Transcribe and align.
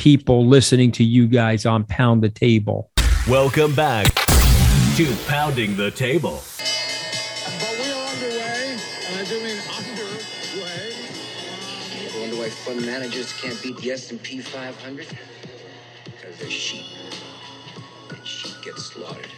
people 0.00 0.46
listening 0.46 0.90
to 0.90 1.04
you 1.04 1.28
guys 1.28 1.66
on 1.66 1.84
Pound 1.84 2.22
the 2.22 2.30
Table. 2.30 2.90
Welcome 3.28 3.74
back 3.74 4.06
to 4.96 5.14
Pounding 5.28 5.76
the 5.76 5.90
Table. 5.90 6.42
But 7.60 7.76
we 7.78 7.92
are 7.92 8.08
underway, 8.08 8.78
and 9.08 9.18
I 9.18 9.24
do 9.28 9.36
mean 9.42 9.58
underway. 9.76 10.94
I 12.02 12.18
wonder 12.18 12.36
why 12.36 12.48
fund 12.48 12.86
managers 12.86 13.34
can't 13.34 13.62
beat 13.62 13.76
the 13.76 13.90
S&P 13.90 14.40
500? 14.40 15.06
Because 16.06 16.38
they're 16.38 16.48
sheep. 16.48 16.86
And 18.08 18.26
sheep 18.26 18.54
get 18.64 18.78
slaughtered. 18.78 19.28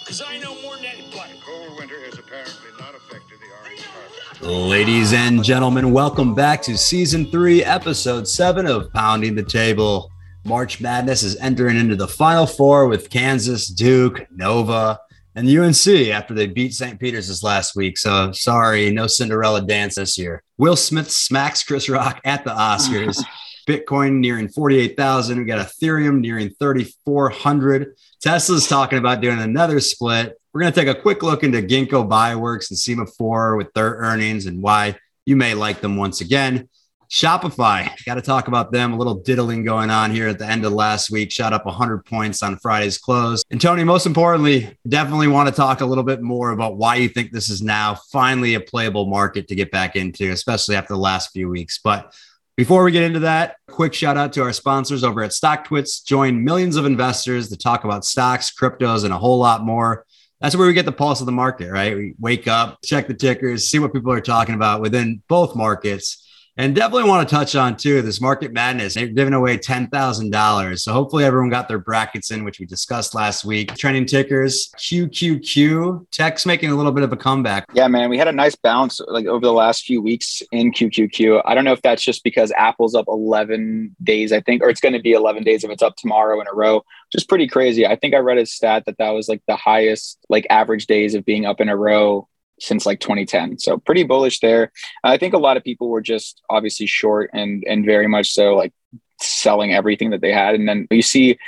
Because 0.00 0.22
I 0.22 0.38
know 0.38 0.60
more 0.62 0.76
than 0.76 0.86
anybody. 0.86 1.32
Cold 1.44 1.78
winter 1.78 2.00
has 2.04 2.18
apparently 2.18 2.70
not 2.78 2.94
affected 2.94 3.38
the 3.38 3.46
orange 3.62 3.80
harvest. 3.82 4.42
Ladies 4.42 5.12
and 5.12 5.44
gentlemen, 5.44 5.92
welcome 5.92 6.34
back 6.34 6.60
to 6.62 6.76
season 6.76 7.30
three, 7.30 7.62
episode 7.62 8.26
seven 8.26 8.66
of 8.66 8.92
Pounding 8.92 9.36
the 9.36 9.44
Table. 9.44 10.10
March 10.44 10.80
Madness 10.80 11.22
is 11.22 11.36
entering 11.36 11.76
into 11.76 11.94
the 11.94 12.08
final 12.08 12.46
four 12.46 12.88
with 12.88 13.10
Kansas, 13.10 13.68
Duke, 13.68 14.26
Nova, 14.32 14.98
and 15.36 15.48
UNC 15.48 15.86
after 16.08 16.34
they 16.34 16.48
beat 16.48 16.74
St. 16.74 16.98
Peter's 16.98 17.28
this 17.28 17.44
last 17.44 17.76
week. 17.76 17.96
So 17.96 18.32
sorry, 18.32 18.90
no 18.90 19.06
Cinderella 19.06 19.62
dance 19.62 19.94
this 19.94 20.18
year. 20.18 20.42
Will 20.58 20.76
Smith 20.76 21.10
smacks 21.10 21.62
Chris 21.62 21.88
Rock 21.88 22.20
at 22.24 22.44
the 22.44 22.50
Oscars. 22.50 23.22
Bitcoin 23.70 24.18
nearing 24.18 24.48
48,000. 24.48 25.38
We 25.38 25.44
got 25.44 25.64
Ethereum 25.64 26.20
nearing 26.20 26.50
3,400. 26.58 27.94
Tesla's 28.20 28.66
talking 28.66 28.98
about 28.98 29.20
doing 29.20 29.38
another 29.38 29.78
split. 29.78 30.36
We're 30.52 30.62
going 30.62 30.72
to 30.72 30.80
take 30.80 30.88
a 30.88 31.00
quick 31.00 31.22
look 31.22 31.44
into 31.44 31.62
Ginkgo 31.62 32.08
Bioworks 32.08 32.70
and 32.70 33.08
Sema4 33.08 33.56
with 33.56 33.72
their 33.72 33.90
earnings 33.90 34.46
and 34.46 34.60
why 34.60 34.96
you 35.24 35.36
may 35.36 35.54
like 35.54 35.80
them 35.80 35.96
once 35.96 36.20
again. 36.20 36.68
Shopify, 37.08 37.90
got 38.04 38.14
to 38.14 38.22
talk 38.22 38.46
about 38.48 38.70
them. 38.70 38.92
A 38.92 38.96
little 38.96 39.16
diddling 39.16 39.64
going 39.64 39.90
on 39.90 40.12
here 40.12 40.28
at 40.28 40.38
the 40.38 40.46
end 40.46 40.64
of 40.64 40.72
last 40.72 41.10
week. 41.10 41.30
Shot 41.30 41.52
up 41.52 41.66
100 41.66 42.04
points 42.04 42.42
on 42.42 42.56
Friday's 42.56 42.98
close. 42.98 43.42
And 43.50 43.60
Tony, 43.60 43.82
most 43.82 44.06
importantly, 44.06 44.76
definitely 44.88 45.26
want 45.26 45.48
to 45.48 45.54
talk 45.54 45.80
a 45.80 45.86
little 45.86 46.04
bit 46.04 46.22
more 46.22 46.50
about 46.50 46.76
why 46.76 46.96
you 46.96 47.08
think 47.08 47.32
this 47.32 47.48
is 47.48 47.62
now 47.62 47.96
finally 48.12 48.54
a 48.54 48.60
playable 48.60 49.06
market 49.06 49.48
to 49.48 49.56
get 49.56 49.72
back 49.72 49.96
into, 49.96 50.30
especially 50.30 50.76
after 50.76 50.94
the 50.94 51.00
last 51.00 51.32
few 51.32 51.48
weeks. 51.48 51.80
But 51.82 52.14
before 52.60 52.84
we 52.84 52.92
get 52.92 53.04
into 53.04 53.20
that, 53.20 53.56
quick 53.68 53.94
shout 53.94 54.18
out 54.18 54.34
to 54.34 54.42
our 54.42 54.52
sponsors 54.52 55.02
over 55.02 55.22
at 55.22 55.30
StockTwits. 55.30 56.04
Join 56.04 56.44
millions 56.44 56.76
of 56.76 56.84
investors 56.84 57.48
to 57.48 57.56
talk 57.56 57.84
about 57.84 58.04
stocks, 58.04 58.52
cryptos, 58.54 59.02
and 59.02 59.14
a 59.14 59.16
whole 59.16 59.38
lot 59.38 59.64
more. 59.64 60.04
That's 60.42 60.54
where 60.54 60.66
we 60.66 60.74
get 60.74 60.84
the 60.84 60.92
pulse 60.92 61.20
of 61.20 61.26
the 61.26 61.32
market, 61.32 61.70
right? 61.70 61.96
We 61.96 62.14
wake 62.18 62.48
up, 62.48 62.80
check 62.84 63.06
the 63.06 63.14
tickers, 63.14 63.70
see 63.70 63.78
what 63.78 63.94
people 63.94 64.12
are 64.12 64.20
talking 64.20 64.54
about 64.54 64.82
within 64.82 65.22
both 65.26 65.56
markets. 65.56 66.29
And 66.56 66.74
definitely 66.74 67.08
want 67.08 67.28
to 67.28 67.34
touch 67.34 67.54
on 67.54 67.76
too 67.76 68.02
this 68.02 68.20
market 68.20 68.52
madness. 68.52 68.94
They're 68.94 69.06
giving 69.06 69.34
away 69.34 69.56
ten 69.56 69.88
thousand 69.88 70.30
dollars, 70.30 70.82
so 70.82 70.92
hopefully 70.92 71.24
everyone 71.24 71.48
got 71.48 71.68
their 71.68 71.78
brackets 71.78 72.30
in, 72.30 72.44
which 72.44 72.58
we 72.58 72.66
discussed 72.66 73.14
last 73.14 73.44
week. 73.44 73.74
Trending 73.76 74.04
tickers, 74.04 74.70
QQQ. 74.76 76.10
Tech's 76.10 76.44
making 76.44 76.70
a 76.70 76.74
little 76.74 76.92
bit 76.92 77.04
of 77.04 77.12
a 77.12 77.16
comeback. 77.16 77.66
Yeah, 77.72 77.88
man, 77.88 78.10
we 78.10 78.18
had 78.18 78.28
a 78.28 78.32
nice 78.32 78.56
bounce 78.56 79.00
like 79.08 79.26
over 79.26 79.44
the 79.44 79.52
last 79.52 79.84
few 79.84 80.02
weeks 80.02 80.42
in 80.52 80.72
QQQ. 80.72 81.42
I 81.44 81.54
don't 81.54 81.64
know 81.64 81.72
if 81.72 81.82
that's 81.82 82.02
just 82.02 82.24
because 82.24 82.52
Apple's 82.52 82.94
up 82.94 83.06
11 83.08 83.96
days, 84.02 84.32
I 84.32 84.40
think, 84.40 84.62
or 84.62 84.70
it's 84.70 84.80
going 84.80 84.92
to 84.92 85.00
be 85.00 85.12
11 85.12 85.44
days 85.44 85.64
if 85.64 85.70
it's 85.70 85.82
up 85.82 85.96
tomorrow 85.96 86.40
in 86.40 86.46
a 86.46 86.54
row. 86.54 86.84
Just 87.12 87.28
pretty 87.28 87.48
crazy. 87.48 87.86
I 87.86 87.96
think 87.96 88.14
I 88.14 88.18
read 88.18 88.38
a 88.38 88.46
stat 88.46 88.84
that 88.86 88.98
that 88.98 89.10
was 89.10 89.28
like 89.28 89.42
the 89.46 89.56
highest 89.56 90.18
like 90.28 90.46
average 90.50 90.86
days 90.86 91.14
of 91.14 91.24
being 91.24 91.46
up 91.46 91.60
in 91.60 91.68
a 91.68 91.76
row 91.76 92.28
since 92.60 92.86
like 92.86 93.00
2010. 93.00 93.58
So 93.58 93.78
pretty 93.78 94.04
bullish 94.04 94.40
there. 94.40 94.72
I 95.04 95.16
think 95.16 95.34
a 95.34 95.38
lot 95.38 95.56
of 95.56 95.64
people 95.64 95.88
were 95.88 96.00
just 96.00 96.40
obviously 96.50 96.86
short 96.86 97.30
and 97.32 97.64
and 97.66 97.84
very 97.84 98.06
much 98.06 98.32
so 98.32 98.54
like 98.54 98.72
selling 99.20 99.74
everything 99.74 100.10
that 100.10 100.20
they 100.20 100.32
had, 100.32 100.54
and 100.54 100.68
then 100.68 100.86
you 100.90 101.02
see 101.02 101.38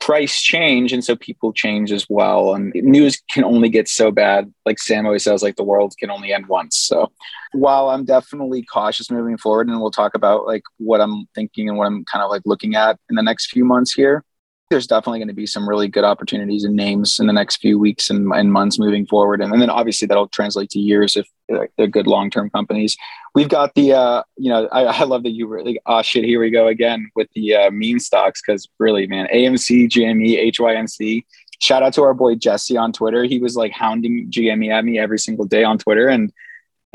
price 0.00 0.40
change 0.40 0.94
and 0.94 1.04
so 1.04 1.14
people 1.14 1.52
change 1.52 1.92
as 1.92 2.06
well 2.08 2.54
and 2.54 2.72
news 2.74 3.22
can 3.30 3.44
only 3.44 3.68
get 3.68 3.86
so 3.86 4.10
bad 4.10 4.52
like 4.64 4.78
sam 4.78 5.04
always 5.04 5.22
says 5.22 5.42
like 5.42 5.56
the 5.56 5.62
world 5.62 5.94
can 5.98 6.10
only 6.10 6.32
end 6.32 6.46
once 6.46 6.78
so 6.78 7.12
while 7.52 7.90
i'm 7.90 8.06
definitely 8.06 8.62
cautious 8.62 9.10
moving 9.10 9.36
forward 9.36 9.68
and 9.68 9.78
we'll 9.78 9.90
talk 9.90 10.14
about 10.14 10.46
like 10.46 10.62
what 10.78 11.02
i'm 11.02 11.26
thinking 11.34 11.68
and 11.68 11.76
what 11.76 11.86
i'm 11.86 12.02
kind 12.06 12.24
of 12.24 12.30
like 12.30 12.40
looking 12.46 12.74
at 12.74 12.98
in 13.10 13.16
the 13.16 13.22
next 13.22 13.50
few 13.50 13.62
months 13.62 13.92
here 13.92 14.24
there's 14.70 14.86
definitely 14.86 15.18
going 15.18 15.28
to 15.28 15.34
be 15.34 15.46
some 15.46 15.68
really 15.68 15.88
good 15.88 16.04
opportunities 16.04 16.62
and 16.62 16.76
names 16.76 17.18
in 17.18 17.26
the 17.26 17.32
next 17.32 17.56
few 17.56 17.76
weeks 17.76 18.08
and, 18.08 18.32
and 18.32 18.52
months 18.52 18.78
moving 18.78 19.04
forward. 19.04 19.40
And, 19.40 19.52
and, 19.52 19.60
then 19.60 19.68
obviously 19.68 20.06
that'll 20.06 20.28
translate 20.28 20.70
to 20.70 20.78
years 20.78 21.16
if 21.16 21.28
they're 21.76 21.88
good 21.88 22.06
long-term 22.06 22.50
companies. 22.50 22.96
We've 23.34 23.48
got 23.48 23.74
the, 23.74 23.94
uh, 23.94 24.22
you 24.36 24.48
know, 24.48 24.68
I, 24.70 24.84
I 24.84 25.04
love 25.04 25.24
that 25.24 25.32
you 25.32 25.48
were 25.48 25.64
like, 25.64 25.78
oh 25.86 26.02
shit, 26.02 26.24
here 26.24 26.40
we 26.40 26.50
go 26.50 26.68
again 26.68 27.10
with 27.16 27.28
the 27.34 27.56
uh, 27.56 27.70
meme 27.72 27.98
stocks. 27.98 28.40
Cause 28.40 28.68
really, 28.78 29.08
man, 29.08 29.26
AMC, 29.34 29.88
GME, 29.88 30.52
HYMC, 30.54 31.24
shout 31.60 31.82
out 31.82 31.92
to 31.94 32.02
our 32.02 32.14
boy 32.14 32.36
Jesse 32.36 32.76
on 32.76 32.92
Twitter. 32.92 33.24
He 33.24 33.40
was 33.40 33.56
like 33.56 33.72
hounding 33.72 34.30
GME 34.30 34.70
at 34.70 34.84
me 34.84 35.00
every 35.00 35.18
single 35.18 35.46
day 35.46 35.64
on 35.64 35.78
Twitter. 35.78 36.06
And 36.06 36.32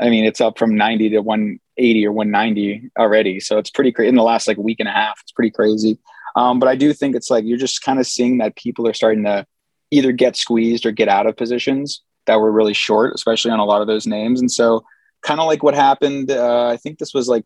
I 0.00 0.08
mean, 0.08 0.24
it's 0.24 0.40
up 0.40 0.58
from 0.58 0.76
90 0.76 1.10
to 1.10 1.20
180 1.20 2.06
or 2.06 2.12
190 2.12 2.90
already. 2.98 3.38
So 3.38 3.58
it's 3.58 3.70
pretty 3.70 3.92
crazy 3.92 4.08
in 4.08 4.14
the 4.14 4.22
last 4.22 4.48
like 4.48 4.56
week 4.56 4.80
and 4.80 4.88
a 4.88 4.92
half. 4.92 5.20
It's 5.22 5.32
pretty 5.32 5.50
crazy. 5.50 5.98
Um, 6.36 6.58
but 6.58 6.68
I 6.68 6.76
do 6.76 6.92
think 6.92 7.16
it's 7.16 7.30
like 7.30 7.44
you're 7.44 7.58
just 7.58 7.82
kind 7.82 7.98
of 7.98 8.06
seeing 8.06 8.38
that 8.38 8.56
people 8.56 8.86
are 8.86 8.94
starting 8.94 9.24
to 9.24 9.46
either 9.90 10.12
get 10.12 10.36
squeezed 10.36 10.84
or 10.84 10.92
get 10.92 11.08
out 11.08 11.26
of 11.26 11.36
positions 11.36 12.02
that 12.26 12.38
were 12.38 12.52
really 12.52 12.74
short, 12.74 13.14
especially 13.14 13.50
on 13.50 13.58
a 13.58 13.64
lot 13.64 13.80
of 13.80 13.86
those 13.86 14.06
names. 14.06 14.40
And 14.40 14.50
so, 14.50 14.84
kind 15.22 15.40
of 15.40 15.46
like 15.46 15.62
what 15.62 15.74
happened, 15.74 16.30
uh, 16.30 16.68
I 16.68 16.76
think 16.76 16.98
this 16.98 17.14
was 17.14 17.26
like 17.26 17.44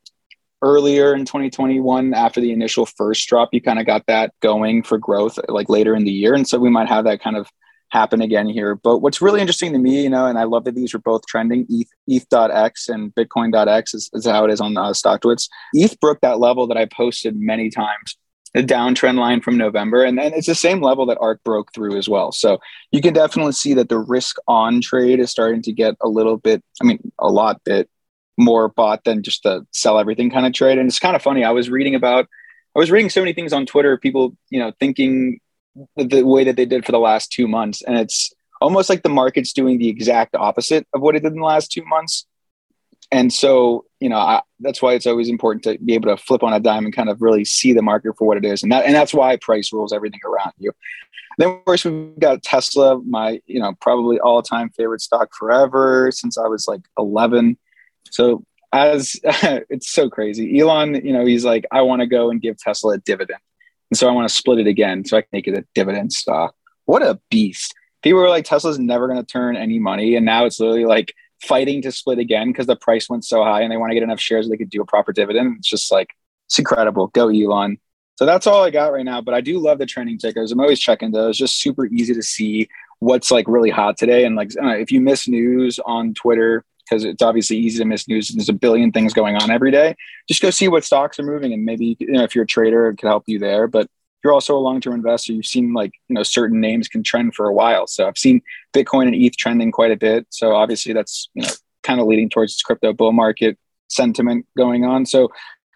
earlier 0.61 1.15
in 1.15 1.25
2021 1.25 2.12
after 2.12 2.41
the 2.41 2.53
initial 2.53 2.84
first 2.84 3.27
drop, 3.28 3.51
you 3.53 3.62
kind 3.62 3.78
of 3.78 3.87
got 3.87 4.05
that 4.06 4.34
going 4.41 4.83
for 4.83 4.99
growth 4.99 5.39
like 5.49 5.69
later 5.69 5.95
in 5.95 6.05
the 6.05 6.11
year. 6.11 6.34
And 6.34 6.47
so, 6.47 6.59
we 6.59 6.71
might 6.71 6.89
have 6.89 7.05
that 7.05 7.22
kind 7.22 7.37
of 7.37 7.49
happen 7.91 8.22
again 8.22 8.49
here. 8.49 8.75
But 8.75 8.99
what's 8.99 9.21
really 9.21 9.41
interesting 9.41 9.72
to 9.72 9.78
me, 9.78 10.03
you 10.03 10.11
know, 10.11 10.27
and 10.27 10.39
I 10.39 10.45
love 10.45 10.65
that 10.65 10.75
these 10.75 10.95
are 10.95 10.99
both 10.99 11.27
trending 11.27 11.67
ETH, 11.69 11.89
ETH.x 12.07 12.89
and 12.89 13.15
Bitcoin.x 13.15 13.95
is, 13.95 14.11
is 14.12 14.27
how 14.27 14.45
it 14.45 14.53
is 14.53 14.61
on 14.61 14.77
uh, 14.77 14.91
StockTwits. 14.91 15.49
ETH 15.75 15.99
broke 16.01 16.21
that 16.21 16.39
level 16.39 16.69
that 16.69 16.77
I 16.77 16.87
posted 16.87 17.37
many 17.37 17.69
times 17.69 18.17
a 18.55 18.62
downtrend 18.62 19.19
line 19.19 19.41
from 19.41 19.56
November. 19.56 20.03
And 20.03 20.19
then 20.19 20.33
it's 20.34 20.47
the 20.47 20.55
same 20.55 20.81
level 20.81 21.06
that 21.06 21.19
ARK 21.21 21.43
broke 21.44 21.72
through 21.72 21.97
as 21.97 22.09
well. 22.09 22.33
So 22.33 22.59
you 22.91 23.00
can 23.00 23.15
definitely 23.15 23.53
see 23.53 23.75
that 23.75 23.88
the 23.88 23.99
risk 23.99 24.37
on 24.49 24.81
trade 24.81 25.21
is 25.21 25.31
starting 25.31 25.62
to 25.62 25.72
get 25.72 25.94
a 26.00 26.09
little 26.09 26.37
bit, 26.37 26.62
I 26.83 26.84
mean, 26.84 27.12
a 27.19 27.28
lot 27.28 27.62
bit 27.65 27.89
more 28.37 28.69
bought 28.69 29.05
than 29.05 29.22
just 29.22 29.44
the 29.44 29.66
sell 29.71 29.99
everything 29.99 30.31
kind 30.31 30.47
of 30.47 30.53
trade. 30.53 30.78
And 30.78 30.89
it's 30.89 30.99
kind 30.99 31.15
of 31.15 31.22
funny. 31.22 31.44
I 31.44 31.50
was 31.50 31.71
reading 31.71 31.94
about, 31.94 32.27
I 32.75 32.78
was 32.78 32.91
reading 32.91 33.10
so 33.10 33.21
many 33.21 33.33
things 33.33 33.53
on 33.53 33.66
Twitter, 33.66 33.97
people, 33.97 34.37
you 34.49 34.59
know, 34.59 34.72
thinking 34.81 35.41
the 35.97 36.22
way 36.22 36.44
that 36.44 36.56
they 36.56 36.66
did 36.66 36.84
for 36.84 36.93
the 36.93 36.99
last 36.99 37.31
two 37.31 37.47
months. 37.47 37.83
And 37.83 37.97
it's 37.97 38.33
almost 38.60 38.89
like 38.89 39.03
the 39.03 39.09
market's 39.09 39.53
doing 39.53 39.78
the 39.78 39.89
exact 39.89 40.34
opposite 40.34 40.87
of 40.93 41.00
what 41.00 41.15
it 41.15 41.22
did 41.22 41.33
in 41.33 41.39
the 41.39 41.44
last 41.44 41.71
two 41.71 41.84
months 41.84 42.27
and 43.12 43.32
so 43.32 43.84
you 43.98 44.09
know 44.09 44.19
I, 44.19 44.43
that's 44.60 44.82
why 44.82 44.94
it's 44.94 45.06
always 45.06 45.28
important 45.28 45.65
to 45.65 45.78
be 45.84 45.94
able 45.94 46.15
to 46.15 46.22
flip 46.22 46.43
on 46.43 46.53
a 46.53 46.60
dime 46.60 46.84
and 46.84 46.94
kind 46.94 47.09
of 47.09 47.21
really 47.21 47.44
see 47.44 47.72
the 47.72 47.82
market 47.82 48.16
for 48.16 48.26
what 48.26 48.37
it 48.37 48.44
is. 48.44 48.62
And 48.62 48.71
that 48.72 48.84
and 48.84 48.94
that's 48.94 49.15
why 49.15 49.37
price 49.37 49.72
rules 49.72 49.93
everything 49.93 50.21
around 50.25 50.53
you. 50.59 50.72
Then 51.38 51.50
of 51.50 51.65
course 51.65 51.84
we've 51.84 52.19
got 52.19 52.43
tesla 52.43 53.00
my 53.03 53.41
you 53.47 53.60
know 53.60 53.75
probably 53.81 54.21
all-time 54.21 54.71
favorite 54.71 55.00
stock 55.00 55.31
forever 55.34 56.10
since 56.12 56.37
i 56.37 56.47
was 56.47 56.69
like 56.69 56.82
11 56.98 57.56
so 58.10 58.44
as 58.72 59.19
it's 59.25 59.91
so 59.91 60.09
crazy. 60.10 60.59
Elon 60.60 60.94
you 61.04 61.12
know 61.12 61.25
he's 61.25 61.44
like 61.44 61.66
i 61.72 61.82
want 61.82 62.00
to 62.00 62.06
go 62.06 62.31
and 62.31 62.42
give 62.42 62.59
tesla 62.59 62.94
a 62.94 62.98
dividend. 62.98 63.41
And 63.91 63.98
so 63.98 64.09
i 64.09 64.12
want 64.12 64.28
to 64.28 64.34
split 64.34 64.59
it 64.59 64.66
again 64.66 65.04
so 65.04 65.16
i 65.16 65.22
can 65.22 65.31
make 65.32 65.48
it 65.48 65.59
a 65.59 65.65
dividend 65.75 66.12
stock. 66.12 66.54
What 66.84 67.03
a 67.03 67.21
beast. 67.31 67.75
People 68.03 68.21
were 68.21 68.28
like 68.28 68.44
tesla's 68.44 68.78
never 68.78 69.06
going 69.06 69.21
to 69.21 69.27
turn 69.27 69.56
any 69.56 69.78
money. 69.78 70.16
And 70.16 70.27
now 70.27 70.44
it's 70.44 70.59
literally 70.59 70.87
like 70.87 71.15
fighting 71.43 71.83
to 71.83 71.93
split 71.93 72.19
again 72.19 72.49
because 72.49 72.67
the 72.67 72.77
price 72.77 73.09
went 73.09 73.25
so 73.25 73.43
high 73.43 73.62
and 73.62 73.73
they 73.73 73.77
want 73.77 73.91
to 73.91 73.95
get 73.95 74.03
enough 74.03 74.21
shares 74.21 74.47
so 74.47 74.51
they 74.51 74.56
could 74.56 74.71
do 74.71 74.83
a 74.83 74.87
proper 74.87 75.12
dividend. 75.12 75.56
It's 75.59 75.69
just 75.69 75.91
like, 75.91 76.11
it's 76.47 76.59
incredible. 76.59 77.09
Go 77.09 77.28
Elon. 77.28 77.78
So 78.16 78.27
that's 78.27 78.47
all 78.47 78.63
I 78.63 78.71
got 78.71 78.92
right 78.92 79.04
now. 79.04 79.21
But 79.21 79.34
I 79.34 79.41
do 79.41 79.59
love 79.59 79.78
the 79.78 79.87
trending 79.87 80.19
tickers. 80.19 80.53
I'm 80.53 80.60
always 80.60 80.81
checking 80.81 81.13
those. 81.13 81.39
Just 81.39 81.60
super 81.60 81.87
easy 81.87 82.13
to 82.13 82.22
see 82.22 82.69
what's 82.98 83.31
like 83.31 83.47
really 83.48 83.71
hot 83.71 83.97
today. 83.97 84.25
And 84.25 84.37
like, 84.37 84.51
uh, 84.63 84.77
if 84.77 84.92
you 84.92 85.01
miss 85.01 85.27
news 85.27 85.78
on 85.87 86.13
Twitter, 86.15 86.65
because 86.91 87.04
it's 87.04 87.22
obviously 87.22 87.57
easy 87.57 87.78
to 87.78 87.84
miss 87.84 88.09
news. 88.09 88.28
There's 88.28 88.48
a 88.48 88.54
billion 88.54 88.91
things 88.91 89.15
going 89.15 89.36
on 89.36 89.51
every 89.51 89.71
day. 89.71 89.95
Just 90.28 90.43
go 90.43 90.51
see 90.51 90.69
what 90.69 90.84
stocks 90.84 91.19
are 91.19 91.22
moving, 91.22 91.53
and 91.53 91.65
maybe 91.65 91.97
you 92.01 92.13
know 92.13 92.25
if 92.25 92.34
you're 92.34 92.45
a 92.45 92.48
trader, 92.48 92.89
it 92.89 92.97
could 92.97 93.07
help 93.07 93.25
you 93.27 93.39
there. 93.39 93.69
But 93.69 93.89
you're 94.22 94.33
also 94.33 94.57
a 94.57 94.61
long-term 94.61 94.95
investor, 94.95 95.33
you've 95.33 95.47
seen 95.47 95.72
like 95.72 95.93
you 96.09 96.15
know 96.15 96.22
certain 96.22 96.61
names 96.61 96.89
can 96.89 97.03
trend 97.03 97.34
for 97.34 97.47
a 97.47 97.53
while. 97.53 97.87
So 97.87 98.07
I've 98.07 98.19
seen 98.19 98.43
Bitcoin 98.75 99.07
and 99.07 99.15
ETH 99.15 99.37
trending 99.37 99.72
quite 99.72 99.91
a 99.91 99.97
bit. 99.97 100.27
So 100.31 100.55
obviously 100.55 100.93
that's 100.93 101.28
you 101.34 101.43
know 101.43 101.51
kind 101.83 102.01
of 102.01 102.07
leading 102.07 102.28
towards 102.28 102.55
this 102.55 102.63
crypto 102.63 102.93
bull 102.93 103.13
market 103.13 103.59
sentiment 103.89 104.47
going 104.57 104.84
on. 104.84 105.07
So 105.07 105.31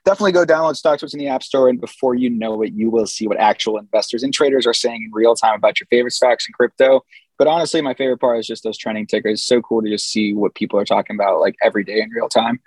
definitely 0.05 0.33
go 0.33 0.45
download 0.45 0.81
StockTwits 0.81 1.15
in 1.15 1.19
the 1.19 1.29
App 1.29 1.43
Store, 1.43 1.69
and 1.69 1.81
before 1.81 2.15
you 2.15 2.31
know 2.31 2.63
it, 2.63 2.73
you 2.73 2.91
will 2.91 3.07
see 3.07 3.27
what 3.27 3.39
actual 3.39 3.79
investors 3.79 4.23
and 4.23 4.33
traders 4.33 4.67
are 4.67 4.75
saying 4.75 5.03
in 5.05 5.11
real 5.13 5.35
time 5.35 5.55
about 5.55 5.81
your 5.81 5.87
favorite 5.89 6.13
stocks 6.13 6.47
and 6.47 6.55
crypto. 6.55 7.03
But 7.39 7.49
honestly, 7.49 7.81
my 7.81 7.95
favorite 7.95 8.21
part 8.21 8.39
is 8.39 8.47
just 8.47 8.63
those 8.63 8.79
trending 8.79 9.07
tickers. 9.07 9.43
so 9.43 9.61
cool 9.61 9.83
to 9.83 9.89
just 9.89 10.11
see 10.11 10.35
what 10.35 10.55
people 10.55 10.79
are 10.79 10.85
talking 10.85 11.17
about 11.17 11.41
like 11.41 11.57
every 11.63 11.83
day 11.83 12.01
in 12.01 12.11
real 12.11 12.29
time. 12.29 12.61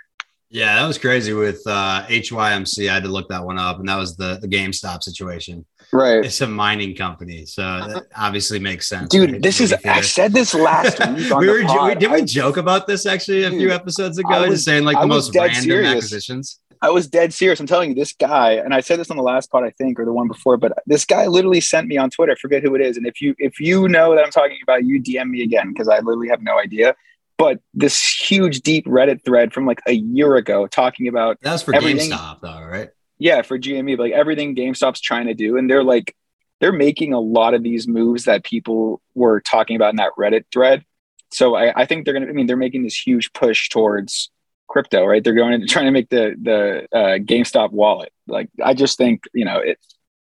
Yeah, 0.50 0.76
that 0.80 0.88
was 0.88 0.98
crazy 0.98 1.34
with 1.34 1.62
uh, 1.68 2.06
HYMC. 2.08 2.90
I 2.90 2.94
had 2.94 3.04
to 3.04 3.10
look 3.10 3.28
that 3.30 3.44
one 3.44 3.58
up, 3.58 3.80
and 3.80 3.90
that 3.90 3.98
was 3.98 4.16
the 4.16 4.40
the 4.42 4.48
GameStop 4.48 5.04
situation. 5.04 5.66
Right. 5.92 6.24
It's 6.26 6.42
a 6.42 6.48
mining 6.48 6.96
company, 6.96 7.46
so 7.46 7.62
that 7.62 8.08
obviously 8.16 8.60
makes 8.60 8.88
sense. 8.88 9.10
Dude, 9.10 9.32
right? 9.34 9.42
this 9.42 9.60
is 9.62 9.74
I 9.86 10.02
said 10.02 10.34
this 10.34 10.54
last 10.54 11.00
week 11.16 11.32
on 11.32 11.40
we 11.40 11.48
were, 11.50 11.96
did 11.96 12.12
we 12.12 12.18
I- 12.18 12.26
joke 12.26 12.58
about 12.58 12.88
this 12.88 13.06
actually 13.06 13.44
a 13.44 13.52
few 13.52 13.72
episodes 13.72 14.18
ago? 14.18 14.42
Was- 14.42 14.50
just 14.52 14.66
saying 14.66 14.84
like 14.86 14.98
I 14.98 15.02
the 15.02 15.08
most 15.08 15.36
random 15.36 15.62
serious. 15.64 15.92
acquisitions. 15.92 16.60
I 16.82 16.92
was 16.92 17.08
dead 17.08 17.34
serious. 17.34 17.60
I'm 17.60 17.66
telling 17.66 17.90
you, 17.90 17.96
this 17.96 18.14
guy, 18.14 18.52
and 18.52 18.72
I 18.74 18.82
said 18.82 19.00
this 19.00 19.10
on 19.10 19.18
the 19.18 19.24
last 19.24 19.50
pod, 19.52 19.64
I 19.64 19.72
think, 19.72 20.00
or 20.00 20.06
the 20.06 20.14
one 20.14 20.28
before, 20.28 20.58
but 20.58 20.74
this 20.86 21.06
guy 21.06 21.26
literally 21.26 21.60
sent 21.60 21.88
me 21.88 21.98
on 21.98 22.12
Twitter. 22.12 22.34
I 22.34 22.36
forget 22.36 22.62
who 22.62 22.76
it 22.76 22.82
is. 22.82 22.98
And 22.98 23.08
if 23.08 23.20
you 23.20 23.34
if 23.40 23.60
you 23.60 23.88
know 23.90 24.16
that 24.16 24.24
I'm 24.24 24.32
talking 24.32 24.60
about, 24.64 24.86
you 24.86 25.02
DM 25.02 25.30
me 25.30 25.42
again 25.42 25.74
because 25.74 25.88
I 25.88 25.98
literally 26.00 26.30
have 26.30 26.42
no 26.42 26.60
idea. 26.60 26.96
But 27.38 27.60
this 27.74 28.04
huge, 28.20 28.62
deep 28.62 28.86
Reddit 28.88 29.24
thread 29.24 29.54
from 29.54 29.66
like 29.66 29.82
a 29.86 29.94
year 29.94 30.36
ago 30.36 30.66
talking 30.68 31.08
about 31.08 31.38
That 31.42 31.52
was 31.54 31.64
for 31.64 31.76
Everything- 31.76 32.12
GameStop, 32.12 32.42
though, 32.42 32.62
right? 32.64 32.90
yeah 33.20 33.42
for 33.42 33.58
GME, 33.58 33.98
like 33.98 34.12
everything 34.14 34.56
GameStop's 34.56 35.02
trying 35.02 35.26
to 35.28 35.34
do, 35.34 35.58
and 35.58 35.70
they're 35.70 35.84
like 35.84 36.16
they're 36.60 36.72
making 36.74 37.14
a 37.14 37.20
lot 37.20 37.54
of 37.54 37.62
these 37.64 37.88
moves 37.88 38.26
that 38.26 38.44
people 38.44 39.02
were 39.14 39.40
talking 39.42 39.76
about 39.76 39.92
in 39.92 39.98
that 39.98 40.12
Reddit 40.18 40.46
thread. 40.52 40.84
So 41.32 41.56
I, 41.56 41.82
I 41.82 41.86
think 41.86 42.06
they're 42.06 42.14
gonna. 42.14 42.28
I 42.28 42.32
mean, 42.32 42.48
they're 42.48 42.58
making 42.58 42.84
this 42.84 42.98
huge 42.98 43.32
push 43.34 43.70
towards 43.70 44.32
crypto, 44.68 45.06
right? 45.06 45.24
They're 45.24 45.34
going 45.36 45.60
to 45.62 45.68
trying 45.74 45.86
to 45.86 45.92
make 45.92 46.10
the 46.10 46.36
the 46.42 46.88
uh, 46.98 47.18
GameStop 47.20 47.72
wallet. 47.72 48.12
Like 48.28 48.50
I 48.64 48.74
just 48.74 48.98
think 48.98 49.24
you 49.34 49.46
know 49.46 49.58
it 49.60 49.78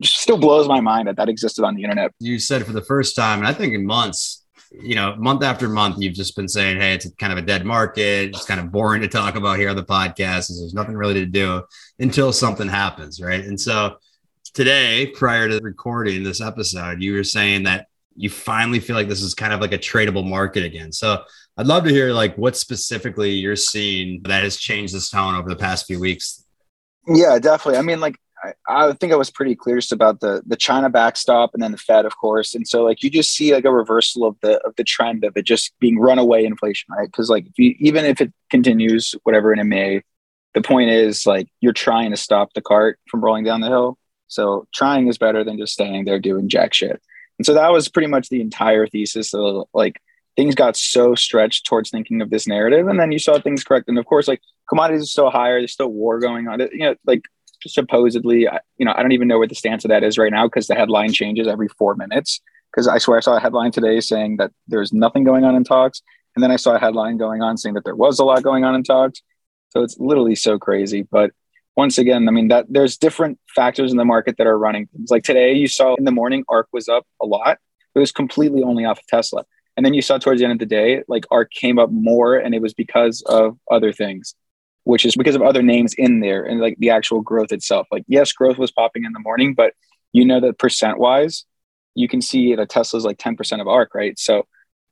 still 0.03 0.37
blows 0.37 0.67
my 0.67 0.79
mind 0.79 1.07
that 1.07 1.15
that 1.17 1.27
existed 1.29 1.63
on 1.65 1.75
the 1.75 1.83
internet. 1.83 2.11
You 2.19 2.39
said 2.39 2.65
for 2.65 2.71
the 2.73 2.81
first 2.83 3.15
time, 3.15 3.39
and 3.39 3.47
I 3.47 3.53
think 3.53 3.73
in 3.73 3.85
months, 3.85 4.40
you 4.71 4.95
know, 4.95 5.15
month 5.17 5.43
after 5.43 5.67
month, 5.67 5.97
you've 5.99 6.13
just 6.13 6.35
been 6.35 6.47
saying, 6.47 6.79
"Hey, 6.79 6.93
it's 6.93 7.09
kind 7.19 7.33
of 7.33 7.37
a 7.37 7.41
dead 7.41 7.65
market. 7.65 8.29
It's 8.29 8.45
kind 8.45 8.59
of 8.59 8.71
boring 8.71 9.01
to 9.01 9.07
talk 9.07 9.35
about 9.35 9.59
here 9.59 9.69
on 9.69 9.75
the 9.75 9.83
podcast. 9.83 10.47
There's 10.47 10.73
nothing 10.73 10.95
really 10.95 11.15
to 11.15 11.25
do 11.25 11.63
until 11.99 12.31
something 12.31 12.67
happens, 12.67 13.21
right?" 13.21 13.43
And 13.43 13.59
so 13.59 13.97
today, 14.53 15.07
prior 15.07 15.49
to 15.49 15.59
recording 15.59 16.23
this 16.23 16.41
episode, 16.41 17.01
you 17.01 17.13
were 17.13 17.23
saying 17.23 17.63
that 17.63 17.87
you 18.15 18.29
finally 18.29 18.79
feel 18.79 18.95
like 18.95 19.07
this 19.07 19.21
is 19.21 19.33
kind 19.33 19.53
of 19.53 19.61
like 19.61 19.73
a 19.73 19.77
tradable 19.77 20.27
market 20.27 20.63
again. 20.63 20.91
So 20.91 21.23
I'd 21.57 21.67
love 21.67 21.83
to 21.85 21.89
hear 21.89 22.11
like 22.11 22.37
what 22.37 22.55
specifically 22.57 23.31
you're 23.31 23.55
seeing 23.55 24.21
that 24.23 24.43
has 24.43 24.57
changed 24.57 24.93
this 24.93 25.09
tone 25.09 25.35
over 25.35 25.49
the 25.49 25.55
past 25.55 25.85
few 25.85 25.99
weeks. 25.99 26.45
Yeah, 27.07 27.39
definitely. 27.39 27.79
I 27.79 27.81
mean, 27.81 27.99
like 27.99 28.15
I, 28.43 28.53
I 28.67 28.93
think 28.93 29.13
I 29.13 29.17
was 29.17 29.29
pretty 29.29 29.55
clear 29.55 29.77
just 29.77 29.91
about 29.91 30.19
the 30.19 30.41
the 30.45 30.55
China 30.55 30.89
backstop 30.89 31.51
and 31.53 31.61
then 31.61 31.71
the 31.71 31.77
Fed, 31.77 32.05
of 32.05 32.17
course. 32.17 32.55
And 32.55 32.67
so 32.67 32.83
like 32.83 33.03
you 33.03 33.09
just 33.09 33.33
see 33.33 33.53
like 33.53 33.65
a 33.65 33.71
reversal 33.71 34.25
of 34.25 34.35
the 34.41 34.59
of 34.65 34.75
the 34.75 34.83
trend 34.83 35.23
of 35.23 35.35
it 35.37 35.45
just 35.45 35.73
being 35.79 35.99
runaway 35.99 36.45
inflation, 36.45 36.93
right? 36.97 37.07
Because 37.07 37.29
like 37.29 37.47
if 37.47 37.57
you, 37.57 37.75
even 37.79 38.05
if 38.05 38.21
it 38.21 38.33
continues, 38.49 39.15
whatever, 39.23 39.51
and 39.51 39.61
it 39.61 39.65
may, 39.65 40.03
the 40.53 40.61
point 40.61 40.89
is 40.89 41.25
like 41.25 41.47
you're 41.59 41.73
trying 41.73 42.11
to 42.11 42.17
stop 42.17 42.53
the 42.53 42.61
cart 42.61 42.99
from 43.09 43.23
rolling 43.23 43.43
down 43.43 43.61
the 43.61 43.67
hill. 43.67 43.97
So 44.27 44.67
trying 44.73 45.07
is 45.07 45.17
better 45.17 45.43
than 45.43 45.57
just 45.57 45.73
staying 45.73 46.05
there 46.05 46.19
doing 46.19 46.49
jack 46.49 46.73
shit. 46.73 47.01
And 47.37 47.45
so 47.45 47.53
that 47.53 47.71
was 47.71 47.89
pretty 47.89 48.07
much 48.07 48.29
the 48.29 48.41
entire 48.41 48.87
thesis. 48.87 49.31
So 49.31 49.67
like 49.73 50.01
things 50.35 50.55
got 50.55 50.77
so 50.77 51.15
stretched 51.15 51.65
towards 51.65 51.89
thinking 51.89 52.21
of 52.21 52.29
this 52.29 52.47
narrative, 52.47 52.87
and 52.87 52.99
then 52.99 53.11
you 53.11 53.19
saw 53.19 53.39
things 53.39 53.63
correct. 53.63 53.89
And 53.89 53.99
of 53.99 54.05
course, 54.05 54.27
like 54.27 54.41
commodities 54.69 55.03
are 55.03 55.07
still 55.07 55.29
higher. 55.29 55.59
There's 55.59 55.73
still 55.73 55.89
war 55.89 56.19
going 56.19 56.47
on. 56.47 56.59
You 56.59 56.79
know, 56.79 56.95
like 57.05 57.23
supposedly, 57.65 58.47
you 58.77 58.85
know, 58.85 58.93
I 58.95 59.01
don't 59.01 59.11
even 59.11 59.27
know 59.27 59.39
what 59.39 59.49
the 59.49 59.55
stance 59.55 59.85
of 59.85 59.89
that 59.89 60.03
is 60.03 60.17
right 60.17 60.31
now 60.31 60.47
because 60.47 60.67
the 60.67 60.75
headline 60.75 61.13
changes 61.13 61.47
every 61.47 61.67
four 61.67 61.95
minutes. 61.95 62.39
Because 62.71 62.87
I 62.87 62.99
swear 62.99 63.17
I 63.17 63.21
saw 63.21 63.35
a 63.35 63.39
headline 63.39 63.71
today 63.71 63.99
saying 63.99 64.37
that 64.37 64.51
there's 64.67 64.93
nothing 64.93 65.25
going 65.25 65.43
on 65.43 65.55
in 65.55 65.63
talks, 65.63 66.01
and 66.35 66.43
then 66.43 66.51
I 66.51 66.55
saw 66.55 66.75
a 66.75 66.79
headline 66.79 67.17
going 67.17 67.41
on 67.41 67.57
saying 67.57 67.75
that 67.75 67.83
there 67.83 67.95
was 67.95 68.19
a 68.19 68.23
lot 68.23 68.43
going 68.43 68.63
on 68.63 68.75
in 68.75 68.83
talks. 68.83 69.21
So 69.71 69.83
it's 69.83 69.97
literally 69.99 70.35
so 70.35 70.57
crazy. 70.57 71.01
But 71.01 71.31
once 71.75 71.97
again, 71.97 72.27
I 72.27 72.31
mean 72.31 72.47
that 72.49 72.65
there's 72.69 72.97
different 72.97 73.39
factors 73.55 73.91
in 73.91 73.97
the 73.97 74.05
market 74.05 74.37
that 74.37 74.47
are 74.47 74.57
running 74.57 74.87
things. 74.87 75.09
Like 75.09 75.23
today, 75.23 75.53
you 75.53 75.67
saw 75.67 75.95
in 75.95 76.05
the 76.05 76.11
morning, 76.11 76.43
ARK 76.47 76.67
was 76.71 76.87
up 76.87 77.05
a 77.21 77.25
lot. 77.25 77.57
It 77.93 77.99
was 77.99 78.11
completely 78.11 78.63
only 78.63 78.85
off 78.85 78.99
of 78.99 79.07
Tesla. 79.07 79.43
And 79.75 79.85
then 79.85 79.93
you 79.93 80.01
saw 80.01 80.17
towards 80.17 80.39
the 80.39 80.45
end 80.45 80.53
of 80.53 80.59
the 80.59 80.65
day, 80.65 81.03
like 81.07 81.25
ARK 81.31 81.51
came 81.51 81.79
up 81.79 81.91
more, 81.91 82.35
and 82.35 82.53
it 82.53 82.61
was 82.61 82.73
because 82.73 83.21
of 83.23 83.57
other 83.69 83.93
things, 83.93 84.35
which 84.83 85.05
is 85.05 85.15
because 85.15 85.35
of 85.35 85.41
other 85.41 85.61
names 85.61 85.93
in 85.93 86.19
there 86.19 86.43
and 86.43 86.59
like 86.59 86.75
the 86.79 86.89
actual 86.89 87.21
growth 87.21 87.51
itself. 87.51 87.87
Like, 87.91 88.03
yes, 88.07 88.31
growth 88.33 88.57
was 88.57 88.71
popping 88.71 89.05
in 89.05 89.13
the 89.13 89.19
morning, 89.19 89.53
but 89.53 89.73
you 90.11 90.25
know 90.25 90.39
that 90.39 90.57
percent 90.57 90.97
wise, 90.97 91.45
you 91.95 92.07
can 92.07 92.21
see 92.21 92.55
that 92.55 92.69
Tesla's 92.69 93.05
like 93.05 93.17
10% 93.17 93.61
of 93.61 93.67
ARK, 93.67 93.93
right? 93.93 94.17
So 94.17 94.47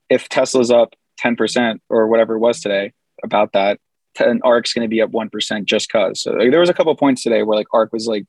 if 0.09 0.29
Tesla's 0.29 0.71
up 0.71 0.95
10% 1.23 1.79
or 1.89 2.07
whatever 2.07 2.35
it 2.35 2.39
was 2.39 2.61
today 2.61 2.93
about 3.23 3.53
that, 3.53 3.79
and 4.19 4.41
ARK's 4.43 4.73
going 4.73 4.83
to 4.83 4.89
be 4.89 5.01
up 5.01 5.11
1% 5.11 5.65
just 5.65 5.87
because. 5.87 6.21
So 6.21 6.33
like, 6.33 6.51
there 6.51 6.59
was 6.59 6.69
a 6.69 6.73
couple 6.73 6.93
points 6.95 7.23
today 7.23 7.43
where 7.43 7.57
like 7.57 7.67
ARK 7.73 7.93
was 7.93 8.07
like 8.07 8.25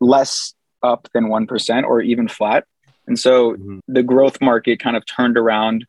less 0.00 0.54
up 0.82 1.08
than 1.14 1.26
1% 1.26 1.84
or 1.84 2.00
even 2.00 2.28
flat. 2.28 2.64
And 3.06 3.18
so 3.18 3.54
Mhm. 3.54 3.80
the 3.88 4.02
growth 4.02 4.40
market 4.40 4.80
kind 4.80 4.96
of 4.96 5.04
turned 5.06 5.36
around 5.38 5.86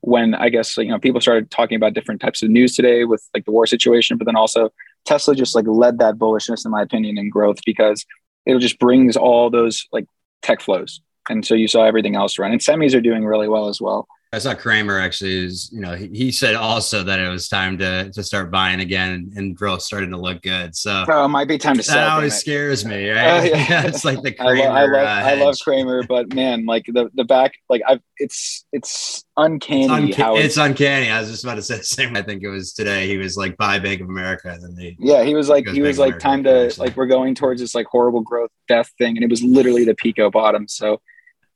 when 0.00 0.34
I 0.34 0.48
guess 0.48 0.76
you 0.76 0.88
know 0.88 0.98
people 0.98 1.20
started 1.20 1.50
talking 1.50 1.76
about 1.76 1.94
different 1.94 2.20
types 2.20 2.42
of 2.42 2.50
news 2.50 2.74
today 2.74 3.04
with 3.04 3.26
like 3.34 3.44
the 3.44 3.50
war 3.50 3.66
situation, 3.66 4.16
but 4.16 4.24
then 4.26 4.36
also 4.36 4.70
Tesla 5.04 5.34
just 5.34 5.54
like 5.54 5.66
led 5.66 5.98
that 5.98 6.16
bullishness 6.16 6.64
in 6.64 6.70
my 6.70 6.82
opinion 6.82 7.18
in 7.18 7.30
growth 7.30 7.58
because 7.64 8.04
it 8.46 8.58
just 8.58 8.78
brings 8.78 9.16
all 9.16 9.50
those 9.50 9.86
like 9.92 10.06
tech 10.42 10.60
flows. 10.60 11.00
And 11.28 11.44
so 11.44 11.54
you 11.54 11.68
saw 11.68 11.84
everything 11.84 12.16
else 12.16 12.38
run. 12.38 12.52
And 12.52 12.60
semis 12.60 12.94
are 12.94 13.00
doing 13.00 13.24
really 13.24 13.48
well 13.48 13.68
as 13.68 13.80
well. 13.80 14.08
I 14.30 14.38
saw 14.38 14.54
Cramer 14.54 14.98
actually 14.98 15.46
is, 15.46 15.70
you 15.72 15.80
know, 15.80 15.94
he, 15.94 16.08
he 16.08 16.30
said 16.32 16.54
also 16.54 17.02
that 17.02 17.18
it 17.18 17.28
was 17.28 17.48
time 17.48 17.78
to 17.78 18.10
to 18.12 18.22
start 18.22 18.50
buying 18.50 18.80
again 18.80 19.12
and, 19.12 19.32
and 19.38 19.56
growth 19.56 19.80
starting 19.80 20.10
to 20.10 20.18
look 20.18 20.42
good. 20.42 20.76
So 20.76 21.06
Oh, 21.08 21.24
it 21.24 21.28
might 21.28 21.48
be 21.48 21.56
time 21.56 21.76
to 21.76 21.78
that 21.78 21.84
sell. 21.84 22.10
always 22.10 22.34
it. 22.34 22.40
scares 22.40 22.84
me, 22.84 23.08
right? 23.08 23.40
Oh, 23.40 23.44
yeah. 23.44 23.82
it's 23.86 24.04
like 24.04 24.20
the 24.20 24.38
I, 24.40 24.44
lo- 24.44 24.50
Cramer. 24.52 24.68
I 24.70 24.82
love 24.84 24.92
uh, 24.94 25.28
I 25.30 25.34
love. 25.34 25.56
Cramer, 25.64 26.02
but 26.02 26.34
man, 26.34 26.66
like 26.66 26.84
the 26.86 27.10
the 27.14 27.24
back, 27.24 27.52
like 27.70 27.80
I've 27.88 28.02
it's 28.18 28.66
it's 28.70 29.24
uncanny 29.38 30.08
It's, 30.10 30.16
how 30.18 30.36
it's, 30.36 30.44
it's 30.44 30.56
uncanny. 30.58 31.08
I 31.10 31.20
was 31.20 31.30
just 31.30 31.44
about 31.44 31.54
to 31.54 31.62
say 31.62 31.78
the 31.78 31.84
same. 31.84 32.14
I 32.14 32.20
think 32.20 32.42
it 32.42 32.48
was 32.48 32.74
today. 32.74 33.06
He 33.08 33.16
was 33.16 33.38
like, 33.38 33.56
"Buy 33.56 33.78
Bank 33.78 34.02
of 34.02 34.10
America," 34.10 34.50
and 34.50 34.62
then 34.62 34.74
they 34.76 34.94
yeah. 35.00 35.22
He 35.24 35.34
was 35.34 35.48
like 35.48 35.66
he 35.68 35.80
was 35.80 35.98
like 35.98 36.18
time 36.18 36.44
to 36.44 36.70
like 36.76 36.98
we're 36.98 37.06
going 37.06 37.34
towards 37.34 37.62
this 37.62 37.74
like 37.74 37.86
horrible 37.86 38.20
growth 38.20 38.50
death 38.68 38.90
thing, 38.98 39.16
and 39.16 39.24
it 39.24 39.30
was 39.30 39.42
literally 39.42 39.86
the 39.86 39.94
Pico 39.94 40.30
bottom. 40.30 40.68
So 40.68 41.00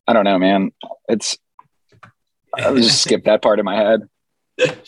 I 0.08 0.14
don't 0.14 0.24
know, 0.24 0.38
man. 0.38 0.72
It's 1.08 1.36
I'll 2.56 2.76
just 2.76 3.02
skip 3.02 3.24
that 3.24 3.42
part 3.42 3.58
in 3.58 3.64
my 3.64 3.76
head. 3.76 4.02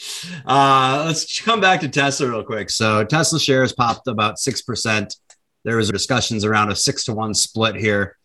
uh, 0.46 1.04
let's 1.06 1.40
come 1.40 1.60
back 1.60 1.80
to 1.80 1.88
Tesla 1.88 2.28
real 2.28 2.44
quick. 2.44 2.70
So 2.70 3.04
Tesla 3.04 3.40
shares 3.40 3.72
popped 3.72 4.06
about 4.08 4.38
six 4.38 4.62
percent. 4.62 5.16
There 5.64 5.76
was 5.76 5.90
discussions 5.90 6.44
around 6.44 6.70
a 6.70 6.76
six 6.76 7.04
to 7.04 7.14
one 7.14 7.34
split 7.34 7.76
here. 7.76 8.16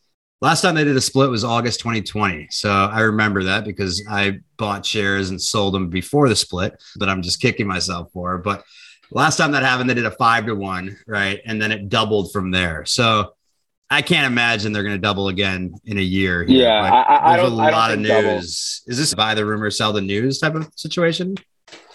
Last 0.41 0.61
time 0.61 0.75
they 0.75 0.83
did 0.85 0.95
a 0.95 1.01
split 1.01 1.29
was 1.29 1.43
August 1.43 1.79
2020. 1.81 2.47
So 2.51 2.69
I 2.69 3.01
remember 3.01 3.43
that 3.43 3.65
because 3.65 4.05
I 4.09 4.39
bought 4.57 4.85
shares 4.85 5.29
and 5.29 5.41
sold 5.41 5.73
them 5.73 5.89
before 5.89 6.29
the 6.29 6.35
split, 6.35 6.81
but 6.97 7.09
I'm 7.09 7.21
just 7.21 7.41
kicking 7.41 7.67
myself 7.67 8.09
for. 8.13 8.37
But 8.37 8.63
last 9.11 9.35
time 9.35 9.51
that 9.51 9.63
happened, 9.63 9.89
they 9.89 9.95
did 9.95 10.05
a 10.05 10.11
five 10.11 10.45
to 10.45 10.55
one, 10.55 10.97
right? 11.07 11.41
And 11.45 11.61
then 11.61 11.71
it 11.73 11.89
doubled 11.89 12.31
from 12.31 12.51
there. 12.51 12.85
So 12.85 13.33
I 13.91 14.01
can't 14.03 14.27
imagine 14.27 14.71
they're 14.71 14.83
going 14.83 14.95
to 14.95 15.01
double 15.01 15.29
again 15.29 15.73
in 15.85 15.97
a 15.97 16.01
year. 16.01 16.43
here, 16.43 16.63
Yeah, 16.63 16.81
I- 16.81 17.33
I- 17.33 17.37
there's 17.37 17.49
don't- 17.49 17.59
a 17.59 17.71
lot 17.71 17.91
of 17.91 17.99
news. 17.99 18.07
double. 18.09 18.37
Is 18.37 18.83
this 18.85 19.13
buy 19.15 19.33
the 19.33 19.45
rumor, 19.45 19.71
sell 19.71 19.93
the 19.93 20.01
news 20.01 20.39
type 20.39 20.53
of 20.55 20.69
situation? 20.75 21.35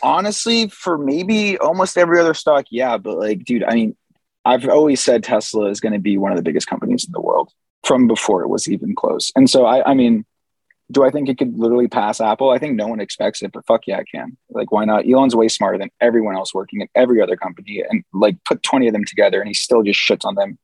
Honestly, 0.03 0.69
for 0.69 0.99
maybe 0.99 1.57
almost 1.59 1.97
every 1.97 2.19
other 2.21 2.35
stock, 2.35 2.67
yeah. 2.71 2.97
But 2.99 3.19
like, 3.19 3.45
dude, 3.45 3.65
I 3.65 3.75
mean, 3.75 3.97
I've 4.45 4.69
always 4.69 5.01
said 5.01 5.23
Tesla 5.25 5.71
is 5.71 5.81
going 5.81 5.93
to 5.95 5.99
be 5.99 6.19
one 6.19 6.33
of 6.33 6.37
the 6.37 6.43
biggest 6.43 6.67
companies 6.67 7.05
in 7.05 7.13
the 7.13 7.21
world 7.21 7.51
from 7.85 8.07
before 8.09 8.43
it 8.43 8.49
was 8.49 8.69
even 8.69 8.95
close. 8.95 9.33
And 9.37 9.49
so 9.49 9.65
I, 9.65 9.91
I 9.91 9.95
mean, 9.95 10.25
do 10.91 11.03
I 11.05 11.11
think 11.11 11.29
it 11.31 11.39
could 11.39 11.59
literally 11.59 11.89
pass 11.89 12.21
Apple? 12.21 12.51
I 12.51 12.59
think 12.59 12.75
no 12.77 12.87
one 12.89 13.01
expects 13.01 13.43
it, 13.43 13.53
but 13.53 13.65
fuck 13.67 13.87
yeah, 13.87 13.99
it 14.01 14.07
can. 14.13 14.37
Like, 14.51 14.71
why 14.71 14.85
not? 14.85 15.07
Elon's 15.09 15.35
way 15.35 15.49
smarter 15.49 15.79
than 15.79 15.91
everyone 16.01 16.37
else 16.37 16.53
working 16.53 16.83
at 16.83 16.91
every 16.95 17.23
other 17.23 17.37
company, 17.37 17.83
and 17.89 18.05
like 18.13 18.37
put 18.45 18.63
twenty 18.63 18.87
of 18.89 18.93
them 18.93 19.05
together, 19.07 19.41
and 19.41 19.49
he 19.49 19.55
still 19.55 19.83
just 19.83 19.99
shits 19.99 20.27
on 20.27 20.35
them 20.35 20.59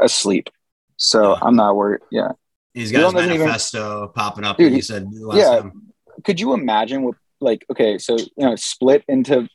asleep. 0.00 0.50
So 0.96 1.32
Yeah. 1.32 1.38
I'm 1.42 1.56
not 1.56 1.76
worried. 1.76 2.00
Yeah. 2.10 2.32
He's 2.72 2.90
got 2.92 3.04
his 3.04 3.12
doesn't 3.12 3.30
even- 3.30 3.38
manifesto 3.40 4.08
popping 4.08 4.44
up. 4.44 4.56
Dude, 4.56 4.72
he 4.72 4.80
said 4.80 5.08
last 5.12 5.38
yeah. 5.38 5.60
time. 5.60 5.92
could 6.24 6.40
you 6.40 6.52
imagine 6.54 7.02
what 7.02 7.16
like 7.40 7.64
okay 7.70 7.98
so 7.98 8.16
you 8.16 8.28
know 8.38 8.56
split 8.56 9.04
into 9.08 9.48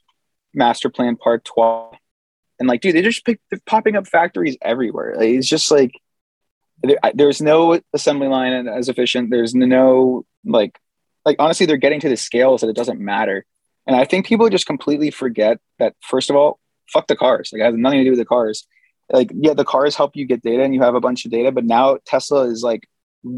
master 0.53 0.89
plan 0.89 1.15
part 1.15 1.43
12 1.46 1.96
and 2.60 2.67
like 2.67 2.81
dude 2.81 2.96
they 2.96 3.01
just 3.01 3.25
pick 3.25 3.39
they're 3.50 3.60
popping 3.65 3.96
up 3.96 4.08
factories 4.08 4.58
everywhere 4.62 5.15
like, 5.15 5.29
it's 5.29 5.48
just 5.48 5.72
like 5.72 5.91
there, 6.84 6.98
there's 7.13 7.41
no 7.41 7.79
assembly 7.93 8.27
line 8.27 8.67
as 8.67 8.89
efficient 8.89 9.29
there's 9.31 9.55
no 9.55 10.25
like 10.46 10.77
like 11.25 11.38
honestly 11.39 11.65
they're 11.65 11.77
getting 11.77 12.00
to 12.00 12.10
the 12.10 12.17
scales 12.17 12.62
that 12.62 12.69
it 12.69 12.75
doesn't 12.75 13.00
matter 13.00 13.46
and 13.88 13.96
i 13.96 14.05
think 14.05 14.25
people 14.25 14.48
just 14.50 14.67
completely 14.67 15.10
forget 15.10 15.58
that 15.79 15.96
first 16.01 16.29
of 16.29 16.36
all 16.36 16.60
fuck 16.88 17.08
the 17.08 17.15
cars 17.15 17.50
like 17.51 17.62
it 17.62 17.65
has 17.65 17.75
nothing 17.75 18.00
to 18.00 18.03
do 18.03 18.12
with 18.12 18.19
the 18.19 18.25
cars 18.25 18.67
like 19.12 19.32
yeah 19.34 19.54
the 19.54 19.66
cars 19.66 19.96
help 19.96 20.16
you 20.16 20.25
get 20.25 20.42
data 20.42 20.63
and 20.63 20.74
you 20.74 20.82
have 20.82 20.96
a 20.96 21.01
bunch 21.01 21.25
of 21.25 21.32
data 21.32 21.51
but 21.51 21.66
now 21.66 21.98
tesla 22.06 22.48
is 22.50 22.63
like 22.63 22.88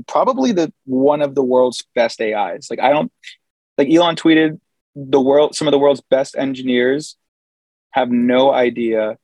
probably 0.08 0.52
the 0.52 0.72
one 0.86 1.22
of 1.22 1.36
the 1.36 1.44
world's 1.44 1.84
best 1.96 2.22
AIs. 2.22 2.68
Like 2.70 2.80
I 2.80 2.90
don't 2.90 3.12
like 3.78 3.90
Elon 3.90 4.16
tweeted 4.16 4.60
the 4.96 5.22
world 5.22 5.56
some 5.56 5.68
of 5.68 5.72
the 5.72 5.80
world's 5.80 6.02
best 6.02 6.36
engineers 6.36 7.16
have 7.92 8.10
no 8.10 8.54
idea, 8.54 9.18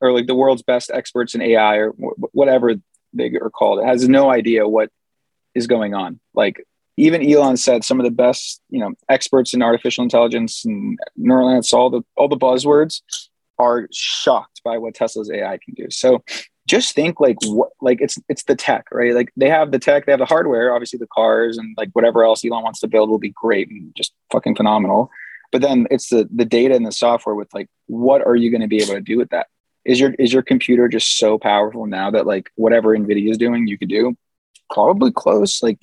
or 0.00 0.12
like 0.12 0.26
the 0.26 0.34
world's 0.34 0.62
best 0.62 0.90
experts 0.92 1.34
in 1.34 1.42
AI 1.42 1.76
or 1.76 1.90
wh- 1.90 2.34
whatever 2.34 2.74
they 3.12 3.30
are 3.40 3.50
called, 3.50 3.84
has 3.84 4.08
no 4.08 4.30
idea 4.30 4.66
what 4.66 4.90
is 5.54 5.66
going 5.66 5.94
on. 5.94 6.20
Like 6.34 6.64
even 6.96 7.28
Elon 7.28 7.56
said, 7.56 7.84
some 7.84 8.00
of 8.00 8.04
the 8.04 8.10
best, 8.10 8.60
you 8.70 8.80
know, 8.80 8.92
experts 9.08 9.54
in 9.54 9.62
artificial 9.62 10.02
intelligence 10.02 10.64
and 10.64 10.98
neural 11.16 11.54
nets, 11.54 11.72
all 11.72 11.90
the 11.90 12.02
all 12.16 12.28
the 12.28 12.36
buzzwords, 12.36 13.02
are 13.58 13.88
shocked 13.92 14.62
by 14.64 14.78
what 14.78 14.94
Tesla's 14.94 15.30
AI 15.30 15.58
can 15.58 15.74
do. 15.74 15.90
So 15.90 16.22
just 16.66 16.94
think 16.94 17.18
like 17.18 17.36
what 17.46 17.70
like 17.80 18.00
it's 18.00 18.18
it's 18.28 18.44
the 18.44 18.54
tech, 18.54 18.86
right? 18.92 19.14
Like 19.14 19.32
they 19.36 19.48
have 19.48 19.72
the 19.72 19.78
tech, 19.78 20.06
they 20.06 20.12
have 20.12 20.18
the 20.18 20.26
hardware, 20.26 20.74
obviously 20.74 20.98
the 20.98 21.08
cars 21.08 21.56
and 21.56 21.74
like 21.76 21.88
whatever 21.94 22.24
else 22.24 22.44
Elon 22.44 22.62
wants 22.62 22.80
to 22.80 22.88
build 22.88 23.08
will 23.08 23.18
be 23.18 23.30
great 23.30 23.70
and 23.70 23.94
just 23.96 24.12
fucking 24.30 24.54
phenomenal. 24.54 25.10
But 25.50 25.62
then 25.62 25.86
it's 25.90 26.10
the 26.10 26.28
the 26.32 26.44
data 26.44 26.74
and 26.74 26.86
the 26.86 26.92
software 26.92 27.34
with 27.34 27.52
like 27.54 27.68
what 27.86 28.24
are 28.24 28.36
you 28.36 28.50
going 28.50 28.60
to 28.60 28.68
be 28.68 28.82
able 28.82 28.94
to 28.94 29.00
do 29.00 29.16
with 29.16 29.30
that? 29.30 29.46
Is 29.84 29.98
your 29.98 30.12
is 30.18 30.32
your 30.32 30.42
computer 30.42 30.88
just 30.88 31.18
so 31.18 31.38
powerful 31.38 31.86
now 31.86 32.10
that 32.10 32.26
like 32.26 32.50
whatever 32.56 32.96
Nvidia 32.96 33.30
is 33.30 33.38
doing 33.38 33.66
you 33.66 33.78
could 33.78 33.88
do? 33.88 34.16
Probably 34.70 35.10
close. 35.10 35.62
Like 35.62 35.78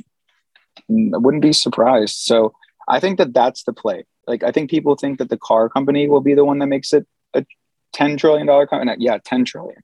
I 0.89 1.17
wouldn't 1.17 1.41
be 1.41 1.53
surprised. 1.53 2.17
So 2.17 2.53
I 2.87 2.99
think 2.99 3.17
that 3.17 3.33
that's 3.33 3.63
the 3.63 3.73
play. 3.73 4.05
Like 4.27 4.43
I 4.43 4.51
think 4.51 4.69
people 4.69 4.95
think 4.95 5.17
that 5.17 5.29
the 5.29 5.37
car 5.37 5.67
company 5.67 6.07
will 6.07 6.21
be 6.21 6.35
the 6.35 6.45
one 6.45 6.59
that 6.59 6.67
makes 6.67 6.93
it 6.93 7.07
a 7.33 7.43
10 7.93 8.17
trillion 8.17 8.47
dollar 8.47 8.67
company. 8.67 8.95
Yeah, 8.99 9.17
10 9.23 9.45
trillion 9.45 9.81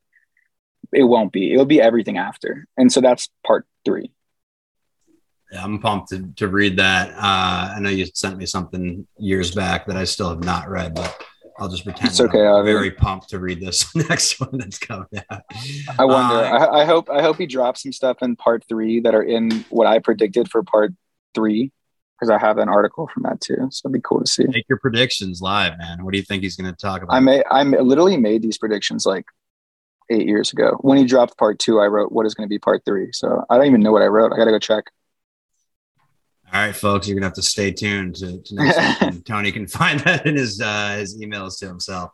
it 0.93 1.03
won't 1.03 1.31
be. 1.31 1.53
It'll 1.53 1.65
be 1.65 1.81
everything 1.81 2.17
after. 2.17 2.67
And 2.77 2.91
so 2.91 3.01
that's 3.01 3.29
part 3.45 3.65
three. 3.85 4.11
Yeah, 5.51 5.63
I'm 5.63 5.79
pumped 5.79 6.09
to, 6.09 6.31
to 6.37 6.47
read 6.47 6.77
that. 6.77 7.09
Uh, 7.09 7.73
I 7.75 7.79
know 7.79 7.89
you 7.89 8.05
sent 8.13 8.37
me 8.37 8.45
something 8.45 9.05
years 9.17 9.53
back 9.53 9.85
that 9.87 9.97
I 9.97 10.05
still 10.05 10.29
have 10.29 10.43
not 10.43 10.69
read, 10.69 10.95
but 10.95 11.25
I'll 11.59 11.67
just 11.67 11.83
pretend 11.83 12.09
it's 12.09 12.21
okay. 12.21 12.45
I'm 12.45 12.63
very 12.63 12.91
pumped 12.91 13.29
to 13.29 13.39
read 13.39 13.59
this 13.59 13.93
next 14.09 14.39
one 14.39 14.57
that's 14.57 14.77
coming 14.77 15.07
out. 15.29 15.41
I 15.99 16.05
wonder. 16.05 16.35
Uh, 16.35 16.57
I, 16.57 16.81
I, 16.81 16.85
hope. 16.85 17.09
I 17.09 17.21
hope 17.21 17.37
he 17.37 17.47
drops 17.47 17.83
some 17.83 17.91
stuff 17.91 18.17
in 18.21 18.37
part 18.37 18.63
three 18.69 19.01
that 19.01 19.13
are 19.13 19.23
in 19.23 19.65
what 19.69 19.87
I 19.87 19.99
predicted 19.99 20.49
for 20.49 20.63
part 20.63 20.93
three, 21.35 21.73
because 22.21 22.29
I 22.29 22.37
have 22.37 22.59
an 22.59 22.69
article 22.69 23.09
from 23.11 23.23
that 23.23 23.41
too. 23.41 23.67
So 23.71 23.87
it'd 23.87 23.93
be 23.93 24.01
cool 24.01 24.19
to 24.19 24.27
see. 24.27 24.45
Make 24.47 24.69
your 24.69 24.77
predictions 24.77 25.41
live, 25.41 25.77
man. 25.79 26.05
What 26.05 26.11
do 26.11 26.19
you 26.19 26.23
think 26.23 26.43
he's 26.43 26.55
going 26.55 26.71
to 26.71 26.77
talk 26.77 27.01
about? 27.01 27.15
I 27.15 27.19
may. 27.19 27.43
I 27.49 27.63
literally 27.63 28.17
made 28.17 28.43
these 28.43 28.59
predictions 28.59 29.07
like 29.07 29.25
eight 30.11 30.27
years 30.27 30.53
ago. 30.53 30.77
When 30.81 30.99
he 30.99 31.05
dropped 31.05 31.37
part 31.37 31.57
two, 31.57 31.79
I 31.79 31.87
wrote 31.87 32.11
what 32.11 32.27
is 32.27 32.35
going 32.35 32.47
to 32.47 32.49
be 32.49 32.59
part 32.59 32.85
three. 32.85 33.09
So 33.11 33.43
I 33.49 33.57
don't 33.57 33.65
even 33.65 33.81
know 33.81 33.91
what 33.91 34.03
I 34.03 34.07
wrote. 34.07 34.31
I 34.31 34.37
got 34.37 34.45
to 34.45 34.51
go 34.51 34.59
check. 34.59 34.85
All 36.53 36.59
right, 36.59 36.75
folks, 36.75 37.07
you're 37.07 37.15
gonna 37.15 37.27
have 37.27 37.35
to 37.35 37.41
stay 37.41 37.71
tuned 37.71 38.15
to, 38.17 38.41
to 38.41 38.55
next 38.55 39.01
week. 39.01 39.23
Tony 39.25 39.53
can 39.53 39.67
find 39.67 40.01
that 40.01 40.25
in 40.25 40.35
his 40.35 40.59
uh, 40.59 40.97
his 40.97 41.17
emails 41.17 41.57
to 41.59 41.67
himself. 41.67 42.11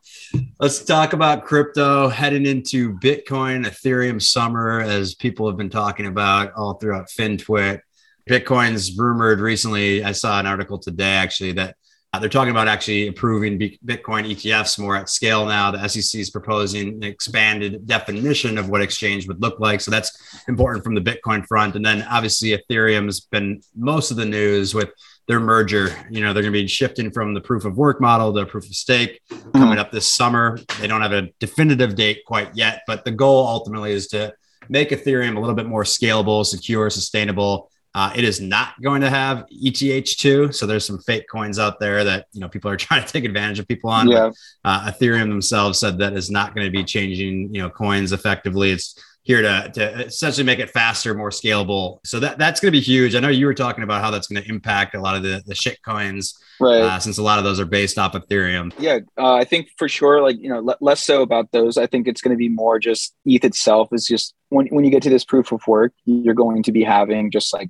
Let's 0.60 0.86
talk 0.86 1.14
about 1.14 1.44
crypto 1.44 2.08
heading 2.08 2.46
into 2.46 2.94
Bitcoin, 3.00 3.66
Ethereum 3.66 4.22
summer, 4.22 4.80
as 4.80 5.16
people 5.16 5.48
have 5.48 5.58
been 5.58 5.72
talking 5.72 6.06
about 6.06 6.54
all 6.54 6.76
throughout 6.76 7.08
FinTwit. 7.08 7.82
Bitcoin's 8.28 8.98
rumored 8.98 9.40
recently. 9.40 10.04
I 10.04 10.12
saw 10.12 10.40
an 10.40 10.46
article 10.46 10.78
today 10.78 11.14
actually 11.14 11.54
that 11.54 11.76
uh, 12.14 12.20
they're 12.20 12.30
talking 12.30 12.52
about 12.52 12.68
actually 12.68 13.08
approving 13.08 13.58
B- 13.58 13.80
Bitcoin 13.86 14.32
ETFs 14.32 14.80
more 14.80 14.96
at 14.96 15.10
scale 15.10 15.46
now. 15.46 15.72
The 15.72 15.88
SEC 15.88 16.22
is 16.22 16.30
proposing 16.30 16.88
an 16.88 17.04
expanded 17.04 17.86
definition 17.86 18.58
of 18.58 18.70
what 18.70 18.82
exchange 18.82 19.28
would 19.28 19.42
look 19.42 19.60
like. 19.60 19.82
So 19.82 19.92
that's 19.92 20.44
important 20.48 20.84
from 20.84 20.96
the 20.96 21.02
Bitcoin 21.02 21.46
front. 21.46 21.76
And 21.76 21.86
then 21.86 22.04
obviously 22.10 22.58
Ethereum's 22.58 23.20
been 23.20 23.62
most 23.76 24.10
of 24.10 24.18
the 24.18 24.26
news 24.26 24.74
with 24.74 24.90
their 25.28 25.42
merger. 25.42 25.94
You 26.10 26.22
know, 26.22 26.34
they're 26.34 26.44
going 26.44 26.54
to 26.54 26.60
be 26.60 26.68
shifting 26.68 27.12
from 27.12 27.34
the 27.34 27.42
proof 27.42 27.66
of 27.66 27.78
work 27.78 28.00
model 28.00 28.34
to 28.34 28.46
proof 28.46 28.66
of 28.66 28.74
stake 28.74 29.22
coming 29.30 29.52
mm-hmm. 29.52 29.80
up 29.80 29.92
this 29.92 30.12
summer. 30.12 30.60
They 30.80 30.88
don't 30.88 31.02
have 31.02 31.12
a 31.12 31.30
definitive 31.40 31.96
date 31.96 32.22
quite 32.26 32.56
yet, 32.56 32.84
but 32.88 33.04
the 33.04 33.12
goal 33.12 33.46
ultimately 33.46 33.92
is 33.92 34.08
to 34.08 34.34
make 34.70 34.90
Ethereum 34.90 35.36
a 35.36 35.40
little 35.40 35.56
bit 35.56 35.66
more 35.66 35.84
scalable, 35.84 36.46
secure, 36.46 36.90
sustainable 36.90 37.70
uh, 37.98 38.12
it 38.16 38.24
is 38.24 38.40
not 38.40 38.80
going 38.80 39.02
to 39.02 39.10
have 39.10 39.44
ETH2. 39.52 40.54
So 40.54 40.68
there's 40.68 40.86
some 40.86 41.00
fake 41.00 41.26
coins 41.28 41.58
out 41.58 41.80
there 41.80 42.04
that, 42.04 42.28
you 42.32 42.40
know, 42.40 42.48
people 42.48 42.70
are 42.70 42.78
trying 42.78 43.04
to 43.04 43.12
take 43.12 43.26
advantage 43.26 43.58
of 43.58 43.68
people 43.68 43.90
on. 43.90 44.08
Yeah. 44.08 44.30
But, 44.64 44.70
uh, 44.70 44.92
Ethereum 44.92 45.30
themselves 45.30 45.80
said 45.80 45.98
that 45.98 46.14
is 46.14 46.30
not 46.30 46.54
going 46.54 46.68
to 46.68 46.72
be 46.72 46.84
changing, 46.84 47.56
you 47.56 47.60
know, 47.60 47.72
coins 47.72 48.12
effectively. 48.12 48.70
It's 48.70 49.04
here 49.24 49.42
to, 49.42 49.72
to 49.74 50.06
essentially 50.06 50.46
make 50.46 50.60
it 50.60 50.70
faster, 50.70 51.16
more 51.16 51.32
scalable. 51.32 51.98
So 52.06 52.20
that, 52.20 52.38
that's 52.38 52.60
going 52.60 52.72
to 52.72 52.78
be 52.78 52.84
huge. 52.84 53.16
I 53.16 53.20
know 53.20 53.30
you 53.30 53.48
were 53.48 53.56
talking 53.56 53.84
about 53.84 54.02
how 54.02 54.12
that's 54.12 54.28
going 54.28 54.44
to 54.44 54.48
impact 54.48 54.94
a 54.94 55.02
lot 55.02 55.16
of 55.16 55.24
the, 55.24 55.42
the 55.48 55.56
shit 55.56 55.82
coins, 55.82 56.40
right? 56.60 56.82
Uh, 56.82 57.00
since 57.00 57.18
a 57.18 57.24
lot 57.24 57.40
of 57.40 57.46
those 57.46 57.60
are 57.60 57.66
based 57.66 57.98
off 57.98 58.14
Ethereum. 58.14 58.72
Yeah, 58.80 59.00
uh, 59.18 59.34
I 59.34 59.44
think 59.44 59.70
for 59.76 59.90
sure, 59.90 60.22
like 60.22 60.38
you 60.40 60.50
know, 60.50 60.76
less 60.80 61.04
so 61.04 61.24
about 61.24 61.52
those. 61.52 61.78
I 61.78 61.88
think 61.88 62.08
it's 62.08 62.22
going 62.22 62.36
to 62.36 62.38
be 62.38 62.48
more 62.48 62.80
just 62.80 63.16
ETH 63.26 63.44
itself 63.44 63.90
is 63.92 64.06
just 64.06 64.34
when 64.50 64.68
when 64.68 64.86
you 64.86 64.92
get 64.92 65.04
to 65.04 65.10
this 65.10 65.26
proof 65.26 65.52
of 65.52 65.62
work, 65.68 65.94
you're 66.06 66.34
going 66.34 66.64
to 66.64 66.72
be 66.72 66.84
having 66.84 67.30
just 67.30 67.54
like 67.54 67.70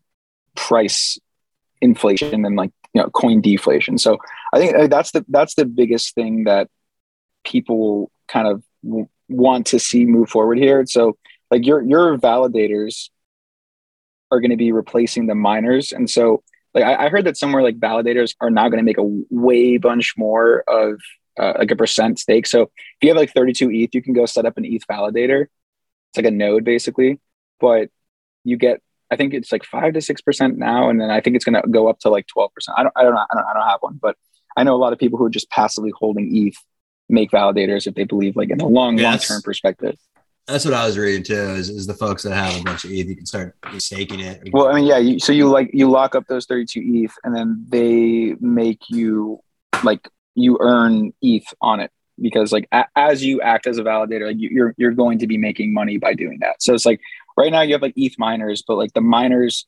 price 0.58 1.18
inflation 1.82 2.44
and 2.44 2.56
like 2.58 2.72
you 2.94 3.02
know 3.02 3.10
coin 3.10 3.40
deflation. 3.40 3.98
So 3.98 4.18
I 4.54 4.60
think 4.60 4.76
uh, 4.76 4.88
that's 4.88 5.12
the 5.12 5.24
that's 5.30 5.56
the 5.56 5.66
biggest 5.66 6.16
thing 6.16 6.44
that 6.46 6.68
people 7.46 8.12
kind 8.28 8.48
of 8.48 8.64
w- 8.84 9.08
want 9.30 9.68
to 9.68 9.80
see 9.80 10.06
move 10.06 10.30
forward 10.30 10.58
here. 10.58 10.86
So 10.86 11.18
like 11.50 11.66
your 11.66 11.82
your 11.82 12.18
validators 12.18 13.10
are 14.32 14.42
going 14.42 14.52
to 14.52 14.58
be 14.58 14.74
replacing 14.74 15.28
the 15.28 15.36
miners, 15.36 15.94
and 15.94 16.10
so 16.10 16.44
like 16.74 16.84
I, 16.84 17.06
I 17.06 17.10
heard 17.10 17.26
that 17.26 17.38
somewhere 17.38 17.64
like 17.64 17.80
validators 17.80 18.36
are 18.42 18.50
now 18.50 18.68
going 18.68 18.80
to 18.80 18.84
make 18.84 18.98
a 18.98 19.24
way 19.30 19.78
bunch 19.78 20.16
more 20.18 20.64
of 20.68 21.00
uh, 21.40 21.54
like 21.60 21.72
a 21.72 21.76
percent 21.76 22.20
stake. 22.20 22.48
So 22.48 22.64
if 22.64 22.70
you 23.02 23.10
have 23.10 23.18
like 23.18 23.34
32 23.34 23.70
ETH, 23.72 23.94
you 23.94 24.02
can 24.02 24.14
go 24.14 24.26
set 24.26 24.46
up 24.46 24.58
an 24.58 24.66
ETH 24.66 24.86
validator. 24.90 25.44
It's 25.44 26.18
like 26.18 26.26
a 26.26 26.32
node 26.32 26.64
basically, 26.64 27.20
but 27.60 27.90
you 28.44 28.58
get 28.58 28.82
I 29.10 29.16
think 29.16 29.34
it's 29.34 29.52
like 29.52 29.64
five 29.64 29.94
to 29.94 30.02
six 30.02 30.22
percent 30.22 30.58
now, 30.58 30.90
and 30.90 31.00
then 31.00 31.10
I 31.10 31.22
think 31.22 31.36
it's 31.36 31.46
going 31.46 31.62
to 31.62 31.68
go 31.68 31.88
up 31.88 32.00
to 32.00 32.10
like 32.10 32.28
twelve 32.28 32.54
percent. 32.54 32.78
I 32.78 32.84
don't, 32.84 32.94
I 32.96 33.04
don't 33.04 33.14
know, 33.14 33.26
I 33.32 33.36
don't, 33.36 33.46
I 33.46 33.54
don't 33.54 33.68
have 33.70 33.80
one, 33.82 34.00
but 34.02 34.16
I 34.56 34.64
know 34.64 34.76
a 34.76 34.78
lot 34.78 34.94
of 34.94 35.00
people 35.00 35.18
who 35.18 35.26
are 35.26 35.30
just 35.30 35.50
passively 35.50 35.92
holding 35.98 36.30
ETH 36.36 36.58
make 37.10 37.32
validators 37.32 37.88
if 37.88 37.96
they 37.96 38.04
believe 38.04 38.36
like 38.36 38.50
in 38.50 38.60
a 38.60 38.68
long, 38.68 38.98
long 38.98 39.18
term 39.18 39.42
perspective. 39.42 39.98
That's 40.48 40.64
what 40.64 40.74
I 40.74 40.86
was 40.86 40.98
reading 40.98 41.24
too. 41.24 41.34
Is, 41.34 41.70
is 41.70 41.88
the 41.88 41.94
folks 41.94 42.24
that 42.24 42.34
have 42.34 42.62
a 42.62 42.64
bunch 42.64 42.86
of 42.86 42.92
ETH, 42.92 43.08
you 43.08 43.16
can 43.16 43.26
start 43.26 43.56
staking 43.80 44.22
it. 44.22 44.50
Well, 44.54 44.70
I 44.70 44.76
mean, 44.76 44.86
yeah. 44.86 44.98
You, 44.98 45.20
so 45.20 45.34
you 45.34 45.50
like 45.50 45.70
you 45.74 45.90
lock 45.90 46.16
up 46.16 46.26
those 46.28 46.46
thirty-two 46.46 46.82
ETH, 46.84 47.14
and 47.24 47.36
then 47.36 47.66
they 47.68 48.36
make 48.40 48.90
you 48.90 49.42
like 49.84 50.08
you 50.36 50.58
earn 50.62 51.14
ETH 51.22 51.48
on 51.62 51.82
it 51.82 51.92
because 52.20 52.52
like 52.52 52.68
a, 52.72 52.86
as 52.96 53.24
you 53.24 53.42
act 53.42 53.68
as 53.68 53.78
a 53.78 53.84
validator, 53.84 54.28
like 54.28 54.38
you, 54.38 54.50
you're 54.50 54.76
you're 54.78 54.92
going 54.92 55.20
to 55.20 55.28
be 55.28 55.38
making 55.38 55.74
money 55.74 55.98
by 55.98 56.14
doing 56.14 56.40
that. 56.40 56.62
So 56.62 56.74
it's 56.74 56.86
like 56.86 57.02
right 57.38 57.51
now 57.51 57.62
you 57.62 57.74
have 57.74 57.82
like 57.82 57.94
ETH 57.96 58.17
miners, 58.17 58.63
but 58.67 58.75
like 58.75 58.94
the 58.94 59.01
miners 59.01 59.65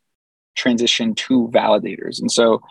transition 0.55 1.15
to 1.15 1.47
validators. 1.53 2.19
And 2.19 2.31
so 2.31 2.61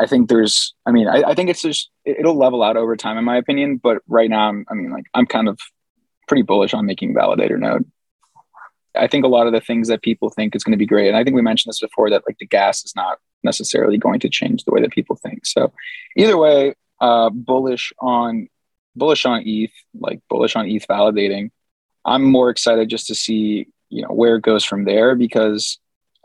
I 0.00 0.06
think 0.06 0.28
there's, 0.28 0.74
I 0.84 0.90
mean, 0.90 1.06
I, 1.06 1.22
I 1.22 1.34
think 1.34 1.50
it's 1.50 1.62
just, 1.62 1.90
it'll 2.04 2.36
level 2.36 2.62
out 2.62 2.76
over 2.76 2.96
time 2.96 3.18
in 3.18 3.24
my 3.24 3.36
opinion. 3.36 3.76
But 3.76 3.98
right 4.08 4.28
now, 4.28 4.48
I'm, 4.48 4.66
I 4.70 4.74
mean, 4.74 4.90
like 4.90 5.04
I'm 5.14 5.26
kind 5.26 5.48
of 5.48 5.58
pretty 6.26 6.42
bullish 6.42 6.74
on 6.74 6.86
making 6.86 7.14
validator 7.14 7.58
node. 7.58 7.90
I 8.94 9.06
think 9.06 9.24
a 9.24 9.28
lot 9.28 9.46
of 9.46 9.52
the 9.52 9.60
things 9.60 9.88
that 9.88 10.02
people 10.02 10.30
think 10.30 10.56
is 10.56 10.64
going 10.64 10.72
to 10.72 10.78
be 10.78 10.86
great. 10.86 11.08
And 11.08 11.16
I 11.16 11.22
think 11.22 11.36
we 11.36 11.42
mentioned 11.42 11.70
this 11.70 11.80
before 11.80 12.10
that 12.10 12.22
like 12.26 12.38
the 12.38 12.46
gas 12.46 12.84
is 12.84 12.96
not 12.96 13.18
necessarily 13.42 13.98
going 13.98 14.20
to 14.20 14.30
change 14.30 14.64
the 14.64 14.72
way 14.72 14.80
that 14.80 14.90
people 14.90 15.16
think. 15.16 15.44
So 15.44 15.72
either 16.16 16.38
way, 16.38 16.74
uh, 17.00 17.28
bullish 17.30 17.92
on 18.00 18.48
bullish 18.96 19.26
on 19.26 19.42
ETH, 19.44 19.72
like 19.98 20.20
bullish 20.30 20.56
on 20.56 20.66
ETH 20.66 20.86
validating. 20.88 21.50
I'm 22.04 22.24
more 22.24 22.48
excited 22.48 22.88
just 22.88 23.08
to 23.08 23.14
see 23.14 23.68
you 23.88 24.02
know 24.02 24.12
where 24.12 24.36
it 24.36 24.42
goes 24.42 24.64
from 24.64 24.84
there 24.84 25.14
because 25.14 25.78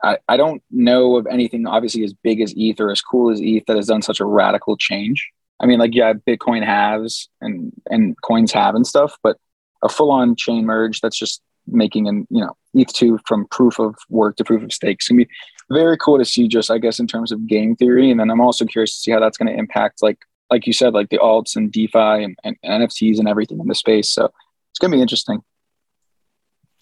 I, 0.03 0.17
I 0.27 0.37
don't 0.37 0.63
know 0.71 1.17
of 1.17 1.27
anything 1.27 1.67
obviously 1.67 2.03
as 2.03 2.13
big 2.13 2.41
as 2.41 2.53
ETH 2.55 2.79
or 2.79 2.91
as 2.91 3.01
cool 3.01 3.31
as 3.31 3.39
ETH 3.41 3.65
that 3.67 3.75
has 3.75 3.87
done 3.87 4.01
such 4.01 4.19
a 4.19 4.25
radical 4.25 4.77
change. 4.77 5.29
I 5.59 5.67
mean, 5.67 5.79
like 5.79 5.93
yeah, 5.93 6.13
Bitcoin 6.13 6.65
has 6.65 7.27
and 7.39 7.71
and 7.89 8.19
coins 8.21 8.51
have 8.51 8.75
and 8.75 8.85
stuff, 8.85 9.15
but 9.21 9.37
a 9.83 9.89
full-on 9.89 10.35
chain 10.35 10.65
merge 10.65 11.01
that's 11.01 11.17
just 11.17 11.41
making 11.67 12.07
an 12.07 12.27
you 12.29 12.43
know 12.43 12.55
ETH 12.73 12.91
two 12.93 13.19
from 13.25 13.47
proof 13.47 13.79
of 13.79 13.95
work 14.09 14.35
to 14.37 14.43
proof 14.43 14.63
of 14.63 14.73
stake. 14.73 14.97
It's 14.97 15.07
gonna 15.07 15.25
be 15.25 15.29
very 15.69 15.97
cool 15.97 16.17
to 16.17 16.25
see 16.25 16.47
just 16.47 16.71
I 16.71 16.79
guess 16.79 16.99
in 16.99 17.07
terms 17.07 17.31
of 17.31 17.47
game 17.47 17.75
theory, 17.75 18.09
and 18.09 18.19
then 18.19 18.31
I'm 18.31 18.41
also 18.41 18.65
curious 18.65 18.93
to 18.93 18.99
see 18.99 19.11
how 19.11 19.19
that's 19.19 19.37
going 19.37 19.51
to 19.51 19.57
impact 19.57 20.01
like 20.01 20.19
like 20.49 20.67
you 20.67 20.73
said 20.73 20.93
like 20.93 21.09
the 21.09 21.17
alts 21.17 21.55
and 21.55 21.71
DeFi 21.71 22.23
and, 22.23 22.35
and 22.43 22.57
NFTs 22.65 23.19
and 23.19 23.27
everything 23.27 23.59
in 23.59 23.67
the 23.67 23.75
space. 23.75 24.09
So 24.09 24.25
it's 24.71 24.79
gonna 24.79 24.95
be 24.95 25.01
interesting. 25.01 25.43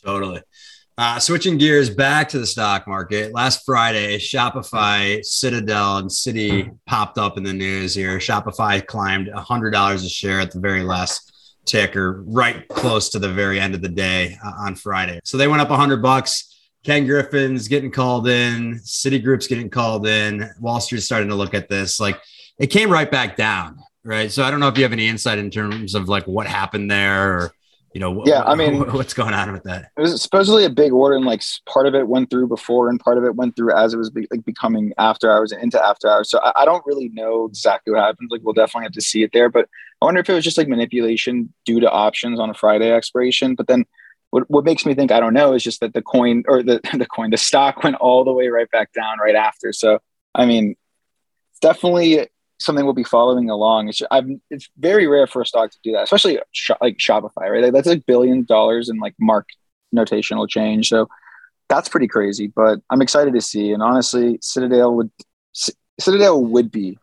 Totally. 0.04 0.42
Uh, 0.98 1.18
switching 1.18 1.58
gears 1.58 1.90
back 1.90 2.28
to 2.28 2.40
the 2.40 2.46
stock 2.46 2.86
market. 2.86 3.34
Last 3.34 3.66
Friday, 3.66 4.18
Shopify, 4.18 5.24
Citadel, 5.24 5.98
and 5.98 6.10
Citi 6.10 6.78
popped 6.86 7.18
up 7.18 7.38
in 7.38 7.44
the 7.44 7.54
news 7.54 7.96
here. 7.96 8.18
Shopify 8.18 8.86
climbed 8.86 9.28
$100 9.28 9.96
a 9.96 10.10
share 10.10 10.42
at 10.42 10.52
the 10.52 10.60
very 10.60 10.84
last 10.84 11.32
tick 11.66 11.96
or 11.96 12.24
right 12.24 12.68
close 12.68 13.10
to 13.10 13.20
the 13.20 13.30
very 13.32 13.62
end 13.62 13.76
of 13.76 13.82
the 13.82 13.88
day 13.88 14.38
uh, 14.44 14.52
on 14.58 14.76
Friday. 14.76 15.22
So 15.24 15.38
they 15.38 15.48
went 15.48 15.62
up 15.62 15.70
100 15.70 16.02
bucks. 16.02 16.70
Ken 16.84 17.06
Griffin's 17.06 17.68
getting 17.70 17.92
called 17.92 18.28
in, 18.28 18.76
Citigroup's 18.84 19.48
getting 19.48 19.70
called 19.70 20.06
in. 20.08 20.50
Wall 20.60 20.82
Street's 20.82 21.06
starting 21.06 21.30
to 21.30 21.36
look 21.36 21.54
at 21.54 21.70
this. 21.70 22.00
Like 22.00 22.20
it 22.58 22.68
came 22.68 22.92
right 22.92 23.10
back 23.10 23.38
down. 23.38 23.80
right? 24.04 24.32
So 24.32 24.44
I 24.44 24.52
don't 24.52 24.60
know 24.60 24.68
if 24.68 24.78
you 24.78 24.84
have 24.84 24.94
any 24.94 25.08
insight 25.08 25.38
in 25.38 25.50
terms 25.52 25.96
of 25.96 26.10
like 26.10 26.26
what 26.26 26.48
happened 26.48 26.90
there 26.90 27.34
or 27.38 27.52
you 27.94 28.00
know, 28.00 28.24
Yeah, 28.26 28.44
I 28.44 28.56
mean- 28.56 28.80
what's 28.94 29.14
going 29.14 29.34
on 29.34 29.52
with 29.52 29.64
that? 29.64 29.92
It 29.98 30.02
was 30.02 30.22
supposedly 30.22 30.66
a 30.66 30.70
big 30.70 30.92
order, 30.92 31.16
and 31.16 31.26
like 31.26 31.42
part 31.66 31.88
of 31.88 31.96
it 31.96 32.08
went 32.08 32.30
through 32.30 32.48
before, 32.48 32.90
and 32.90 33.00
part 33.00 33.18
of 33.18 33.24
it 33.24 33.36
went 33.36 33.56
through 33.56 33.74
as 33.74 33.94
it 33.94 33.98
was 33.98 34.10
be, 34.10 34.28
like 34.32 34.46
becoming 34.46 34.94
after 34.98 35.32
hours 35.32 35.52
and 35.52 35.62
into 35.64 35.84
after 35.84 36.10
hours. 36.10 36.30
So 36.30 36.40
I, 36.40 36.62
I 36.62 36.66
don't 36.66 36.86
really 36.86 37.10
know 37.10 37.46
exactly 37.46 37.94
what 37.94 38.02
happened. 38.02 38.30
Like 38.32 38.42
we'll 38.44 38.54
definitely 38.54 38.86
have 38.86 38.94
to 38.94 39.02
see 39.02 39.24
it 39.24 39.32
there, 39.34 39.50
but 39.50 39.68
I 40.02 40.06
wonder 40.06 40.22
if 40.22 40.30
it 40.30 40.34
was 40.34 40.44
just 40.44 40.58
like 40.58 40.68
manipulation 40.68 41.54
due 41.66 41.80
to 41.80 41.90
options 41.90 42.40
on 42.40 42.50
a 42.50 42.54
Friday 42.54 42.92
expiration. 42.92 43.56
But 43.56 43.68
then 43.68 43.86
what, 44.32 44.50
what 44.50 44.64
makes 44.64 44.86
me 44.86 44.94
think 44.94 45.12
I 45.12 45.20
don't 45.20 45.34
know 45.34 45.54
is 45.54 45.64
just 45.64 45.80
that 45.82 45.94
the 45.94 46.02
coin 46.02 46.44
or 46.48 46.62
the 46.64 46.80
the 46.98 47.06
coin 47.08 47.32
the 47.32 47.38
stock 47.38 47.84
went 47.84 47.96
all 47.96 48.24
the 48.24 48.34
way 48.34 48.48
right 48.50 48.70
back 48.72 48.94
down 48.94 49.18
right 49.20 49.36
after. 49.36 49.74
So 49.74 50.00
I 50.36 50.46
mean, 50.46 50.76
it's 51.52 51.60
definitely 51.60 52.28
something 52.60 52.86
we'll 52.86 52.94
be 52.94 53.04
following 53.04 53.50
along. 53.50 53.90
It's 53.90 54.02
I've, 54.12 54.28
it's 54.50 54.70
very 54.78 55.08
rare 55.08 55.28
for 55.28 55.42
a 55.42 55.46
stock 55.46 55.72
to 55.72 55.78
do 55.84 55.92
that, 55.94 56.04
especially 56.04 56.40
Sh- 56.52 56.72
like 56.82 56.98
Shopify, 56.98 57.50
right? 57.50 57.74
That's 57.74 57.88
like 57.88 58.06
billion 58.06 58.44
dollars 58.44 58.90
in 58.90 59.00
like 59.00 59.16
mark 59.20 59.48
notational 59.96 60.48
change. 60.48 60.90
So 60.90 61.08
that's 61.70 61.90
pretty 61.90 62.08
crazy. 62.08 62.48
But 62.48 62.80
I'm 62.90 63.02
excited 63.02 63.34
to 63.34 63.42
see. 63.42 63.72
And 63.72 63.82
honestly, 63.82 64.40
Citadel 64.42 64.96
would 64.96 65.12
C- 65.54 65.74
Citadel 66.00 66.44
would 66.44 66.72
be 66.72 66.98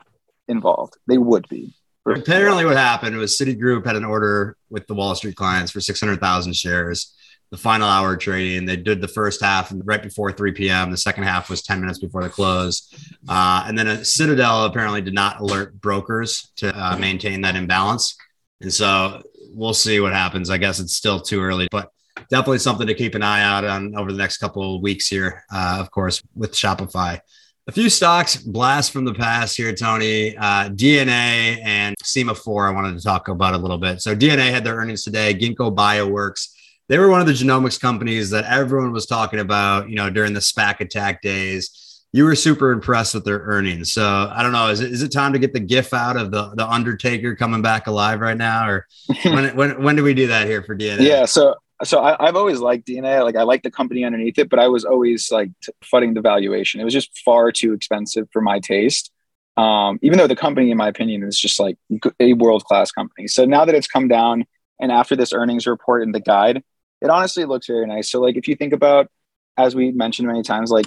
involved. 0.49 0.97
They 1.07 1.19
would 1.19 1.49
be. 1.49 1.75
Apparently, 2.07 2.65
what 2.65 2.77
happened 2.77 3.17
was 3.17 3.37
Citigroup 3.37 3.85
had 3.85 3.97
an 3.97 4.05
order 4.05 4.57
with 4.71 4.87
the 4.87 4.95
Wall 4.95 5.15
Street 5.17 5.35
clients 5.35 5.73
for 5.73 5.81
600,000 5.81 6.55
shares. 6.55 7.16
The 7.51 7.57
final 7.57 7.89
hour 7.89 8.17
trading, 8.17 8.67
they 8.67 8.77
did 8.77 9.01
the 9.01 9.09
first 9.09 9.41
half 9.41 9.73
right 9.85 10.03
before 10.03 10.33
3 10.33 10.53
p.m. 10.53 10.91
The 10.91 10.97
second 10.97 11.25
half 11.25 11.49
was 11.49 11.63
10 11.63 11.81
minutes 11.81 11.99
before 11.99 12.23
the 12.23 12.29
close. 12.29 12.93
Uh, 13.29 13.65
and 13.67 13.79
then 13.79 14.05
Citadel 14.05 14.65
apparently 14.65 15.01
did 15.01 15.15
not 15.15 15.41
alert 15.41 15.81
brokers 15.81 16.51
to 16.57 16.75
uh, 16.77 16.97
maintain 16.97 17.43
that 17.43 17.55
imbalance. 17.55 18.17
And 18.61 18.73
so 18.73 19.23
we'll 19.55 19.75
see 19.75 20.01
what 20.01 20.13
happens. 20.13 20.51
I 20.51 20.59
guess 20.59 20.81
it's 20.81 20.95
still 20.95 21.21
too 21.21 21.41
early, 21.41 21.69
but 21.71 21.91
definitely 22.31 22.59
something 22.59 22.87
to 22.87 22.95
keep 22.95 23.15
an 23.15 23.23
eye 23.23 23.43
out 23.43 23.65
on 23.65 23.97
over 23.97 24.13
the 24.13 24.19
next 24.19 24.39
couple 24.39 24.77
of 24.77 24.83
weeks 24.83 25.07
here, 25.09 25.45
uh, 25.53 25.79
of 25.81 25.91
course, 25.91 26.23
with 26.35 26.53
Shopify. 26.53 27.21
A 27.69 27.73
few 27.73 27.91
stocks 27.91 28.37
blast 28.37 28.93
from 28.93 29.05
the 29.05 29.15
past 29.15 29.57
here, 29.57 29.73
Tony. 29.73 30.37
Uh, 30.37 30.69
DNA 30.69 31.61
and 31.65 31.97
Sema4, 32.03 32.69
I 32.69 32.73
wanted 32.73 32.97
to 32.97 33.03
talk 33.03 33.27
about 33.27 33.55
a 33.55 33.59
little 33.59 33.79
bit. 33.79 34.01
So, 34.01 34.15
DNA 34.15 34.51
had 34.51 34.63
their 34.63 34.77
earnings 34.77 35.03
today. 35.03 35.35
Ginkgo 35.35 35.75
Bioworks, 35.75 36.51
they 36.89 36.99
were 36.99 37.09
one 37.09 37.21
of 37.21 37.27
the 37.27 37.33
genomics 37.33 37.81
companies 37.81 38.31
that 38.31 38.45
everyone 38.45 38.93
was 38.93 39.07
talking 39.07 39.41
about, 39.41 39.89
you 39.89 39.97
know, 39.97 40.11
during 40.11 40.33
the 40.33 40.41
SPAC 40.41 40.81
attack 40.81 41.23
days. 41.23 41.83
You 42.13 42.25
were 42.25 42.35
super 42.35 42.73
impressed 42.73 43.15
with 43.15 43.25
their 43.25 43.41
earnings. 43.41 43.93
So, 43.93 44.33
I 44.33 44.43
don't 44.43 44.53
know, 44.53 44.69
is 44.69 44.81
it, 44.81 44.91
is 44.91 45.03
it 45.03 45.13
time 45.13 45.33
to 45.35 45.39
get 45.39 45.53
the 45.53 45.61
GIF 45.61 45.93
out 45.93 46.17
of 46.17 46.31
the, 46.31 46.55
the 46.55 46.67
Undertaker 46.67 47.35
coming 47.35 47.61
back 47.61 47.89
alive 47.89 48.21
right 48.21 48.37
now? 48.37 48.69
Or 48.69 48.87
when, 49.25 49.55
when, 49.57 49.83
when 49.83 49.97
do 49.97 50.03
we 50.03 50.15
do 50.15 50.29
that 50.29 50.47
here 50.47 50.63
for 50.63 50.77
DNA? 50.77 51.01
Yeah. 51.01 51.25
So 51.27 51.57
so 51.85 52.01
I, 52.01 52.27
I've 52.27 52.37
always 52.37 52.61
liked 52.61 52.87
DNA. 52.87 53.23
Like 53.23 53.37
I 53.37 53.43
like 53.43 53.63
the 53.63 53.71
company 53.71 54.05
underneath 54.05 54.39
it, 54.39 54.49
but 54.49 54.59
I 54.59 54.69
was 54.69 54.85
always 54.85 55.31
like 55.31 55.51
t- 55.63 55.73
the 55.91 56.21
valuation. 56.23 56.81
It 56.81 56.85
was 56.85 56.95
just 56.95 57.17
far 57.19 57.53
too 57.53 57.73
expensive 57.73 58.29
for 58.33 58.41
my 58.41 58.61
taste. 58.61 59.11
Um, 59.57 59.99
even 60.03 60.19
though 60.19 60.27
the 60.27 60.37
company, 60.37 60.71
in 60.71 60.77
my 60.77 60.89
opinion, 60.89 61.23
is 61.23 61.39
just 61.39 61.59
like 61.59 61.77
a 62.21 62.35
world 62.35 62.65
class 62.65 62.93
company. 62.93 63.27
So 63.27 63.45
now 63.45 63.65
that 63.65 63.75
it's 63.75 63.87
come 63.87 64.09
down, 64.09 64.45
and 64.81 64.93
after 64.93 65.17
this 65.17 65.33
earnings 65.33 65.67
report 65.67 66.03
and 66.03 66.15
the 66.15 66.21
guide, 66.21 66.63
it 67.01 67.11
honestly 67.11 67.45
looks 67.45 67.67
very 67.67 67.87
nice. 67.87 68.11
So 68.11 68.21
like 68.21 68.37
if 68.37 68.49
you 68.49 68.57
think 68.57 68.73
about, 68.73 69.09
as 69.57 69.75
we 69.75 69.93
mentioned 69.93 70.29
many 70.29 70.43
times, 70.43 70.71
like 70.71 70.87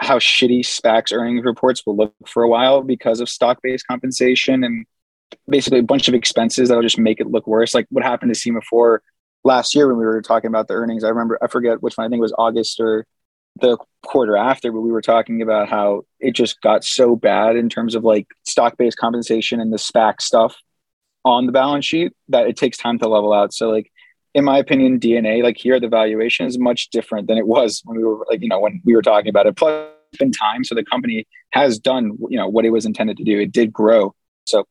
how 0.00 0.18
shitty 0.18 0.60
SPACs 0.60 1.12
earnings 1.12 1.44
reports 1.44 1.84
will 1.84 1.96
look 1.96 2.14
for 2.26 2.42
a 2.42 2.48
while 2.48 2.82
because 2.82 3.20
of 3.20 3.28
stock 3.28 3.58
based 3.62 3.86
compensation 3.86 4.62
and 4.64 4.86
basically 5.48 5.80
a 5.80 5.84
bunch 5.84 6.08
of 6.08 6.14
expenses 6.14 6.68
that'll 6.68 6.82
just 6.82 6.98
make 6.98 7.20
it 7.20 7.30
look 7.30 7.46
worse. 7.46 7.74
Like 7.74 7.86
what 7.90 8.04
happened 8.04 8.34
to 8.34 8.40
Sema4 8.40 8.98
last 9.44 9.74
year 9.74 9.88
when 9.88 9.98
we 9.98 10.04
were 10.04 10.22
talking 10.22 10.48
about 10.48 10.68
the 10.68 10.74
earnings. 10.74 11.04
I 11.04 11.08
remember 11.08 11.38
I 11.42 11.48
forget 11.48 11.82
which 11.82 11.96
one. 11.96 12.06
I 12.06 12.08
think 12.08 12.18
it 12.18 12.22
was 12.22 12.34
August 12.38 12.80
or 12.80 13.06
the 13.60 13.76
quarter 14.02 14.36
after, 14.36 14.70
but 14.70 14.80
we 14.80 14.92
were 14.92 15.02
talking 15.02 15.42
about 15.42 15.68
how 15.68 16.02
it 16.20 16.32
just 16.32 16.60
got 16.60 16.84
so 16.84 17.16
bad 17.16 17.56
in 17.56 17.68
terms 17.68 17.94
of 17.94 18.04
like 18.04 18.28
stock 18.46 18.76
based 18.76 18.98
compensation 18.98 19.60
and 19.60 19.72
the 19.72 19.78
SPAC 19.78 20.20
stuff 20.20 20.56
on 21.24 21.46
the 21.46 21.52
balance 21.52 21.84
sheet 21.84 22.12
that 22.28 22.46
it 22.46 22.56
takes 22.56 22.78
time 22.78 22.98
to 22.98 23.08
level 23.08 23.32
out. 23.32 23.52
So 23.52 23.70
like 23.70 23.90
in 24.38 24.44
my 24.44 24.58
opinion, 24.58 25.00
DNA, 25.00 25.42
like 25.42 25.56
here 25.56 25.80
the 25.80 25.88
valuation 25.88 26.46
is 26.46 26.58
much 26.58 26.90
different 26.90 27.26
than 27.26 27.36
it 27.36 27.46
was 27.46 27.82
when 27.84 27.98
we 27.98 28.04
were 28.04 28.24
like, 28.30 28.40
you 28.40 28.48
know, 28.48 28.60
when 28.60 28.80
we 28.84 28.94
were 28.94 29.02
talking 29.02 29.28
about 29.28 29.46
it. 29.46 29.56
Plus 29.56 29.90
it's 30.12 30.38
time. 30.38 30.64
So 30.64 30.74
the 30.74 30.84
company 30.84 31.26
has 31.50 31.78
done, 31.78 32.16
you 32.30 32.38
know, 32.38 32.48
what 32.48 32.64
it 32.64 32.70
was 32.70 32.86
intended 32.86 33.16
to 33.18 33.24
do. 33.24 33.40
It 33.40 33.52
did 33.52 33.72
grow. 33.72 34.14
So 34.46 34.66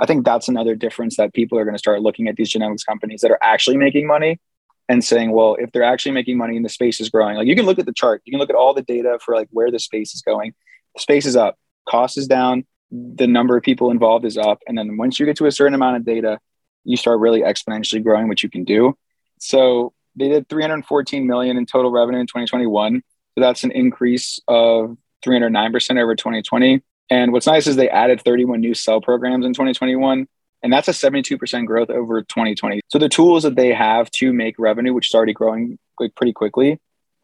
I 0.00 0.06
think 0.06 0.24
that's 0.24 0.48
another 0.48 0.74
difference 0.74 1.18
that 1.18 1.34
people 1.34 1.58
are 1.58 1.64
going 1.64 1.74
to 1.74 1.78
start 1.78 2.00
looking 2.00 2.28
at 2.28 2.36
these 2.36 2.50
genomics 2.50 2.84
companies 2.86 3.20
that 3.20 3.30
are 3.30 3.38
actually 3.42 3.76
making 3.76 4.06
money 4.06 4.40
and 4.88 5.04
saying, 5.04 5.32
well, 5.32 5.54
if 5.60 5.70
they're 5.70 5.84
actually 5.84 6.12
making 6.12 6.38
money 6.38 6.56
and 6.56 6.64
the 6.64 6.70
space 6.70 6.98
is 7.00 7.10
growing, 7.10 7.36
like 7.36 7.46
you 7.46 7.54
can 7.54 7.66
look 7.66 7.78
at 7.78 7.86
the 7.86 7.92
chart, 7.92 8.22
you 8.24 8.32
can 8.32 8.40
look 8.40 8.50
at 8.50 8.56
all 8.56 8.72
the 8.72 8.82
data 8.82 9.18
for 9.22 9.34
like 9.34 9.48
where 9.50 9.70
the 9.70 9.78
space 9.78 10.14
is 10.14 10.22
going. 10.22 10.54
The 10.94 11.02
space 11.02 11.26
is 11.26 11.36
up, 11.36 11.58
cost 11.88 12.16
is 12.16 12.26
down, 12.26 12.64
the 12.90 13.26
number 13.26 13.56
of 13.56 13.62
people 13.62 13.90
involved 13.90 14.24
is 14.24 14.38
up. 14.38 14.60
And 14.66 14.76
then 14.76 14.96
once 14.96 15.20
you 15.20 15.26
get 15.26 15.36
to 15.36 15.46
a 15.46 15.52
certain 15.52 15.74
amount 15.74 15.98
of 15.98 16.04
data, 16.04 16.40
you 16.84 16.96
start 16.96 17.20
really 17.20 17.42
exponentially 17.42 18.02
growing 18.02 18.26
what 18.26 18.42
you 18.42 18.48
can 18.50 18.64
do. 18.64 18.96
So 19.40 19.92
they 20.14 20.28
did 20.28 20.48
314 20.48 21.26
million 21.26 21.56
in 21.56 21.66
total 21.66 21.90
revenue 21.90 22.20
in 22.20 22.26
2021. 22.26 23.02
So 23.34 23.40
that's 23.40 23.64
an 23.64 23.72
increase 23.72 24.38
of 24.46 24.96
309% 25.24 26.02
over 26.02 26.14
2020. 26.14 26.82
And 27.10 27.32
what's 27.32 27.46
nice 27.46 27.66
is 27.66 27.76
they 27.76 27.88
added 27.88 28.20
31 28.22 28.60
new 28.60 28.74
cell 28.74 29.00
programs 29.00 29.44
in 29.44 29.52
2021. 29.52 30.28
And 30.62 30.72
that's 30.72 30.88
a 30.88 30.92
72% 30.92 31.66
growth 31.66 31.90
over 31.90 32.22
2020. 32.22 32.80
So 32.88 32.98
the 32.98 33.08
tools 33.08 33.42
that 33.44 33.56
they 33.56 33.72
have 33.72 34.10
to 34.12 34.32
make 34.32 34.56
revenue, 34.58 34.92
which 34.92 35.08
is 35.08 35.14
already 35.14 35.32
growing 35.32 35.78
like 35.98 36.14
pretty 36.14 36.32
quickly, 36.32 36.78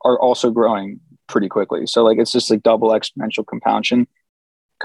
are 0.05 0.19
also 0.19 0.51
growing 0.51 1.01
pretty 1.27 1.49
quickly. 1.49 1.87
So 1.87 2.03
like 2.03 2.19
it's 2.19 2.33
just 2.33 2.51
like 2.51 2.63
double 2.63 2.91
exponential 2.91 3.47
compounding. 3.47 4.07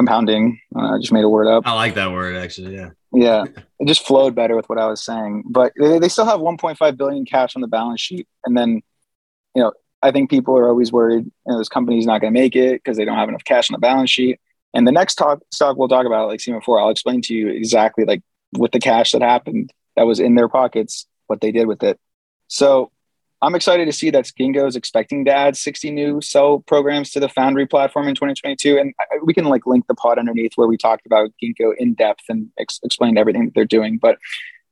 Compounding. 0.02 0.60
Uh, 0.76 0.96
I 0.96 0.98
just 1.00 1.12
made 1.12 1.24
a 1.24 1.30
word 1.30 1.48
up. 1.48 1.68
I 1.68 1.74
like 1.74 1.96
that 1.96 2.12
word 2.12 2.36
actually. 2.36 2.76
Yeah. 2.76 2.90
Yeah, 3.14 3.44
it 3.80 3.88
just 3.88 4.08
flowed 4.08 4.36
better 4.36 4.56
with 4.56 4.70
what 4.70 4.78
I 4.78 4.88
was 4.88 5.04
saying. 5.04 5.44
But 5.48 5.74
they, 5.78 6.00
they 6.00 6.10
still 6.10 6.26
have 6.26 6.40
1.5 6.40 6.98
billion 6.98 7.26
cash 7.26 7.56
on 7.56 7.62
the 7.62 7.68
balance 7.68 8.00
sheet, 8.00 8.28
and 8.46 8.58
then, 8.58 8.82
you 9.54 9.62
know, 9.62 9.74
I 10.02 10.12
think 10.12 10.30
people 10.30 10.58
are 10.58 10.68
always 10.70 10.92
worried. 10.92 11.26
You 11.26 11.32
know, 11.46 11.58
this 11.58 11.70
company's 11.70 12.06
not 12.06 12.22
going 12.22 12.34
to 12.34 12.40
make 12.40 12.56
it 12.56 12.82
because 12.82 12.98
they 12.98 13.06
don't 13.06 13.18
have 13.18 13.30
enough 13.30 13.44
cash 13.44 13.70
on 13.70 13.74
the 13.74 13.80
balance 13.80 14.10
sheet. 14.10 14.40
And 14.74 14.88
the 14.88 14.92
next 14.92 15.16
talk 15.16 15.42
stock 15.52 15.78
we'll 15.78 15.90
talk 15.90 16.06
about, 16.06 16.30
like 16.30 16.40
Sema4, 16.40 16.82
I'll 16.82 16.90
explain 16.90 17.22
to 17.24 17.34
you 17.34 17.50
exactly 17.50 18.06
like 18.06 18.22
with 18.58 18.72
the 18.72 18.80
cash 18.80 19.12
that 19.12 19.22
happened 19.22 19.72
that 19.96 20.08
was 20.08 20.20
in 20.20 20.36
their 20.36 20.48
pockets, 20.48 21.06
what 21.28 21.42
they 21.42 21.52
did 21.52 21.68
with 21.68 21.84
it. 21.84 22.00
So 22.48 22.92
I'm 23.44 23.56
excited 23.56 23.86
to 23.86 23.92
see 23.92 24.12
that 24.12 24.26
Ginkgo 24.26 24.68
is 24.68 24.76
expecting 24.76 25.26
to 25.26 25.32
add 25.32 25.58
60 25.58 25.90
new 25.92 26.22
cell 26.22 26.60
programs 26.60 27.10
to 27.12 27.20
the 27.20 27.30
Foundry 27.30 27.66
platform 27.66 28.08
in 28.08 28.14
2022. 28.14 28.78
And 28.78 28.94
we 29.24 29.34
can 29.34 29.46
like 29.46 29.66
link 29.66 29.88
the 29.88 29.96
pod 29.96 30.20
underneath 30.20 30.52
where 30.56 30.68
we 30.68 30.78
talked 30.78 31.08
about 31.08 31.32
Ginkgo 31.42 31.74
in 31.78 31.96
depth 31.96 32.26
and 32.30 32.50
ex- 32.60 32.80
explained 32.84 33.18
everything 33.18 33.46
that 33.46 33.56
they're 33.56 33.66
doing. 33.66 33.98
But 33.98 34.20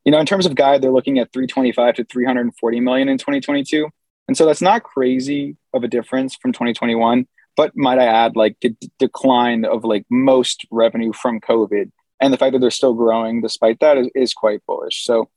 you 0.06 0.12
know, 0.12 0.20
in 0.20 0.26
terms 0.26 0.46
of 0.46 0.56
guide, 0.56 0.82
they're 0.82 0.92
looking 0.92 1.20
at 1.20 1.34
325 1.34 1.96
to 1.96 2.04
340 2.04 2.80
million 2.80 3.10
in 3.10 3.18
2022. 3.18 3.90
And 4.28 4.38
so 4.38 4.46
that's 4.46 4.62
not 4.62 4.84
crazy 4.84 5.58
of 5.74 5.84
a 5.84 5.88
difference 5.88 6.36
from 6.36 6.54
2021. 6.54 7.28
But 7.58 7.76
might 7.76 8.00
I 8.00 8.06
add, 8.06 8.36
like 8.36 8.56
the 8.62 8.70
d- 8.70 8.92
decline 9.00 9.66
of 9.66 9.84
like 9.84 10.06
most 10.10 10.66
revenue 10.72 11.12
from 11.12 11.42
COVID 11.42 11.92
and 12.22 12.32
the 12.32 12.38
fact 12.38 12.54
that 12.54 12.60
they're 12.60 12.72
still 12.72 12.94
growing 12.94 13.42
despite 13.42 13.80
that 13.80 13.98
is, 13.98 14.10
is 14.16 14.34
quite 14.34 14.66
bullish. 14.66 15.04
So 15.04 15.30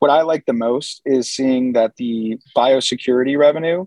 what 0.00 0.10
I 0.10 0.22
like 0.22 0.46
the 0.46 0.52
most 0.52 1.02
is 1.04 1.30
seeing 1.30 1.74
that 1.74 1.96
the 1.96 2.38
biosecurity 2.56 3.38
revenue, 3.38 3.86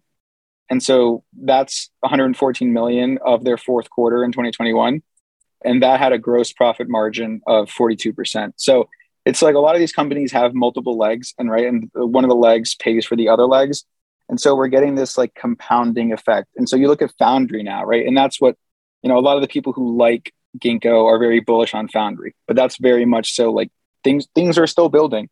and 0.69 0.81
so 0.81 1.23
that's 1.33 1.89
114 1.99 2.71
million 2.71 3.19
of 3.25 3.43
their 3.43 3.57
fourth 3.57 3.89
quarter 3.89 4.23
in 4.23 4.31
2021, 4.31 5.03
and 5.65 5.83
that 5.83 5.99
had 5.99 6.13
a 6.13 6.17
gross 6.17 6.53
profit 6.53 6.87
margin 6.87 7.41
of 7.45 7.69
42%. 7.69 8.53
So 8.55 8.87
it's 9.25 9.41
like 9.41 9.55
a 9.55 9.59
lot 9.59 9.75
of 9.75 9.79
these 9.79 9.91
companies 9.91 10.31
have 10.31 10.53
multiple 10.53 10.97
legs, 10.97 11.33
and 11.37 11.49
right, 11.49 11.65
and 11.65 11.89
one 11.93 12.23
of 12.23 12.29
the 12.29 12.35
legs 12.35 12.75
pays 12.75 13.05
for 13.05 13.15
the 13.15 13.27
other 13.27 13.45
legs, 13.45 13.83
and 14.29 14.39
so 14.39 14.55
we're 14.55 14.67
getting 14.67 14.95
this 14.95 15.17
like 15.17 15.33
compounding 15.33 16.13
effect. 16.13 16.49
And 16.55 16.69
so 16.69 16.75
you 16.75 16.87
look 16.87 17.01
at 17.01 17.13
Foundry 17.19 17.63
now, 17.63 17.83
right, 17.83 18.05
and 18.05 18.15
that's 18.15 18.39
what 18.39 18.55
you 19.01 19.09
know. 19.09 19.17
A 19.17 19.21
lot 19.21 19.35
of 19.35 19.41
the 19.41 19.47
people 19.47 19.73
who 19.73 19.97
like 19.97 20.31
Ginkgo 20.59 21.05
are 21.05 21.17
very 21.17 21.39
bullish 21.39 21.73
on 21.73 21.87
Foundry, 21.87 22.35
but 22.47 22.55
that's 22.55 22.77
very 22.77 23.05
much 23.05 23.33
so 23.33 23.51
like 23.51 23.71
things 24.03 24.27
things 24.35 24.57
are 24.57 24.67
still 24.67 24.89
building. 24.89 25.29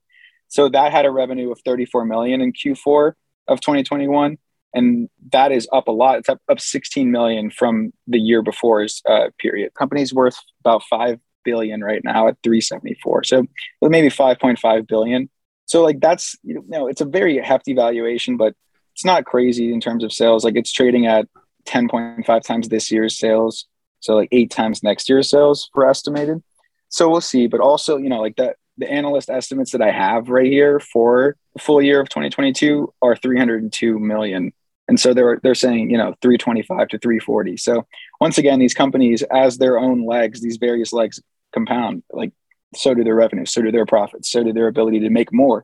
So 0.52 0.68
that 0.68 0.92
had 0.92 1.06
a 1.06 1.12
revenue 1.12 1.50
of 1.50 1.62
34 1.62 2.04
million 2.04 2.42
in 2.42 2.52
Q4 2.52 3.14
of 3.48 3.62
2021, 3.62 4.38
and 4.74 5.10
that 5.32 5.54
is 5.54 5.66
up 5.72 5.88
a 5.88 5.92
lot. 5.92 6.20
It's 6.20 6.28
up, 6.28 6.42
up 6.50 6.60
16 6.60 7.10
million 7.10 7.50
from 7.52 7.94
the 8.06 8.20
year 8.20 8.42
before's 8.42 9.02
uh, 9.08 9.30
period. 9.40 9.74
Company's 9.76 10.14
worth 10.14 10.38
about 10.60 10.84
five 10.84 11.20
billion 11.46 11.82
right 11.82 12.04
now 12.04 12.28
at 12.28 12.36
374. 12.44 13.24
So 13.24 13.48
maybe 13.82 14.10
5.5 14.10 14.88
billion. 14.88 15.30
So 15.68 15.84
like 15.84 16.02
that's 16.02 16.36
you 16.44 16.62
know 16.68 16.88
it's 16.88 17.00
a 17.00 17.06
very 17.06 17.38
hefty 17.38 17.74
valuation, 17.74 18.36
but 18.36 18.54
it's 18.94 19.06
not 19.06 19.24
crazy 19.24 19.72
in 19.72 19.80
terms 19.80 20.04
of 20.04 20.12
sales. 20.12 20.44
Like 20.44 20.58
it's 20.58 20.74
trading 20.74 21.06
at 21.06 21.30
10.5 21.66 22.44
times 22.44 22.68
this 22.68 22.92
year's 22.92 23.18
sales, 23.18 23.68
so 24.02 24.16
like 24.16 24.28
eight 24.34 24.52
times 24.52 24.84
next 24.84 25.08
year's 25.08 25.30
sales 25.30 25.70
for 25.74 25.88
estimated. 25.88 26.44
So 26.90 27.10
we'll 27.10 27.22
see. 27.22 27.48
But 27.48 27.62
also, 27.62 27.96
you 27.96 28.10
know, 28.10 28.20
like 28.20 28.36
that 28.36 28.58
the 28.82 28.92
analyst 28.92 29.30
estimates 29.30 29.72
that 29.72 29.82
I 29.82 29.92
have 29.92 30.30
right 30.30 30.52
here 30.52 30.80
for 30.80 31.38
the 31.54 31.62
full 31.62 31.82
year 31.82 32.02
of 32.02 32.10
2022 32.10 32.94
are 33.02 33.16
302 33.16 34.00
million. 34.00 34.52
And 34.88 35.00
so 35.00 35.14
they're 35.14 35.40
they're 35.42 35.56
saying, 35.56 35.90
you 35.90 35.98
know, 35.98 36.16
325 36.22 36.90
to 36.90 36.98
340. 36.98 37.56
So 37.58 37.86
once 38.20 38.38
again, 38.38 38.60
these 38.60 38.74
companies, 38.74 39.24
as 39.32 39.58
their 39.58 39.80
own 39.80 40.06
legs, 40.06 40.42
these 40.42 40.58
various 40.58 40.92
legs 40.92 41.22
compound, 41.54 42.04
like 42.12 42.34
so 42.76 42.94
do 42.94 43.04
their 43.04 43.16
revenues, 43.16 43.54
so 43.54 43.62
do 43.62 43.72
their 43.72 43.86
profits, 43.86 44.30
so 44.30 44.44
do 44.44 44.52
their 44.52 44.68
ability 44.68 45.00
to 45.02 45.10
make 45.10 45.32
more. 45.32 45.64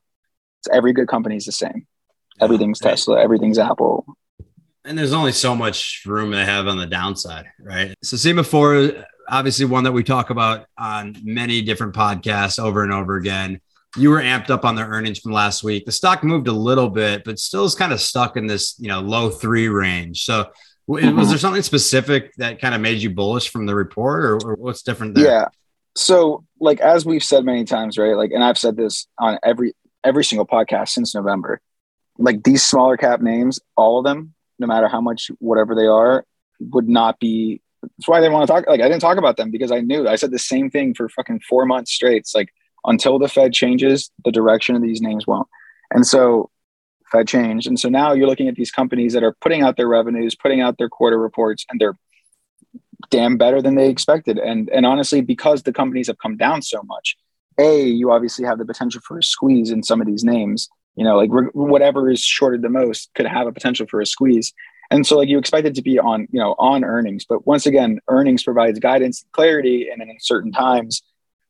So 0.62 0.72
every 0.74 0.94
good 0.94 1.08
company 1.08 1.36
is 1.36 1.46
the 1.46 1.52
same. 1.52 1.88
Everything's 2.40 2.80
Tesla, 2.80 3.20
everything's 3.20 3.58
Apple. 3.60 4.06
And 4.86 4.98
there's 4.98 5.14
only 5.14 5.34
so 5.34 5.56
much 5.56 6.04
room 6.06 6.32
they 6.32 6.46
have 6.46 6.68
on 6.68 6.78
the 6.78 6.86
downside, 6.86 7.48
right? 7.60 7.94
So 8.04 8.16
Sema4, 8.16 9.04
obviously 9.28 9.66
one 9.66 9.84
that 9.84 9.92
we 9.92 10.04
talk 10.04 10.30
about 10.30 10.68
on 10.78 11.16
many 11.24 11.62
different 11.62 11.94
podcasts 11.94 12.64
over 12.64 12.84
and 12.84 12.94
over 12.94 13.18
again. 13.18 13.62
You 13.96 14.10
were 14.10 14.22
amped 14.22 14.50
up 14.50 14.66
on 14.66 14.76
their 14.76 14.88
earnings 14.88 15.20
from 15.20 15.32
last 15.32 15.64
week. 15.64 15.86
The 15.86 15.92
stock 15.92 16.24
moved 16.24 16.48
a 16.48 16.54
little 16.54 16.90
bit, 16.90 17.24
but 17.24 17.40
still 17.40 17.66
is 17.66 17.76
kind 17.76 17.92
of 17.92 18.00
stuck 18.00 18.38
in 18.38 18.46
this, 18.46 18.76
you 18.80 18.88
know, 18.88 19.00
low 19.00 19.30
three 19.30 19.70
range. 19.70 20.24
So 20.24 20.48
w- 20.88 21.08
mm-hmm. 21.08 21.18
was 21.18 21.30
there 21.30 21.38
something 21.38 21.62
specific 21.62 22.34
that 22.36 22.62
kind 22.62 22.76
of 22.76 22.82
made 22.82 23.02
you 23.02 23.10
bullish 23.10 23.50
from 23.50 23.66
the 23.66 23.74
report 23.74 24.24
or, 24.24 24.38
or 24.46 24.56
what's 24.56 24.84
different 24.84 25.16
there? 25.16 25.26
Yeah. 25.26 25.46
So 25.96 26.44
like 26.60 26.80
as 26.80 27.06
we've 27.06 27.24
said 27.24 27.44
many 27.44 27.64
times, 27.64 27.98
right? 27.98 28.16
Like 28.16 28.32
and 28.32 28.44
I've 28.44 28.58
said 28.58 28.78
this 28.78 29.08
on 29.18 29.40
every 29.44 29.74
every 30.04 30.24
single 30.24 30.46
podcast 30.46 30.90
since 30.90 31.16
November. 31.16 31.60
Like 32.20 32.44
these 32.44 32.64
smaller 32.64 32.98
cap 32.98 33.22
names, 33.22 33.60
all 33.76 34.00
of 34.00 34.06
them, 34.06 34.34
no 34.60 34.68
matter 34.68 34.88
how 34.88 35.02
much 35.02 35.32
whatever 35.40 35.76
they 35.76 35.86
are, 35.86 36.26
would 36.60 36.88
not 36.88 37.20
be 37.20 37.62
that's 37.98 38.08
why 38.08 38.18
I 38.18 38.22
didn't 38.22 38.34
want 38.34 38.48
to 38.48 38.54
talk 38.54 38.68
like 38.68 38.82
I 38.82 38.88
didn't 38.88 39.02
talk 39.02 39.18
about 39.18 39.38
them 39.38 39.52
because 39.52 39.72
I 39.72 39.82
knew 39.82 40.08
I 40.08 40.16
said 40.16 40.32
the 40.32 40.40
same 40.40 40.70
thing 40.70 40.94
for 40.94 41.10
fucking 41.10 41.42
4 41.42 41.66
months 41.66 41.92
straight. 41.92 42.18
It's 42.18 42.36
like 42.36 42.50
until 42.86 43.20
the 43.20 43.28
Fed 43.28 43.54
changes, 43.54 44.12
the 44.24 44.32
direction 44.32 44.76
of 44.76 44.82
these 44.82 45.02
names 45.02 45.28
won't. 45.28 45.48
And 45.92 46.06
so 46.06 46.50
Fed 47.12 47.28
changed. 47.28 47.68
And 47.68 47.80
so 47.80 47.90
now 47.90 48.14
you're 48.14 48.28
looking 48.28 48.48
at 48.48 48.56
these 48.56 48.72
companies 48.72 49.14
that 49.14 49.24
are 49.24 49.36
putting 49.42 49.62
out 49.62 49.78
their 49.78 49.88
revenues, 49.88 50.36
putting 50.36 50.62
out 50.62 50.78
their 50.78 50.90
quarter 50.90 51.18
reports, 51.18 51.66
and 51.70 51.80
they're 51.80 51.98
damn 53.10 53.38
better 53.38 53.62
than 53.62 53.76
they 53.76 53.90
expected. 53.90 54.38
And 54.38 54.70
and 54.70 54.86
honestly, 54.86 55.22
because 55.22 55.64
the 55.64 55.74
companies 55.74 56.08
have 56.08 56.18
come 56.18 56.38
down 56.38 56.62
so 56.62 56.82
much, 56.84 57.16
a 57.60 57.84
you 57.84 58.12
obviously 58.12 58.46
have 58.46 58.58
the 58.58 58.66
potential 58.66 59.02
for 59.06 59.18
a 59.18 59.24
squeeze 59.24 59.72
in 59.72 59.84
some 59.84 60.02
of 60.02 60.08
these 60.08 60.24
names. 60.24 60.70
You 60.96 61.04
know, 61.04 61.16
like 61.16 61.30
re- 61.32 61.50
whatever 61.54 62.10
is 62.10 62.22
shorted 62.22 62.62
the 62.62 62.70
most 62.70 63.12
could 63.16 63.28
have 63.28 63.48
a 63.48 63.52
potential 63.52 63.86
for 63.88 64.02
a 64.02 64.06
squeeze. 64.06 64.54
And 64.90 65.06
so, 65.06 65.18
like 65.18 65.30
you 65.30 65.38
expect 65.38 65.68
it 65.68 65.76
to 65.76 65.82
be 65.82 66.00
on, 66.00 66.28
you 66.32 66.40
know, 66.40 66.56
on 66.58 66.84
earnings, 66.84 67.26
but 67.26 67.46
once 67.46 67.66
again, 67.66 68.00
earnings 68.08 68.44
provides 68.44 68.80
guidance, 68.80 69.22
and 69.24 69.32
clarity, 69.32 69.90
and 69.90 70.02
in 70.02 70.16
certain 70.20 70.52
times, 70.52 71.04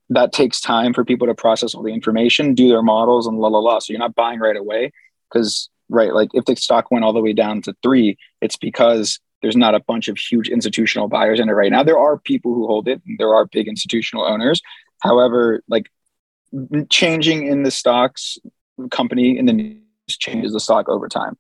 that 0.09 0.31
takes 0.31 0.61
time 0.61 0.93
for 0.93 1.03
people 1.03 1.27
to 1.27 1.35
process 1.35 1.75
all 1.75 1.83
the 1.83 1.93
information, 1.93 2.53
do 2.53 2.69
their 2.69 2.81
models, 2.81 3.27
and 3.27 3.37
la 3.37 3.49
la 3.49 3.59
la. 3.59 3.79
So 3.79 3.93
you're 3.93 3.99
not 3.99 4.15
buying 4.15 4.39
right 4.39 4.55
away 4.55 4.91
because, 5.29 5.69
right, 5.89 6.13
like 6.13 6.29
if 6.33 6.45
the 6.45 6.55
stock 6.55 6.89
went 6.91 7.05
all 7.05 7.13
the 7.13 7.21
way 7.21 7.33
down 7.33 7.61
to 7.63 7.75
three, 7.83 8.17
it's 8.41 8.57
because 8.57 9.19
there's 9.41 9.57
not 9.57 9.75
a 9.75 9.79
bunch 9.81 10.07
of 10.07 10.17
huge 10.17 10.49
institutional 10.49 11.07
buyers 11.07 11.39
in 11.39 11.49
it 11.49 11.53
right 11.53 11.71
now. 11.71 11.83
There 11.83 11.99
are 11.99 12.17
people 12.17 12.53
who 12.53 12.65
hold 12.67 12.87
it, 12.87 13.01
and 13.05 13.19
there 13.19 13.35
are 13.35 13.45
big 13.45 13.67
institutional 13.67 14.25
owners. 14.25 14.61
However, 15.01 15.63
like 15.67 15.91
changing 16.89 17.45
in 17.45 17.63
the 17.63 17.71
stocks 17.71 18.37
company 18.89 19.37
in 19.37 19.45
the 19.45 19.53
news 19.53 19.81
changes 20.09 20.53
the 20.53 20.59
stock 20.59 20.87
over 20.89 21.07
time. 21.07 21.37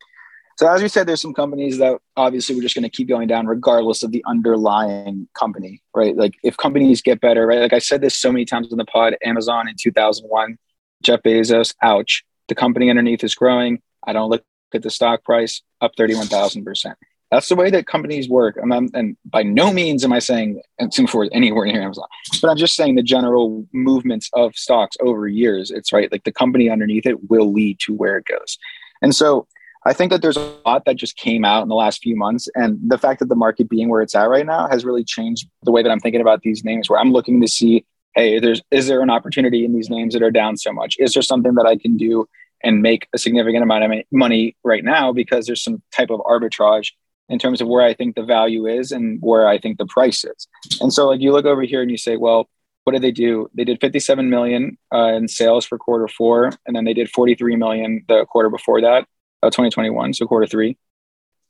So 0.57 0.67
as 0.67 0.81
we 0.81 0.87
said, 0.87 1.07
there's 1.07 1.21
some 1.21 1.35
companies 1.35 1.77
that 1.77 1.99
obviously 2.15 2.55
we're 2.55 2.63
just 2.63 2.73
going 2.73 2.83
to 2.83 2.89
keep 2.89 3.07
going 3.07 3.27
down 3.27 3.45
regardless 3.45 4.01
of 4.01 4.11
the 4.11 4.23
underlying 4.25 5.27
company, 5.35 5.83
right? 5.95 6.17
Like 6.17 6.33
if 6.43 6.57
companies 6.57 6.99
get 7.03 7.21
better, 7.21 7.45
right? 7.45 7.59
Like 7.59 7.73
I 7.73 7.79
said 7.79 8.01
this 8.01 8.17
so 8.17 8.31
many 8.31 8.43
times 8.43 8.71
in 8.71 8.79
the 8.79 8.85
pod, 8.85 9.15
Amazon 9.23 9.67
in 9.67 9.75
2001, 9.79 10.57
Jeff 11.03 11.21
Bezos, 11.21 11.75
ouch. 11.83 12.23
The 12.47 12.55
company 12.55 12.89
underneath 12.89 13.23
is 13.23 13.35
growing. 13.35 13.83
I 14.07 14.13
don't 14.13 14.31
look 14.31 14.43
at 14.73 14.81
the 14.81 14.89
stock 14.89 15.23
price 15.23 15.61
up 15.81 15.91
31,000%. 15.95 16.95
That's 17.29 17.49
the 17.49 17.55
way 17.55 17.69
that 17.69 17.85
companies 17.85 18.27
work. 18.27 18.57
And, 18.57 18.73
I'm, 18.73 18.89
and 18.95 19.15
by 19.25 19.43
no 19.43 19.71
means 19.71 20.03
am 20.03 20.13
I 20.13 20.19
saying 20.19 20.59
and 20.79 20.91
for 21.07 21.29
anywhere 21.33 21.67
near 21.67 21.83
Amazon, 21.83 22.07
but 22.41 22.49
I'm 22.49 22.57
just 22.57 22.75
saying 22.75 22.95
the 22.95 23.03
general 23.03 23.67
movements 23.73 24.31
of 24.33 24.55
stocks 24.55 24.97
over 25.01 25.27
years. 25.27 25.69
It's 25.69 25.93
right. 25.93 26.11
Like 26.11 26.23
the 26.23 26.31
company 26.31 26.67
underneath 26.67 27.05
it 27.05 27.29
will 27.29 27.53
lead 27.53 27.79
to 27.81 27.93
where 27.93 28.17
it 28.17 28.25
goes. 28.25 28.57
And 29.03 29.15
so 29.15 29.45
I 29.85 29.93
think 29.93 30.11
that 30.11 30.21
there's 30.21 30.37
a 30.37 30.53
lot 30.65 30.85
that 30.85 30.95
just 30.95 31.15
came 31.15 31.45
out 31.45 31.63
in 31.63 31.69
the 31.69 31.75
last 31.75 32.01
few 32.01 32.15
months. 32.15 32.49
And 32.55 32.79
the 32.85 32.97
fact 32.97 33.19
that 33.19 33.29
the 33.29 33.35
market 33.35 33.69
being 33.69 33.89
where 33.89 34.01
it's 34.01 34.15
at 34.15 34.29
right 34.29 34.45
now 34.45 34.67
has 34.67 34.83
really 34.83 35.03
changed 35.03 35.47
the 35.63 35.71
way 35.71 35.83
that 35.83 35.91
I'm 35.91 35.99
thinking 35.99 36.21
about 36.21 36.41
these 36.41 36.63
names, 36.63 36.89
where 36.89 36.99
I'm 36.99 37.11
looking 37.11 37.41
to 37.41 37.47
see, 37.47 37.85
hey, 38.15 38.39
there's 38.39 38.61
is 38.71 38.87
there 38.87 39.01
an 39.01 39.09
opportunity 39.09 39.65
in 39.65 39.73
these 39.73 39.89
names 39.89 40.13
that 40.13 40.23
are 40.23 40.31
down 40.31 40.57
so 40.57 40.73
much? 40.73 40.95
Is 40.99 41.13
there 41.13 41.23
something 41.23 41.55
that 41.55 41.65
I 41.65 41.77
can 41.77 41.97
do 41.97 42.27
and 42.63 42.81
make 42.81 43.07
a 43.13 43.17
significant 43.17 43.63
amount 43.63 43.83
of 43.83 43.91
money 44.11 44.55
right 44.63 44.83
now 44.83 45.13
because 45.13 45.45
there's 45.45 45.63
some 45.63 45.81
type 45.91 46.09
of 46.09 46.19
arbitrage 46.21 46.91
in 47.29 47.39
terms 47.39 47.61
of 47.61 47.67
where 47.67 47.83
I 47.83 47.93
think 47.93 48.15
the 48.15 48.23
value 48.23 48.65
is 48.65 48.91
and 48.91 49.19
where 49.21 49.47
I 49.47 49.57
think 49.59 49.77
the 49.77 49.85
price 49.85 50.23
is. 50.23 50.47
And 50.81 50.91
so 50.91 51.07
like 51.07 51.21
you 51.21 51.31
look 51.31 51.45
over 51.45 51.61
here 51.61 51.81
and 51.81 51.91
you 51.91 51.97
say, 51.97 52.17
well, 52.17 52.49
what 52.85 52.93
did 52.93 53.01
they 53.01 53.11
do? 53.11 53.49
They 53.53 53.65
did 53.65 53.81
57 53.81 54.29
million 54.29 54.77
uh, 54.93 55.13
in 55.13 55.27
sales 55.27 55.65
for 55.65 55.77
quarter 55.77 56.07
four, 56.07 56.53
and 56.65 56.73
then 56.73 56.85
they 56.85 56.93
did 56.93 57.09
43 57.09 57.57
million 57.57 58.05
the 58.07 58.25
quarter 58.25 58.49
before 58.49 58.79
that, 58.79 59.05
uh, 59.43 59.47
2021, 59.47 60.13
so 60.13 60.25
quarter 60.25 60.47
three. 60.47 60.77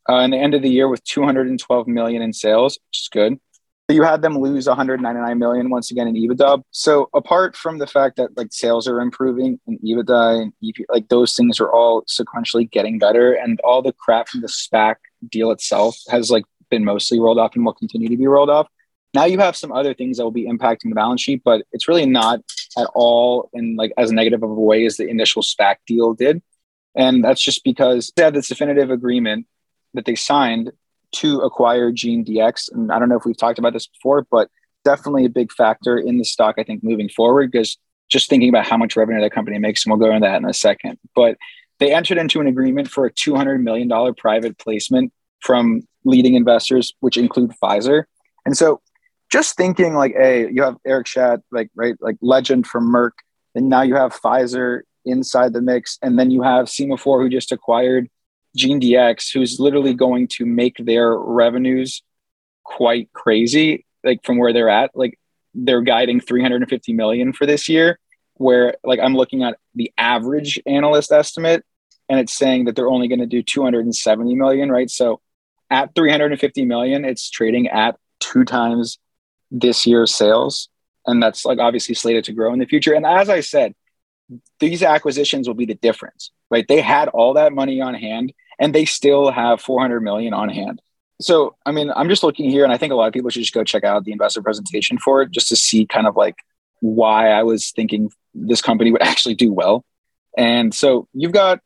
Uh, 0.09 0.19
and 0.19 0.31
they 0.31 0.39
ended 0.39 0.61
the 0.61 0.69
year 0.69 0.87
with 0.87 1.03
212 1.03 1.87
million 1.87 2.21
in 2.21 2.31
sales, 2.31 2.79
which 2.87 3.01
is 3.01 3.09
good. 3.11 3.39
You 3.89 4.03
had 4.03 4.21
them 4.21 4.37
lose 4.37 4.67
199 4.67 5.39
million 5.39 5.69
once 5.69 5.91
again 5.91 6.07
in 6.09 6.15
EBITDA. 6.15 6.61
So 6.71 7.09
apart 7.13 7.55
from 7.55 7.77
the 7.77 7.87
fact 7.87 8.17
that 8.17 8.35
like 8.35 8.51
sales 8.51 8.85
are 8.87 8.99
improving 8.99 9.59
and 9.65 9.79
EBITDA 9.79 10.41
and 10.41 10.53
EP, 10.63 10.85
like 10.89 11.07
those 11.07 11.33
things 11.33 11.61
are 11.61 11.71
all 11.71 12.03
sequentially 12.03 12.69
getting 12.69 12.99
better, 12.99 13.33
and 13.33 13.59
all 13.61 13.81
the 13.81 13.93
crap 13.93 14.27
from 14.27 14.41
the 14.41 14.47
SPAC 14.47 14.95
deal 15.29 15.51
itself 15.51 15.97
has 16.09 16.29
like 16.29 16.43
been 16.69 16.83
mostly 16.83 17.17
rolled 17.19 17.39
off 17.39 17.55
and 17.55 17.63
will 17.63 17.73
continue 17.73 18.09
to 18.09 18.17
be 18.17 18.27
rolled 18.27 18.49
off. 18.49 18.67
Now 19.13 19.23
you 19.23 19.39
have 19.39 19.55
some 19.55 19.71
other 19.71 19.93
things 19.93 20.17
that 20.17 20.23
will 20.23 20.31
be 20.31 20.47
impacting 20.47 20.89
the 20.89 20.95
balance 20.95 21.21
sheet, 21.21 21.41
but 21.45 21.65
it's 21.71 21.87
really 21.87 22.05
not 22.05 22.41
at 22.77 22.87
all 22.93 23.49
in 23.53 23.77
like 23.77 23.93
as 23.97 24.11
negative 24.11 24.43
of 24.43 24.49
a 24.49 24.53
way 24.53 24.85
as 24.85 24.97
the 24.97 25.07
initial 25.07 25.41
SPAC 25.41 25.77
deal 25.87 26.13
did. 26.13 26.41
And 26.97 27.23
that's 27.23 27.41
just 27.41 27.63
because 27.63 28.11
they 28.15 28.23
had 28.23 28.33
this 28.33 28.47
definitive 28.47 28.89
agreement 28.89 29.45
that 29.93 30.05
they 30.05 30.15
signed 30.15 30.71
to 31.13 31.39
acquire 31.39 31.91
GeneDx. 31.91 32.71
And 32.73 32.91
I 32.91 32.99
don't 32.99 33.07
know 33.07 33.17
if 33.17 33.25
we've 33.25 33.37
talked 33.37 33.59
about 33.59 33.73
this 33.73 33.87
before, 33.87 34.27
but 34.29 34.49
definitely 34.83 35.25
a 35.25 35.29
big 35.29 35.51
factor 35.51 35.97
in 35.97 36.17
the 36.17 36.25
stock, 36.25 36.55
I 36.57 36.63
think, 36.63 36.83
moving 36.83 37.07
forward, 37.07 37.51
because 37.51 37.77
just 38.09 38.29
thinking 38.29 38.49
about 38.49 38.65
how 38.65 38.77
much 38.77 38.95
revenue 38.95 39.21
that 39.21 39.31
company 39.31 39.59
makes, 39.59 39.85
and 39.85 39.91
we'll 39.91 39.99
go 39.99 40.13
into 40.13 40.27
that 40.27 40.37
in 40.41 40.45
a 40.45 40.53
second. 40.53 40.97
But 41.15 41.37
they 41.79 41.93
entered 41.93 42.17
into 42.17 42.41
an 42.41 42.47
agreement 42.47 42.89
for 42.89 43.05
a 43.05 43.11
$200 43.11 43.61
million 43.61 44.13
private 44.15 44.57
placement 44.57 45.13
from 45.41 45.81
leading 46.03 46.33
investors, 46.33 46.93
which 47.01 47.17
include 47.17 47.51
Pfizer. 47.61 48.05
And 48.45 48.57
so 48.57 48.81
just 49.29 49.55
thinking 49.57 49.93
like, 49.93 50.13
hey, 50.13 50.49
you 50.49 50.63
have 50.63 50.77
Eric 50.85 51.07
Schadt, 51.07 51.41
like, 51.51 51.69
right, 51.75 51.95
like 51.99 52.15
legend 52.21 52.65
from 52.65 52.91
Merck. 52.91 53.11
And 53.55 53.69
now 53.69 53.81
you 53.81 53.95
have 53.95 54.19
Pfizer 54.19 54.81
inside 55.07 55.53
the 55.53 55.61
mix. 55.61 55.97
And 56.01 56.17
then 56.17 56.31
you 56.31 56.41
have 56.41 56.65
Sema4, 56.65 57.21
who 57.21 57.29
just 57.29 57.51
acquired 57.51 58.09
GeneDx, 58.57 59.31
who's 59.33 59.59
literally 59.59 59.93
going 59.93 60.27
to 60.29 60.45
make 60.45 60.77
their 60.77 61.15
revenues 61.15 62.01
quite 62.63 63.11
crazy, 63.13 63.85
like 64.03 64.23
from 64.23 64.37
where 64.37 64.53
they're 64.53 64.69
at. 64.69 64.91
Like 64.95 65.19
they're 65.53 65.81
guiding 65.81 66.19
350 66.19 66.93
million 66.93 67.33
for 67.33 67.45
this 67.45 67.69
year, 67.69 67.99
where 68.35 68.75
like 68.83 68.99
I'm 68.99 69.15
looking 69.15 69.43
at 69.43 69.57
the 69.75 69.91
average 69.97 70.59
analyst 70.65 71.11
estimate, 71.11 71.63
and 72.09 72.19
it's 72.19 72.33
saying 72.33 72.65
that 72.65 72.75
they're 72.75 72.89
only 72.89 73.07
going 73.07 73.19
to 73.19 73.25
do 73.25 73.43
270 73.43 74.35
million, 74.35 74.71
right? 74.71 74.89
So 74.89 75.21
at 75.69 75.93
350 75.95 76.65
million, 76.65 77.05
it's 77.05 77.29
trading 77.29 77.67
at 77.67 77.97
two 78.19 78.45
times 78.45 78.97
this 79.51 79.85
year's 79.85 80.13
sales. 80.13 80.69
And 81.05 81.21
that's 81.23 81.45
like 81.45 81.59
obviously 81.59 81.95
slated 81.95 82.25
to 82.25 82.33
grow 82.33 82.53
in 82.53 82.59
the 82.59 82.65
future. 82.65 82.93
And 82.93 83.05
as 83.05 83.29
I 83.29 83.39
said, 83.39 83.73
these 84.59 84.83
acquisitions 84.83 85.47
will 85.47 85.55
be 85.55 85.65
the 85.65 85.75
difference, 85.75 86.31
right? 86.49 86.67
They 86.67 86.81
had 86.81 87.09
all 87.09 87.33
that 87.35 87.53
money 87.53 87.81
on 87.81 87.93
hand 87.93 88.33
and 88.59 88.73
they 88.73 88.85
still 88.85 89.31
have 89.31 89.61
400 89.61 90.01
million 90.01 90.33
on 90.33 90.49
hand. 90.49 90.81
So, 91.19 91.55
I 91.65 91.71
mean, 91.71 91.91
I'm 91.95 92.09
just 92.09 92.23
looking 92.23 92.49
here 92.49 92.63
and 92.63 92.73
I 92.73 92.77
think 92.77 92.93
a 92.93 92.95
lot 92.95 93.07
of 93.07 93.13
people 93.13 93.29
should 93.29 93.41
just 93.41 93.53
go 93.53 93.63
check 93.63 93.83
out 93.83 94.03
the 94.03 94.11
investor 94.11 94.41
presentation 94.41 94.97
for 94.97 95.21
it 95.21 95.31
just 95.31 95.47
to 95.49 95.55
see 95.55 95.85
kind 95.85 96.07
of 96.07 96.15
like 96.15 96.35
why 96.79 97.29
I 97.29 97.43
was 97.43 97.71
thinking 97.71 98.11
this 98.33 98.61
company 98.61 98.91
would 98.91 99.01
actually 99.03 99.35
do 99.35 99.51
well. 99.51 99.83
And 100.37 100.73
so 100.73 101.07
you've 101.13 101.31
got 101.31 101.59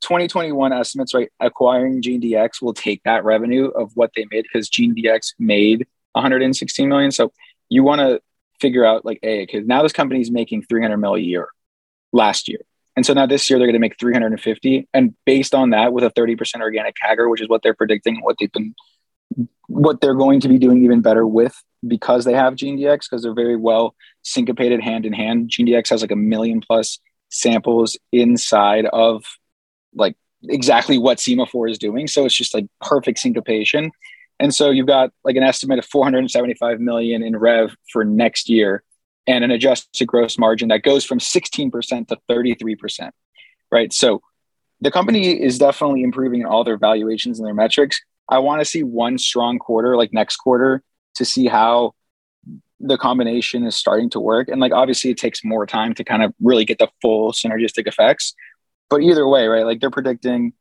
2021 0.00 0.72
estimates, 0.72 1.14
right? 1.14 1.30
Acquiring 1.38 2.02
GeneDx 2.02 2.60
will 2.60 2.74
take 2.74 3.02
that 3.04 3.24
revenue 3.24 3.68
of 3.68 3.92
what 3.94 4.10
they 4.16 4.26
made 4.30 4.42
because 4.42 4.68
GeneDx 4.68 5.34
made 5.38 5.86
116 6.12 6.88
million. 6.88 7.12
So 7.12 7.32
you 7.68 7.84
want 7.84 8.00
to 8.00 8.20
figure 8.60 8.84
out 8.84 9.04
like, 9.04 9.20
a 9.22 9.46
because 9.46 9.66
now 9.66 9.82
this 9.82 9.92
company 9.92 10.20
is 10.20 10.30
making 10.30 10.62
300 10.62 10.96
mil 10.96 11.14
a 11.14 11.20
year 11.20 11.48
last 12.12 12.48
year. 12.48 12.60
And 12.94 13.06
so 13.06 13.14
now 13.14 13.26
this 13.26 13.48
year 13.48 13.58
they're 13.58 13.66
going 13.66 13.74
to 13.74 13.80
make 13.80 13.98
350. 13.98 14.88
And 14.92 15.14
based 15.24 15.54
on 15.54 15.70
that, 15.70 15.92
with 15.92 16.04
a 16.04 16.10
30% 16.10 16.60
organic 16.60 16.94
CAGR, 17.02 17.30
which 17.30 17.40
is 17.40 17.48
what 17.48 17.62
they're 17.62 17.74
predicting, 17.74 18.20
what 18.20 18.36
they've 18.38 18.52
been, 18.52 18.74
what 19.66 20.00
they're 20.00 20.14
going 20.14 20.40
to 20.40 20.48
be 20.48 20.58
doing 20.58 20.84
even 20.84 21.00
better 21.00 21.26
with 21.26 21.56
because 21.86 22.24
they 22.24 22.34
have 22.34 22.54
GeneDx, 22.54 23.08
because 23.08 23.22
they're 23.22 23.34
very 23.34 23.56
well 23.56 23.94
syncopated 24.22 24.82
hand 24.82 25.06
in 25.06 25.12
hand. 25.12 25.50
GeneDx 25.50 25.88
has 25.90 26.02
like 26.02 26.10
a 26.10 26.16
million 26.16 26.60
plus 26.60 26.98
samples 27.30 27.98
inside 28.12 28.84
of 28.86 29.24
like 29.94 30.16
exactly 30.44 30.98
what 30.98 31.18
Sema4 31.18 31.70
is 31.70 31.78
doing. 31.78 32.06
So 32.06 32.26
it's 32.26 32.36
just 32.36 32.52
like 32.52 32.66
perfect 32.82 33.18
syncopation. 33.18 33.90
And 34.38 34.54
so 34.54 34.70
you've 34.70 34.86
got 34.86 35.12
like 35.24 35.36
an 35.36 35.42
estimate 35.42 35.78
of 35.78 35.86
475 35.86 36.80
million 36.80 37.22
in 37.22 37.36
rev 37.36 37.74
for 37.90 38.04
next 38.04 38.50
year 38.50 38.82
and 39.26 39.44
an 39.44 39.50
adjusted 39.50 40.06
gross 40.06 40.38
margin 40.38 40.68
that 40.68 40.82
goes 40.82 41.04
from 41.04 41.18
16% 41.18 42.08
to 42.08 42.18
33%. 42.30 43.10
Right. 43.70 43.92
So 43.92 44.22
the 44.80 44.90
company 44.90 45.40
is 45.40 45.58
definitely 45.58 46.02
improving 46.02 46.40
in 46.40 46.46
all 46.46 46.64
their 46.64 46.76
valuations 46.76 47.38
and 47.38 47.46
their 47.46 47.54
metrics. 47.54 48.00
I 48.28 48.38
want 48.38 48.60
to 48.60 48.64
see 48.64 48.82
one 48.82 49.18
strong 49.18 49.58
quarter, 49.58 49.96
like 49.96 50.12
next 50.12 50.36
quarter, 50.36 50.82
to 51.14 51.24
see 51.24 51.46
how 51.46 51.94
the 52.80 52.98
combination 52.98 53.64
is 53.64 53.76
starting 53.76 54.10
to 54.10 54.20
work. 54.20 54.48
And 54.48 54.60
like 54.60 54.72
obviously 54.72 55.10
it 55.10 55.18
takes 55.18 55.44
more 55.44 55.66
time 55.66 55.94
to 55.94 56.04
kind 56.04 56.22
of 56.22 56.34
really 56.40 56.64
get 56.64 56.78
the 56.78 56.88
full 57.00 57.32
synergistic 57.32 57.86
effects. 57.86 58.34
But 58.90 59.02
either 59.02 59.26
way, 59.26 59.46
right? 59.46 59.64
Like 59.64 59.80
they're 59.80 59.90
predicting 59.90 60.52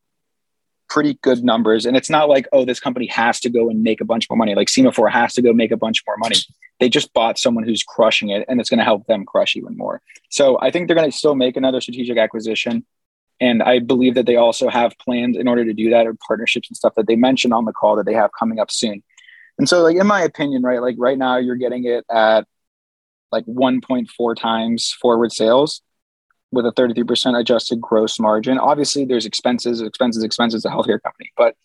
pretty 0.92 1.14
good 1.22 1.42
numbers. 1.42 1.86
And 1.86 1.96
it's 1.96 2.10
not 2.10 2.28
like, 2.28 2.50
oh, 2.52 2.66
this 2.66 2.82
company 2.82 3.08
has 3.08 3.40
to 3.40 3.50
go 3.50 3.70
and 3.70 3.82
make 3.82 4.02
a 4.02 4.06
bunch 4.06 4.30
more 4.30 4.36
money. 4.36 4.56
Like 4.56 4.68
Sema4 4.68 5.10
has 5.10 5.34
to 5.36 5.42
go 5.42 5.54
make 5.54 5.72
a 5.72 5.78
bunch 5.78 6.04
more 6.06 6.18
money. 6.18 6.36
They 6.82 6.90
just 6.90 7.14
bought 7.14 7.40
someone 7.40 7.64
who's 7.64 7.82
crushing 7.82 8.30
it 8.30 8.44
and 8.50 8.60
it's 8.60 8.70
going 8.70 8.80
to 8.80 8.84
help 8.84 9.08
them 9.08 9.26
crush 9.26 9.56
even 9.56 9.78
more. 9.78 10.02
So 10.30 10.60
I 10.62 10.70
think 10.70 10.88
they're 10.88 10.96
going 10.96 11.10
to 11.10 11.18
still 11.18 11.34
make 11.34 11.56
another 11.56 11.80
strategic 11.80 12.18
acquisition. 12.18 12.86
And 13.40 13.64
I 13.64 13.80
believe 13.80 14.16
that 14.16 14.26
they 14.26 14.36
also 14.36 14.68
have 14.68 14.98
plans 14.98 15.38
in 15.38 15.48
order 15.48 15.64
to 15.64 15.74
do 15.74 15.92
that 15.92 16.08
or 16.08 16.14
partnerships 16.28 16.70
and 16.70 16.76
stuff 16.76 16.96
that 16.96 17.08
they 17.08 17.16
mentioned 17.16 17.54
on 17.54 17.64
the 17.64 17.72
call 17.72 17.96
that 17.96 18.06
they 18.06 18.14
have 18.14 18.32
coming 18.38 18.60
up 18.60 18.70
soon. 18.70 19.02
And 19.58 19.70
so, 19.70 19.84
like, 19.84 19.96
in 19.96 20.08
my 20.08 20.22
opinion, 20.22 20.62
right, 20.62 20.82
like 20.82 20.96
right 21.00 21.18
now 21.18 21.38
you're 21.38 21.56
getting 21.56 21.86
it 21.86 22.04
at 22.12 22.46
like 23.32 23.46
1.4 23.46 24.36
times 24.36 24.92
forward 24.92 25.32
sales 25.32 25.82
with 26.52 26.66
a 26.66 26.72
33% 26.72 27.40
adjusted 27.40 27.80
gross 27.80 28.20
margin. 28.20 28.58
Obviously, 28.58 29.06
there's 29.06 29.26
expenses, 29.26 29.82
expenses, 29.82 30.24
expenses, 30.24 30.66
a 30.66 30.70
healthcare 30.70 31.02
company, 31.02 31.32
but 31.38 31.56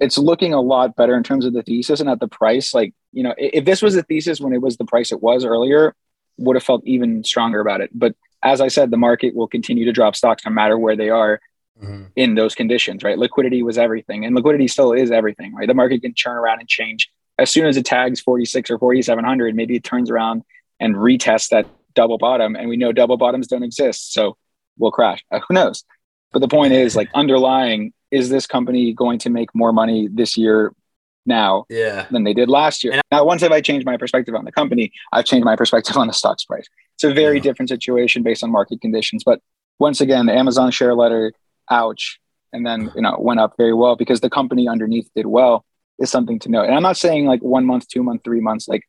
it's 0.00 0.18
looking 0.18 0.52
a 0.52 0.60
lot 0.60 0.96
better 0.96 1.16
in 1.16 1.22
terms 1.22 1.44
of 1.44 1.52
the 1.52 1.62
thesis 1.62 2.00
and 2.00 2.10
at 2.10 2.20
the 2.20 2.28
price. 2.28 2.74
Like, 2.74 2.92
you 3.12 3.22
know, 3.22 3.34
if 3.38 3.64
this 3.64 3.80
was 3.80 3.94
the 3.94 4.02
thesis 4.02 4.40
when 4.40 4.52
it 4.52 4.60
was 4.60 4.76
the 4.76 4.84
price 4.84 5.12
it 5.12 5.22
was 5.22 5.44
earlier, 5.44 5.94
would 6.38 6.56
have 6.56 6.64
felt 6.64 6.82
even 6.84 7.22
stronger 7.22 7.60
about 7.60 7.80
it. 7.80 7.90
But 7.94 8.14
as 8.42 8.60
I 8.60 8.68
said, 8.68 8.90
the 8.90 8.96
market 8.96 9.34
will 9.34 9.46
continue 9.46 9.84
to 9.84 9.92
drop 9.92 10.16
stocks 10.16 10.44
no 10.44 10.50
matter 10.50 10.76
where 10.76 10.96
they 10.96 11.10
are 11.10 11.40
mm-hmm. 11.80 12.06
in 12.16 12.34
those 12.34 12.54
conditions, 12.54 13.04
right? 13.04 13.18
Liquidity 13.18 13.62
was 13.62 13.78
everything, 13.78 14.24
and 14.24 14.34
liquidity 14.34 14.68
still 14.68 14.92
is 14.92 15.10
everything, 15.10 15.54
right? 15.54 15.68
The 15.68 15.74
market 15.74 16.02
can 16.02 16.12
turn 16.12 16.36
around 16.36 16.60
and 16.60 16.68
change 16.68 17.10
as 17.38 17.50
soon 17.50 17.66
as 17.66 17.76
it 17.76 17.86
tags 17.86 18.20
46 18.20 18.70
or 18.70 18.78
4700. 18.78 19.54
Maybe 19.54 19.76
it 19.76 19.84
turns 19.84 20.10
around 20.10 20.42
and 20.80 20.94
retests 20.96 21.48
that 21.50 21.66
double 21.94 22.18
bottom 22.18 22.56
and 22.56 22.68
we 22.68 22.76
know 22.76 22.92
double 22.92 23.16
bottoms 23.16 23.46
don't 23.46 23.62
exist 23.62 24.12
so 24.12 24.36
we'll 24.78 24.90
crash. 24.90 25.24
Uh, 25.30 25.40
who 25.48 25.54
knows? 25.54 25.84
But 26.32 26.40
the 26.40 26.48
point 26.48 26.72
is 26.72 26.96
like 26.96 27.08
underlying 27.14 27.92
is 28.10 28.28
this 28.28 28.46
company 28.46 28.92
going 28.92 29.18
to 29.20 29.30
make 29.30 29.54
more 29.54 29.72
money 29.72 30.08
this 30.12 30.36
year 30.36 30.72
now 31.26 31.64
yeah. 31.68 32.06
than 32.10 32.24
they 32.24 32.34
did 32.34 32.48
last 32.48 32.84
year? 32.84 32.92
And 32.92 33.02
now 33.10 33.24
once 33.24 33.42
have 33.42 33.52
i 33.52 33.60
changed 33.60 33.86
my 33.86 33.96
perspective 33.96 34.34
on 34.34 34.44
the 34.44 34.52
company 34.52 34.92
i've 35.12 35.24
changed 35.24 35.44
my 35.44 35.56
perspective 35.56 35.96
on 35.96 36.06
the 36.06 36.12
stock's 36.12 36.44
price. 36.44 36.66
It's 36.94 37.04
a 37.04 37.14
very 37.14 37.36
yeah. 37.36 37.42
different 37.42 37.68
situation 37.68 38.22
based 38.22 38.42
on 38.44 38.50
market 38.50 38.80
conditions 38.80 39.22
but 39.24 39.40
once 39.78 40.00
again 40.00 40.26
the 40.26 40.34
amazon 40.34 40.70
share 40.70 40.94
letter 40.94 41.32
ouch 41.70 42.20
and 42.52 42.66
then 42.66 42.92
you 42.94 43.02
know 43.02 43.16
went 43.18 43.40
up 43.40 43.54
very 43.56 43.72
well 43.74 43.96
because 43.96 44.20
the 44.20 44.30
company 44.30 44.68
underneath 44.68 45.08
did 45.16 45.26
well 45.26 45.64
is 45.98 46.10
something 46.10 46.38
to 46.40 46.50
note. 46.50 46.64
And 46.64 46.74
i'm 46.74 46.82
not 46.82 46.96
saying 46.96 47.26
like 47.26 47.42
one 47.42 47.64
month 47.64 47.88
two 47.88 48.02
month 48.02 48.22
three 48.24 48.40
months 48.40 48.68
like 48.68 48.82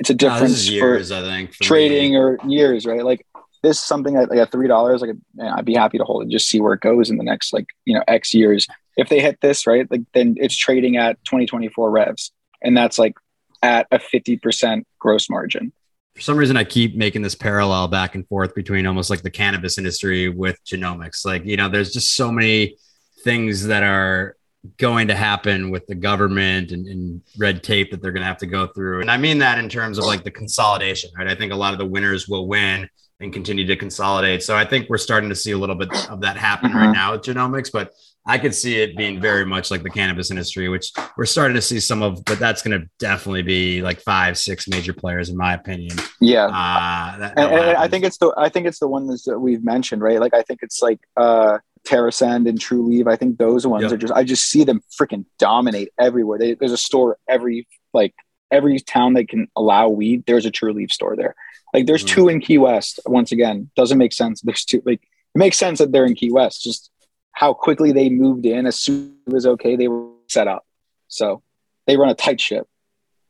it's 0.00 0.10
a 0.10 0.14
difference 0.14 0.66
no, 0.66 0.72
years, 0.72 1.12
I 1.12 1.20
think, 1.20 1.52
trading 1.52 2.12
me. 2.12 2.16
or 2.16 2.38
years, 2.48 2.86
right? 2.86 3.04
Like 3.04 3.26
this 3.62 3.76
is 3.76 3.84
something 3.84 4.16
at 4.16 4.30
like 4.30 4.38
at 4.38 4.50
three 4.50 4.66
dollars, 4.66 5.02
like 5.02 5.10
man, 5.34 5.52
I'd 5.52 5.66
be 5.66 5.74
happy 5.74 5.98
to 5.98 6.04
hold 6.04 6.24
it, 6.24 6.30
just 6.30 6.48
see 6.48 6.58
where 6.58 6.72
it 6.72 6.80
goes 6.80 7.10
in 7.10 7.18
the 7.18 7.22
next 7.22 7.52
like 7.52 7.66
you 7.84 7.94
know 7.94 8.02
X 8.08 8.32
years. 8.32 8.66
If 8.96 9.10
they 9.10 9.20
hit 9.20 9.40
this, 9.42 9.66
right, 9.66 9.88
like 9.90 10.00
then 10.14 10.36
it's 10.38 10.56
trading 10.56 10.96
at 10.96 11.22
2024 11.26 11.90
revs, 11.90 12.32
and 12.62 12.76
that's 12.76 12.98
like 12.98 13.14
at 13.62 13.86
a 13.90 13.98
50% 13.98 14.84
gross 14.98 15.28
margin. 15.28 15.72
For 16.14 16.22
some 16.22 16.38
reason, 16.38 16.56
I 16.56 16.64
keep 16.64 16.96
making 16.96 17.20
this 17.22 17.34
parallel 17.34 17.86
back 17.88 18.14
and 18.14 18.26
forth 18.26 18.54
between 18.54 18.86
almost 18.86 19.10
like 19.10 19.22
the 19.22 19.30
cannabis 19.30 19.76
industry 19.76 20.28
with 20.30 20.58
genomics. 20.64 21.26
Like, 21.26 21.44
you 21.44 21.56
know, 21.56 21.68
there's 21.68 21.92
just 21.92 22.16
so 22.16 22.32
many 22.32 22.76
things 23.22 23.66
that 23.66 23.82
are 23.82 24.36
going 24.76 25.08
to 25.08 25.14
happen 25.14 25.70
with 25.70 25.86
the 25.86 25.94
government 25.94 26.70
and, 26.70 26.86
and, 26.86 27.22
red 27.38 27.62
tape 27.62 27.90
that 27.90 28.02
they're 28.02 28.12
going 28.12 28.20
to 28.20 28.26
have 28.26 28.36
to 28.36 28.46
go 28.46 28.66
through. 28.66 29.00
And 29.00 29.10
I 29.10 29.16
mean 29.16 29.38
that 29.38 29.58
in 29.58 29.68
terms 29.68 29.96
of 29.98 30.04
like 30.04 30.22
the 30.22 30.30
consolidation, 30.30 31.10
right? 31.16 31.26
I 31.26 31.34
think 31.34 31.52
a 31.52 31.56
lot 31.56 31.72
of 31.72 31.78
the 31.78 31.86
winners 31.86 32.28
will 32.28 32.46
win 32.46 32.88
and 33.20 33.32
continue 33.32 33.66
to 33.66 33.76
consolidate. 33.76 34.42
So 34.42 34.56
I 34.56 34.64
think 34.64 34.88
we're 34.90 34.98
starting 34.98 35.30
to 35.30 35.34
see 35.34 35.52
a 35.52 35.58
little 35.58 35.76
bit 35.76 35.88
of 36.10 36.20
that 36.20 36.36
happen 36.36 36.70
mm-hmm. 36.70 36.78
right 36.78 36.92
now 36.92 37.12
with 37.12 37.22
genomics, 37.22 37.70
but 37.72 37.92
I 38.26 38.38
could 38.38 38.54
see 38.54 38.76
it 38.76 38.96
being 38.96 39.20
very 39.20 39.46
much 39.46 39.70
like 39.70 39.82
the 39.82 39.90
cannabis 39.90 40.30
industry, 40.30 40.68
which 40.68 40.92
we're 41.16 41.24
starting 41.24 41.54
to 41.54 41.62
see 41.62 41.80
some 41.80 42.02
of, 42.02 42.22
but 42.26 42.38
that's 42.38 42.62
going 42.62 42.78
to 42.78 42.86
definitely 42.98 43.42
be 43.42 43.80
like 43.82 44.00
five, 44.00 44.36
six 44.36 44.68
major 44.68 44.92
players, 44.92 45.30
in 45.30 45.36
my 45.36 45.54
opinion. 45.54 45.96
Yeah, 46.20 46.44
uh, 46.44 47.18
that, 47.18 47.38
and, 47.38 47.52
and 47.52 47.76
I 47.78 47.88
think 47.88 48.04
it's 48.04 48.18
the 48.18 48.32
I 48.36 48.50
think 48.50 48.66
it's 48.66 48.78
the 48.78 48.88
one 48.88 49.06
that 49.06 49.38
we've 49.38 49.64
mentioned, 49.64 50.02
right? 50.02 50.20
Like 50.20 50.34
I 50.34 50.42
think 50.42 50.60
it's 50.62 50.82
like 50.82 51.00
uh, 51.16 51.58
TerrAscend 51.86 52.48
and 52.48 52.58
Trulieve. 52.58 53.10
I 53.10 53.16
think 53.16 53.38
those 53.38 53.66
ones 53.66 53.84
yep. 53.84 53.92
are 53.92 53.96
just 53.96 54.12
I 54.12 54.24
just 54.24 54.44
see 54.44 54.64
them 54.64 54.82
freaking 54.98 55.24
dominate 55.38 55.90
everywhere. 55.98 56.38
They, 56.38 56.54
there's 56.54 56.72
a 56.72 56.76
store 56.76 57.18
every 57.28 57.66
like 57.92 58.14
every 58.50 58.78
town 58.80 59.14
that 59.14 59.28
can 59.28 59.48
allow 59.56 59.88
weed. 59.88 60.24
There's 60.26 60.46
a 60.46 60.50
Trulieve 60.50 60.90
store 60.90 61.16
there. 61.16 61.34
Like 61.72 61.86
there's 61.86 62.04
mm-hmm. 62.04 62.14
two 62.14 62.28
in 62.28 62.40
Key 62.40 62.58
West. 62.58 63.00
Once 63.06 63.32
again, 63.32 63.70
doesn't 63.76 63.98
make 63.98 64.12
sense. 64.12 64.40
There's 64.42 64.64
two. 64.64 64.82
Like 64.84 65.02
it 65.02 65.38
makes 65.38 65.58
sense 65.58 65.78
that 65.78 65.92
they're 65.92 66.06
in 66.06 66.14
Key 66.14 66.32
West. 66.32 66.62
Just 66.62 66.90
how 67.32 67.54
quickly 67.54 67.92
they 67.92 68.08
moved 68.08 68.44
in 68.46 68.66
as 68.66 68.76
soon 68.76 69.16
as 69.26 69.32
it 69.32 69.34
was 69.34 69.46
okay, 69.46 69.76
they 69.76 69.88
were 69.88 70.08
set 70.28 70.48
up. 70.48 70.66
So 71.08 71.42
they 71.86 71.96
run 71.96 72.10
a 72.10 72.14
tight 72.14 72.40
ship. 72.40 72.66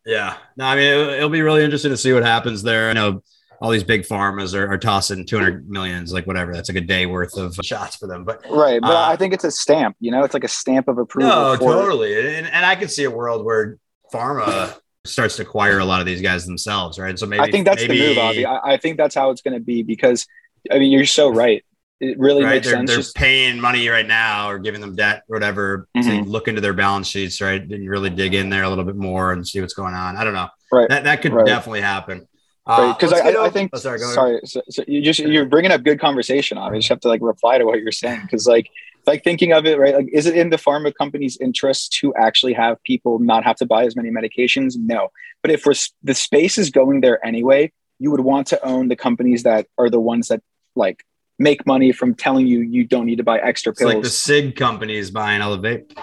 Yeah. 0.04 0.36
No, 0.56 0.64
I 0.64 0.76
mean 0.76 0.84
it'll, 0.84 1.10
it'll 1.10 1.28
be 1.28 1.42
really 1.42 1.64
interesting 1.64 1.90
to 1.90 1.96
see 1.96 2.12
what 2.12 2.22
happens 2.22 2.62
there. 2.62 2.90
I 2.90 2.94
know 2.94 3.22
all 3.60 3.70
these 3.70 3.84
big 3.84 4.02
pharmas 4.02 4.54
are, 4.54 4.72
are 4.72 4.78
tossing 4.78 5.26
200 5.26 5.68
millions, 5.68 6.12
like 6.12 6.26
whatever. 6.26 6.52
That's 6.52 6.68
like 6.70 6.78
a 6.78 6.86
day 6.86 7.04
worth 7.04 7.36
of 7.36 7.54
shots 7.62 7.96
for 7.96 8.06
them. 8.06 8.24
But 8.24 8.42
right. 8.48 8.80
But 8.80 8.96
uh, 8.96 9.08
I 9.08 9.16
think 9.16 9.34
it's 9.34 9.44
a 9.44 9.50
stamp, 9.50 9.96
you 10.00 10.10
know, 10.10 10.24
it's 10.24 10.32
like 10.32 10.44
a 10.44 10.48
stamp 10.48 10.88
of 10.88 10.96
approval. 10.96 11.30
No, 11.30 11.56
totally. 11.56 12.36
And, 12.36 12.46
and 12.46 12.64
I 12.64 12.74
could 12.74 12.90
see 12.90 13.04
a 13.04 13.10
world 13.10 13.44
where 13.44 13.78
pharma 14.12 14.78
starts 15.04 15.36
to 15.36 15.42
acquire 15.42 15.78
a 15.78 15.84
lot 15.84 16.00
of 16.00 16.06
these 16.06 16.22
guys 16.22 16.46
themselves. 16.46 16.98
Right. 16.98 17.18
So 17.18 17.26
maybe 17.26 17.42
I 17.42 17.50
think 17.50 17.66
that's 17.66 17.82
maybe, 17.82 17.98
the 18.00 18.08
move, 18.08 18.18
Avi. 18.18 18.46
I, 18.46 18.72
I 18.72 18.76
think 18.78 18.96
that's 18.96 19.14
how 19.14 19.30
it's 19.30 19.42
going 19.42 19.54
to 19.54 19.60
be 19.60 19.82
because 19.82 20.26
I 20.70 20.78
mean, 20.78 20.90
you're 20.90 21.04
so 21.06 21.28
right. 21.28 21.62
It 22.00 22.18
really 22.18 22.42
right? 22.42 22.54
makes 22.54 22.66
they're, 22.66 22.76
sense. 22.76 22.88
They're 22.88 22.98
just, 23.00 23.14
paying 23.14 23.60
money 23.60 23.86
right 23.88 24.06
now 24.06 24.48
or 24.48 24.58
giving 24.58 24.80
them 24.80 24.96
debt 24.96 25.24
or 25.28 25.36
whatever 25.36 25.86
mm-hmm. 25.94 26.24
to 26.24 26.30
look 26.30 26.48
into 26.48 26.62
their 26.62 26.72
balance 26.72 27.08
sheets, 27.08 27.42
right? 27.42 27.60
And 27.60 27.90
really 27.90 28.08
dig 28.08 28.32
in 28.32 28.48
there 28.48 28.62
a 28.62 28.70
little 28.70 28.84
bit 28.84 28.96
more 28.96 29.32
and 29.32 29.46
see 29.46 29.60
what's 29.60 29.74
going 29.74 29.92
on. 29.92 30.16
I 30.16 30.24
don't 30.24 30.32
know. 30.32 30.48
Right. 30.72 30.88
That, 30.88 31.04
that 31.04 31.20
could 31.20 31.34
right. 31.34 31.44
definitely 31.44 31.82
happen. 31.82 32.26
Because 32.76 33.12
uh, 33.12 33.16
I, 33.16 33.46
I, 33.46 33.50
think, 33.50 33.70
oh, 33.72 33.78
sorry, 33.78 33.98
sorry 33.98 34.40
so, 34.44 34.62
so, 34.68 34.85
you 34.87 35.02
just 35.02 35.18
you're 35.18 35.46
bringing 35.46 35.72
up 35.72 35.83
good 35.83 36.00
conversation. 36.00 36.59
I 36.59 36.74
just 36.74 36.88
have 36.88 37.00
to 37.00 37.09
like 37.09 37.20
reply 37.22 37.59
to 37.59 37.64
what 37.64 37.80
you're 37.80 37.92
saying 37.92 38.20
because 38.22 38.46
like 38.46 38.70
like 39.06 39.24
thinking 39.24 39.52
of 39.52 39.66
it 39.66 39.78
right 39.78 39.94
like 39.94 40.09
is 40.12 40.26
it 40.26 40.37
in 40.37 40.50
the 40.50 40.56
pharma 40.56 40.94
company's 40.94 41.37
interest 41.38 41.92
to 42.00 42.14
actually 42.14 42.52
have 42.52 42.83
people 42.85 43.18
not 43.18 43.44
have 43.44 43.56
to 43.56 43.66
buy 43.66 43.85
as 43.85 43.96
many 43.96 44.11
medications? 44.11 44.76
No. 44.76 45.09
But 45.42 45.50
if 45.50 45.64
we're, 45.64 45.74
the 46.02 46.14
space 46.14 46.59
is 46.59 46.70
going 46.70 47.00
there 47.00 47.24
anyway 47.24 47.72
you 48.00 48.11
would 48.11 48.20
want 48.20 48.48
to 48.48 48.66
own 48.66 48.88
the 48.88 48.96
companies 48.96 49.44
that 49.44 49.66
are 49.78 49.88
the 49.88 50.00
ones 50.00 50.28
that 50.28 50.42
like 50.74 51.04
make 51.38 51.64
money 51.66 51.92
from 51.92 52.14
telling 52.14 52.46
you 52.46 52.61
you 52.61 52.85
don't 52.85 53.06
need 53.06 53.16
to 53.16 53.22
buy 53.22 53.38
extra 53.38 53.72
pills 53.72 53.90
it's 53.90 53.94
like 53.94 54.02
the 54.02 54.11
sig 54.11 54.56
companies 54.56 55.11
buying 55.11 55.40
elevate 55.40 55.96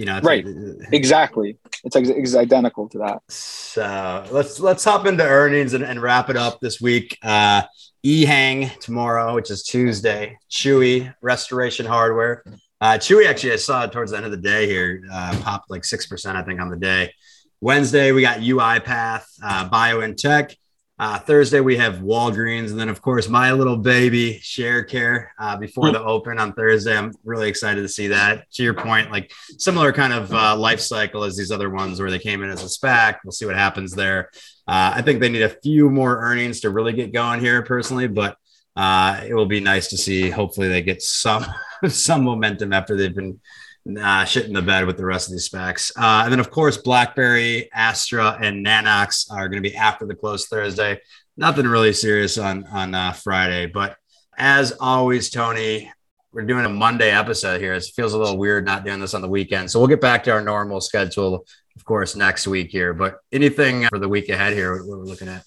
you 0.00 0.06
know 0.06 0.18
right. 0.20 0.46
like, 0.46 0.88
exactly. 0.92 1.58
It's, 1.84 1.94
it's 1.94 2.34
identical 2.34 2.88
to 2.88 2.98
that. 2.98 3.20
So 3.28 4.24
let's 4.30 4.58
let's 4.58 4.82
hop 4.82 5.04
into 5.04 5.22
earnings 5.22 5.74
and, 5.74 5.84
and 5.84 6.00
wrap 6.00 6.30
it 6.30 6.38
up 6.38 6.58
this 6.60 6.80
week. 6.80 7.18
Uh 7.22 7.62
ehang 8.02 8.78
tomorrow 8.80 9.34
which 9.34 9.50
is 9.50 9.62
tuesday. 9.62 10.38
Chewy 10.50 11.14
restoration 11.20 11.84
hardware. 11.84 12.42
Uh 12.80 12.94
chewy 12.94 13.26
actually 13.26 13.52
i 13.52 13.56
saw 13.56 13.84
it 13.84 13.92
towards 13.92 14.12
the 14.12 14.16
end 14.16 14.24
of 14.24 14.32
the 14.32 14.38
day 14.38 14.66
here 14.66 15.02
uh 15.12 15.38
popped 15.42 15.68
like 15.70 15.84
six 15.84 16.06
percent 16.06 16.38
i 16.38 16.42
think 16.42 16.60
on 16.60 16.70
the 16.70 16.78
day. 16.78 17.12
Wednesday 17.60 18.12
we 18.12 18.22
got 18.22 18.38
uipath 18.38 19.24
uh 19.44 19.68
biontech 19.68 20.56
uh, 21.00 21.18
Thursday 21.18 21.60
we 21.60 21.78
have 21.78 22.00
Walgreens, 22.00 22.70
and 22.70 22.78
then 22.78 22.90
of 22.90 23.00
course 23.00 23.26
my 23.26 23.52
little 23.52 23.78
baby 23.78 24.38
Sharecare 24.42 25.28
uh, 25.38 25.56
before 25.56 25.90
the 25.92 26.02
open 26.04 26.38
on 26.38 26.52
Thursday. 26.52 26.94
I'm 26.94 27.14
really 27.24 27.48
excited 27.48 27.80
to 27.80 27.88
see 27.88 28.08
that. 28.08 28.50
To 28.52 28.62
your 28.62 28.74
point, 28.74 29.10
like 29.10 29.32
similar 29.56 29.94
kind 29.94 30.12
of 30.12 30.30
uh, 30.30 30.54
life 30.58 30.78
cycle 30.78 31.24
as 31.24 31.38
these 31.38 31.50
other 31.50 31.70
ones 31.70 32.00
where 32.00 32.10
they 32.10 32.18
came 32.18 32.42
in 32.42 32.50
as 32.50 32.62
a 32.62 32.66
SPAC. 32.66 33.20
We'll 33.24 33.32
see 33.32 33.46
what 33.46 33.56
happens 33.56 33.92
there. 33.92 34.28
Uh, 34.68 34.92
I 34.96 35.00
think 35.00 35.20
they 35.20 35.30
need 35.30 35.40
a 35.40 35.48
few 35.48 35.88
more 35.88 36.20
earnings 36.20 36.60
to 36.60 36.70
really 36.70 36.92
get 36.92 37.14
going 37.14 37.40
here, 37.40 37.62
personally, 37.62 38.06
but 38.06 38.36
uh, 38.76 39.22
it 39.26 39.32
will 39.32 39.46
be 39.46 39.60
nice 39.60 39.88
to 39.88 39.96
see. 39.96 40.28
Hopefully, 40.28 40.68
they 40.68 40.82
get 40.82 41.00
some 41.00 41.46
some 41.88 42.24
momentum 42.24 42.74
after 42.74 42.94
they've 42.94 43.16
been 43.16 43.40
Nah, 43.86 44.24
shit 44.24 44.46
in 44.46 44.52
the 44.52 44.62
bed 44.62 44.86
with 44.86 44.98
the 44.98 45.04
rest 45.04 45.28
of 45.28 45.32
these 45.32 45.48
SPACs. 45.48 45.92
Uh, 45.96 46.22
and 46.24 46.32
then, 46.32 46.40
of 46.40 46.50
course, 46.50 46.76
BlackBerry, 46.76 47.70
Astra, 47.72 48.38
and 48.40 48.64
Nanox 48.64 49.32
are 49.32 49.48
going 49.48 49.62
to 49.62 49.68
be 49.68 49.74
after 49.74 50.06
the 50.06 50.14
close 50.14 50.46
Thursday. 50.46 51.00
nothing 51.36 51.66
really 51.66 51.92
serious 51.92 52.36
on 52.36 52.64
on 52.66 52.94
uh, 52.94 53.12
Friday. 53.12 53.66
But 53.66 53.96
as 54.36 54.72
always, 54.80 55.30
Tony, 55.30 55.90
we're 56.32 56.42
doing 56.42 56.64
a 56.64 56.68
Monday 56.68 57.10
episode 57.10 57.60
here. 57.60 57.72
It 57.72 57.84
feels 57.96 58.12
a 58.12 58.18
little 58.18 58.38
weird 58.38 58.64
not 58.64 58.84
doing 58.84 59.00
this 59.00 59.14
on 59.14 59.22
the 59.22 59.28
weekend. 59.28 59.70
So 59.70 59.78
we'll 59.78 59.88
get 59.88 60.00
back 60.00 60.24
to 60.24 60.32
our 60.32 60.42
normal 60.42 60.80
schedule, 60.80 61.46
of 61.76 61.84
course, 61.84 62.14
next 62.14 62.46
week 62.46 62.70
here. 62.70 62.92
But 62.94 63.18
anything 63.32 63.86
for 63.88 63.98
the 63.98 64.08
week 64.08 64.28
ahead 64.28 64.52
here, 64.52 64.76
what 64.84 64.98
we're 64.98 65.04
looking 65.04 65.28
at? 65.28 65.44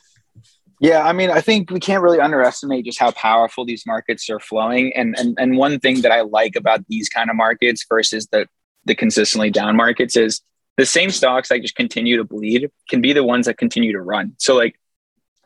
Yeah, 0.84 1.02
I 1.02 1.14
mean, 1.14 1.32
I 1.32 1.40
think 1.40 1.72
we 1.72 1.80
can't 1.80 2.04
really 2.04 2.20
underestimate 2.20 2.84
just 2.84 3.00
how 3.00 3.12
powerful 3.12 3.64
these 3.64 3.86
markets 3.88 4.30
are 4.30 4.42
flowing. 4.42 4.92
And 4.94 5.18
and 5.18 5.34
and 5.40 5.56
one 5.56 5.80
thing 5.80 6.02
that 6.02 6.12
I 6.12 6.22
like 6.22 6.58
about 6.58 6.86
these 6.90 7.08
kind 7.08 7.30
of 7.30 7.38
markets 7.38 7.86
versus 7.88 8.28
the 8.28 8.50
the 8.84 8.94
consistently 8.94 9.50
down 9.50 9.78
markets 9.78 10.18
is 10.18 10.42
the 10.76 10.86
same 10.86 11.10
stocks 11.10 11.48
that 11.48 11.62
just 11.62 11.76
continue 11.76 12.18
to 12.18 12.26
bleed 12.26 12.70
can 12.90 13.00
be 13.00 13.14
the 13.14 13.24
ones 13.24 13.46
that 13.46 13.58
continue 13.58 13.94
to 13.94 14.02
run. 14.02 14.34
So 14.40 14.56
like 14.58 14.78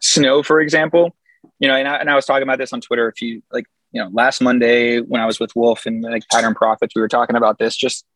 snow, 0.02 0.41
for 0.41 0.60
example, 0.60 1.15
you 1.60 1.67
know, 1.67 1.76
and 1.76 1.88
I, 1.88 1.97
and 1.97 2.10
I 2.10 2.15
was 2.15 2.26
talking 2.26 2.41
about 2.41 2.58
this 2.58 2.73
on 2.73 2.82
Twitter 2.82 3.08
a 3.08 3.13
few 3.13 3.43
like 3.52 3.65
you 3.91 4.02
know 4.02 4.10
last 4.12 4.41
Monday 4.41 5.02
when 5.02 5.21
I 5.21 5.28
was 5.28 5.39
with 5.39 5.56
Wolf 5.56 5.86
and 5.86 6.02
like 6.02 6.23
Pattern 6.32 6.56
Profits, 6.56 6.95
we 6.95 7.02
were 7.02 7.08
talking 7.08 7.36
about 7.36 7.60
this. 7.60 7.78
Just 7.78 8.08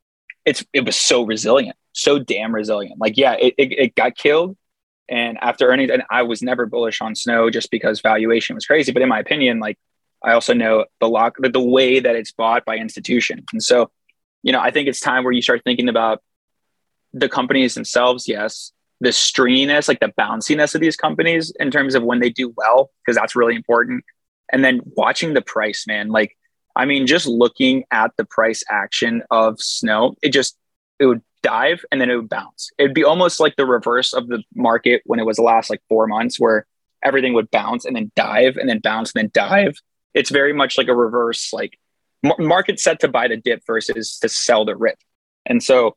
it's 0.44 0.66
it 0.74 0.86
was 0.86 0.96
so 0.96 1.22
resilient, 1.22 1.76
so 1.92 2.18
damn 2.18 2.52
resilient. 2.52 3.00
Like 3.00 3.16
yeah, 3.16 3.34
it, 3.34 3.54
it, 3.60 3.72
it 3.74 3.96
got 3.96 4.16
killed 4.16 4.58
and 5.10 5.38
after 5.42 5.68
earnings, 5.68 5.92
and 5.92 6.04
I 6.10 6.24
was 6.24 6.42
never 6.42 6.66
bullish 6.66 7.02
on 7.02 7.16
Snow 7.16 7.50
just 7.50 7.70
because 7.72 8.02
valuation 8.02 8.56
was 8.56 8.66
crazy. 8.66 8.92
But 8.92 9.02
in 9.02 9.10
my 9.10 9.20
opinion, 9.20 9.60
like 9.60 9.78
I 10.24 10.34
also 10.34 10.54
know 10.54 10.86
the 11.00 11.10
lock, 11.10 11.36
the, 11.40 11.60
way 11.60 12.00
that 12.00 12.16
it's 12.16 12.32
bought 12.32 12.64
by 12.64 12.78
institution. 12.78 13.44
And 13.52 13.62
so, 13.62 13.92
you 14.44 14.52
know, 14.52 14.60
I 14.60 14.72
think 14.72 14.88
it's 14.88 15.00
time 15.00 15.24
where 15.24 15.34
you 15.34 15.42
start 15.42 15.62
thinking 15.64 15.90
about 15.90 16.22
the 17.14 17.28
companies 17.28 17.74
themselves. 17.74 18.28
Yes, 18.28 18.72
the 19.00 19.10
stringiness, 19.10 19.88
like 19.88 20.00
the 20.00 20.14
bounciness 20.18 20.76
of 20.76 20.82
these 20.82 20.96
companies 20.96 21.52
in 21.60 21.72
terms 21.72 21.96
of 21.96 22.04
when 22.04 22.20
they 22.20 22.30
do 22.30 22.54
well, 22.56 22.92
because 23.04 23.18
that's 23.18 23.36
really 23.36 23.56
important. 23.56 24.04
And 24.52 24.64
then 24.64 24.82
watching 24.96 25.34
the 25.34 25.42
price, 25.42 25.86
man. 25.88 26.10
Like, 26.10 26.38
I 26.76 26.86
mean, 26.86 27.08
just 27.08 27.26
looking 27.26 27.84
at 27.92 28.12
the 28.18 28.26
price 28.26 28.64
action 28.70 29.24
of 29.32 29.60
Snow, 29.60 30.16
it 30.22 30.30
just 30.30 30.58
it 31.00 31.06
would 31.08 31.22
dive 31.44 31.84
and 31.92 32.00
then 32.00 32.10
it 32.10 32.16
would 32.16 32.30
bounce. 32.30 32.72
It'd 32.78 32.94
be 32.94 33.04
almost 33.04 33.40
like 33.40 33.56
the 33.56 33.66
reverse 33.66 34.14
of 34.14 34.28
the 34.28 34.44
market 34.56 35.02
when 35.06 35.20
it 35.20 35.26
was 35.26 35.38
the 35.38 35.44
last 35.44 35.70
like 35.70 35.82
four 35.90 36.08
months 36.08 36.40
where 36.40 36.66
everything 37.04 37.34
would 37.34 37.50
bounce 37.52 37.86
and 37.86 37.96
then 37.96 38.12
dive 38.16 38.58
and 38.58 38.70
then 38.70 38.80
bounce 38.80 39.12
and 39.14 39.24
then 39.24 39.32
dive. 39.34 39.76
It's 40.14 40.30
very 40.30 40.54
much 40.54 40.78
like 40.78 40.88
a 40.88 40.96
reverse, 40.96 41.52
like 41.54 41.78
market 42.38 42.80
set 42.80 43.00
to 43.02 43.08
buy 43.08 43.28
the 43.28 43.38
dip 43.38 43.64
versus 43.66 44.20
to 44.20 44.30
sell 44.30 44.66
the 44.66 44.76
rip. 44.76 44.98
And 45.46 45.64
so 45.64 45.96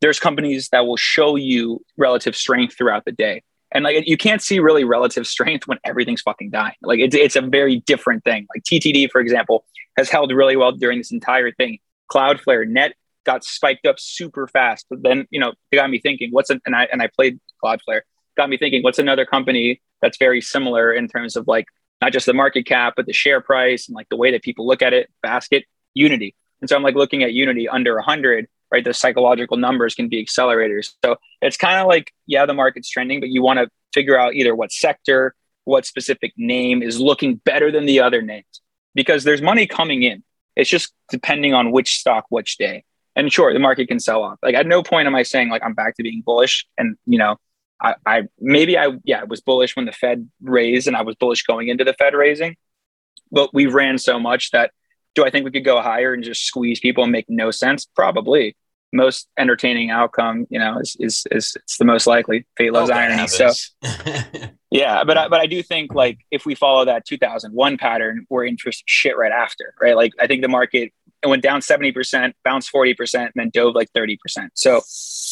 there's 0.00 0.18
companies 0.18 0.68
that 0.70 0.86
will 0.86 0.96
show 0.96 1.36
you 1.36 1.84
relative 1.96 2.36
strength 2.36 2.76
throughout 2.76 3.04
the 3.04 3.12
day. 3.12 3.42
And 3.72 3.84
like 3.84 4.06
you 4.06 4.16
can't 4.16 4.40
see 4.40 4.60
really 4.60 4.84
relative 4.84 5.26
strength 5.26 5.66
when 5.66 5.78
everything's 5.84 6.22
fucking 6.22 6.50
dying. 6.50 6.76
Like 6.82 7.00
it's 7.00 7.14
it's 7.14 7.36
a 7.36 7.42
very 7.42 7.80
different 7.80 8.24
thing. 8.24 8.46
Like 8.54 8.62
TTD, 8.62 9.10
for 9.10 9.20
example, 9.20 9.64
has 9.96 10.08
held 10.08 10.32
really 10.32 10.56
well 10.56 10.72
during 10.72 10.98
this 10.98 11.12
entire 11.12 11.50
thing. 11.52 11.78
Cloudflare, 12.10 12.66
net 12.68 12.94
got 13.26 13.44
spiked 13.44 13.84
up 13.84 14.00
super 14.00 14.46
fast. 14.46 14.86
But 14.88 15.02
then, 15.02 15.26
you 15.30 15.38
know, 15.38 15.52
it 15.70 15.76
got 15.76 15.90
me 15.90 15.98
thinking, 16.00 16.30
what's 16.30 16.48
an, 16.48 16.62
and 16.64 16.74
I 16.74 16.88
and 16.90 17.02
I 17.02 17.08
played 17.14 17.38
Cloudflare, 17.62 18.02
got 18.36 18.48
me 18.48 18.56
thinking, 18.56 18.82
what's 18.82 18.98
another 18.98 19.26
company 19.26 19.82
that's 20.00 20.16
very 20.16 20.40
similar 20.40 20.92
in 20.92 21.08
terms 21.08 21.36
of 21.36 21.46
like 21.46 21.66
not 22.00 22.12
just 22.12 22.26
the 22.26 22.34
market 22.34 22.64
cap, 22.64 22.94
but 22.96 23.06
the 23.06 23.12
share 23.12 23.40
price 23.40 23.88
and 23.88 23.94
like 23.94 24.08
the 24.08 24.16
way 24.16 24.30
that 24.30 24.42
people 24.42 24.66
look 24.66 24.80
at 24.80 24.94
it, 24.94 25.10
basket, 25.22 25.64
Unity. 25.94 26.34
And 26.60 26.70
so 26.70 26.76
I'm 26.76 26.82
like 26.82 26.94
looking 26.94 27.22
at 27.22 27.32
Unity 27.32 27.68
under 27.68 27.94
100, 27.96 28.46
right? 28.70 28.84
The 28.84 28.94
psychological 28.94 29.56
numbers 29.56 29.94
can 29.94 30.08
be 30.08 30.24
accelerators. 30.24 30.92
So 31.04 31.16
it's 31.42 31.56
kind 31.56 31.80
of 31.80 31.86
like, 31.86 32.12
yeah, 32.26 32.46
the 32.46 32.54
market's 32.54 32.88
trending, 32.88 33.20
but 33.20 33.30
you 33.30 33.42
want 33.42 33.58
to 33.58 33.68
figure 33.92 34.18
out 34.18 34.34
either 34.34 34.54
what 34.54 34.72
sector, 34.72 35.34
what 35.64 35.86
specific 35.86 36.32
name 36.36 36.82
is 36.82 37.00
looking 37.00 37.36
better 37.36 37.72
than 37.72 37.86
the 37.86 38.00
other 38.00 38.22
names 38.22 38.60
because 38.94 39.24
there's 39.24 39.42
money 39.42 39.66
coming 39.66 40.02
in. 40.02 40.22
It's 40.54 40.70
just 40.70 40.92
depending 41.10 41.54
on 41.54 41.70
which 41.70 41.98
stock, 41.98 42.26
which 42.28 42.56
day 42.56 42.84
and 43.16 43.32
sure 43.32 43.52
the 43.52 43.58
market 43.58 43.88
can 43.88 43.98
sell 43.98 44.22
off. 44.22 44.38
Like 44.42 44.54
at 44.54 44.66
no 44.66 44.82
point 44.82 45.06
am 45.08 45.14
i 45.16 45.22
saying 45.22 45.48
like 45.48 45.62
i'm 45.64 45.74
back 45.74 45.96
to 45.96 46.02
being 46.02 46.22
bullish. 46.24 46.66
And 46.78 46.96
you 47.06 47.18
know 47.18 47.36
I, 47.80 47.94
I 48.06 48.22
maybe 48.38 48.78
i 48.78 48.90
yeah 49.04 49.20
I 49.20 49.24
was 49.24 49.40
bullish 49.40 49.74
when 49.74 49.86
the 49.86 49.92
fed 49.92 50.28
raised 50.42 50.86
and 50.86 50.96
i 50.96 51.02
was 51.02 51.16
bullish 51.16 51.42
going 51.42 51.68
into 51.68 51.82
the 51.82 51.94
fed 51.94 52.14
raising. 52.14 52.56
But 53.32 53.52
we 53.52 53.66
ran 53.66 53.98
so 53.98 54.20
much 54.20 54.50
that 54.52 54.70
do 55.14 55.24
i 55.24 55.30
think 55.30 55.44
we 55.44 55.50
could 55.50 55.64
go 55.64 55.80
higher 55.80 56.12
and 56.12 56.22
just 56.22 56.44
squeeze 56.44 56.78
people 56.78 57.02
and 57.02 57.12
make 57.12 57.26
no 57.28 57.50
sense? 57.50 57.86
Probably. 57.96 58.54
Most 58.92 59.28
entertaining 59.36 59.90
outcome 59.90 60.46
you 60.48 60.58
know 60.58 60.78
is 60.78 60.96
is, 61.00 61.26
is 61.30 61.56
it's 61.56 61.76
the 61.78 61.84
most 61.84 62.06
likely 62.06 62.46
fate 62.56 62.72
loves 62.72 62.90
irony. 62.90 63.26
So 63.26 63.50
yeah 64.70 65.04
but 65.04 65.16
I, 65.16 65.28
but 65.28 65.40
i 65.40 65.46
do 65.46 65.62
think 65.62 65.94
like 65.94 66.18
if 66.30 66.44
we 66.44 66.54
follow 66.54 66.84
that 66.84 67.04
2001 67.06 67.78
pattern 67.78 68.26
we're 68.28 68.44
in 68.44 68.56
for 68.56 68.70
shit 68.86 69.16
right 69.16 69.32
after 69.32 69.74
right? 69.80 69.96
Like 69.96 70.12
i 70.20 70.26
think 70.26 70.42
the 70.42 70.48
market 70.48 70.92
it 71.26 71.28
went 71.28 71.42
down 71.42 71.60
70%, 71.60 72.32
bounced 72.44 72.72
40%, 72.72 73.14
and 73.14 73.32
then 73.34 73.50
dove 73.50 73.74
like 73.74 73.92
30%. 73.92 74.16
So 74.54 74.80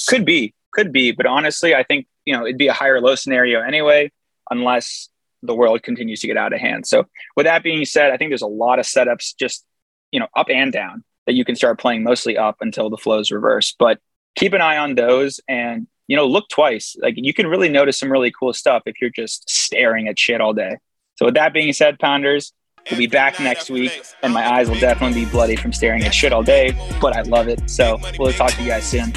could 0.09 0.25
be, 0.25 0.55
could 0.73 0.93
be. 0.93 1.13
But 1.13 1.27
honestly, 1.27 1.75
I 1.75 1.85
think, 1.85 2.07
you 2.25 2.37
know, 2.37 2.45
it'd 2.45 2.59
be 2.59 2.67
a 2.67 2.73
higher 2.73 3.01
low 3.01 3.15
scenario 3.15 3.61
anyway, 3.61 4.11
unless 4.51 5.09
the 5.43 5.55
world 5.55 5.83
continues 5.83 6.21
to 6.21 6.27
get 6.27 6.37
out 6.37 6.53
of 6.53 6.61
hand. 6.61 6.87
So 6.87 7.07
with 7.37 7.47
that 7.47 7.63
being 7.63 7.85
said, 7.85 8.11
I 8.11 8.17
think 8.17 8.31
there's 8.31 8.43
a 8.43 8.47
lot 8.47 8.79
of 8.79 8.87
setups 8.87 9.37
just, 9.39 9.65
you 10.11 10.19
know, 10.19 10.27
up 10.35 10.49
and 10.51 10.73
down 10.73 11.05
that 11.27 11.35
you 11.35 11.45
can 11.45 11.55
start 11.55 11.79
playing 11.79 12.03
mostly 12.03 12.37
up 12.37 12.57
until 12.61 12.91
the 12.91 12.97
flows 12.97 13.31
reverse. 13.31 13.75
But 13.79 14.01
keep 14.35 14.53
an 14.53 14.61
eye 14.61 14.79
on 14.79 14.97
those 14.97 15.41
and, 15.49 15.87
you 16.09 16.17
know, 16.17 16.27
look 16.27 16.49
twice. 16.49 16.97
Like 17.01 17.15
you 17.17 17.33
can 17.33 17.47
really 17.47 17.69
notice 17.69 17.99
some 17.99 18.11
really 18.11 18.33
cool 18.33 18.53
stuff 18.53 18.83
if 18.87 19.01
you're 19.01 19.11
just 19.11 19.49
staring 19.49 20.09
at 20.09 20.19
shit 20.19 20.41
all 20.41 20.55
day. 20.55 20.79
So 21.17 21.27
with 21.27 21.35
that 21.35 21.53
being 21.53 21.73
said, 21.73 22.01
Pounders, 22.01 22.53
We'll 22.91 22.99
be 22.99 23.07
back 23.07 23.41
next 23.41 23.71
week, 23.71 24.05
and 24.23 24.35
my 24.35 24.47
eyes 24.47 24.69
will 24.69 24.79
definitely 24.79 25.25
be 25.25 25.31
bloody 25.31 25.57
from 25.57 25.73
staring 25.73 26.03
at 26.05 26.15
shit 26.15 26.33
all 26.33 26.43
day, 26.43 26.77
but 27.01 27.17
I 27.17 27.23
love 27.23 27.49
it. 27.49 27.71
So 27.71 27.99
we'll 28.19 28.33
talk 28.33 28.53
to 28.53 28.63
you 28.63 28.69
guys 28.69 28.85
soon. 28.85 29.13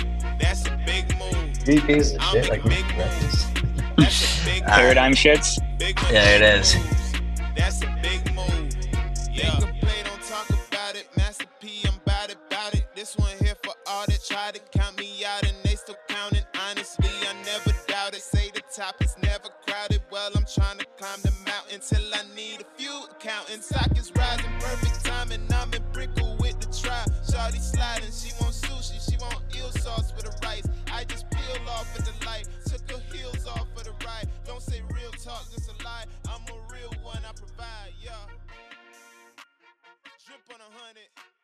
Three 1.66 1.82
pieces 1.82 2.16
of 2.16 2.22
shit, 2.24 2.50
like 2.50 2.64
breakfast. 2.64 3.54
Paradigm 4.66 5.14
shits. 5.14 5.60
Yeah, 6.10 6.36
it 6.36 6.42
is. 6.42 6.76
That's 7.58 7.82
a 7.82 8.00
big 8.02 8.34
move. 8.34 8.70
Yeah. 9.34 9.60
Play, 9.60 10.04
don't 10.06 10.22
talk 10.24 10.50
about 10.50 10.96
it. 10.96 11.10
Master 11.18 11.46
P, 11.60 11.84
I'm 11.86 11.94
about 12.06 12.30
it, 12.30 12.38
about 12.50 12.74
it. 12.74 12.88
This 12.96 13.18
one 13.18 13.36
here 13.42 13.56
for 13.64 13.74
all 13.86 14.06
that 14.08 14.24
try 14.26 14.52
to 14.52 14.77
Stock 23.62 23.98
is 23.98 24.12
rising, 24.16 24.52
perfect 24.60 25.04
timing. 25.06 25.42
I'm 25.54 25.74
in 25.74 25.84
Brickell 25.92 26.38
with 26.40 26.60
the 26.60 26.68
try. 26.68 27.04
Shawty 27.26 27.60
sliding, 27.60 28.12
she 28.12 28.32
want 28.40 28.54
sushi, 28.54 28.98
she 29.10 29.18
want 29.18 29.42
eel 29.56 29.72
sauce 29.72 30.14
with 30.16 30.26
the 30.26 30.34
rice. 30.46 30.68
I 30.92 31.04
just 31.06 31.30
peel 31.32 31.58
off 31.68 31.88
at 31.98 32.06
the 32.06 32.26
light, 32.26 32.48
took 32.66 32.90
her 32.92 33.02
heels 33.16 33.46
off 33.48 33.68
for 33.76 33.84
the 33.84 33.92
ride. 34.06 34.30
Don't 34.46 34.62
say 34.62 34.82
real 34.94 35.12
talk, 35.12 35.46
just 35.52 35.70
a 35.70 35.84
lie. 35.84 36.06
I'm 36.30 36.42
a 36.48 36.74
real 36.74 36.94
one, 37.04 37.20
I 37.28 37.32
provide, 37.34 37.94
yeah. 38.02 38.12
Drip 40.26 40.42
on 40.54 40.62
a 40.62 40.78
hundred. 40.80 41.37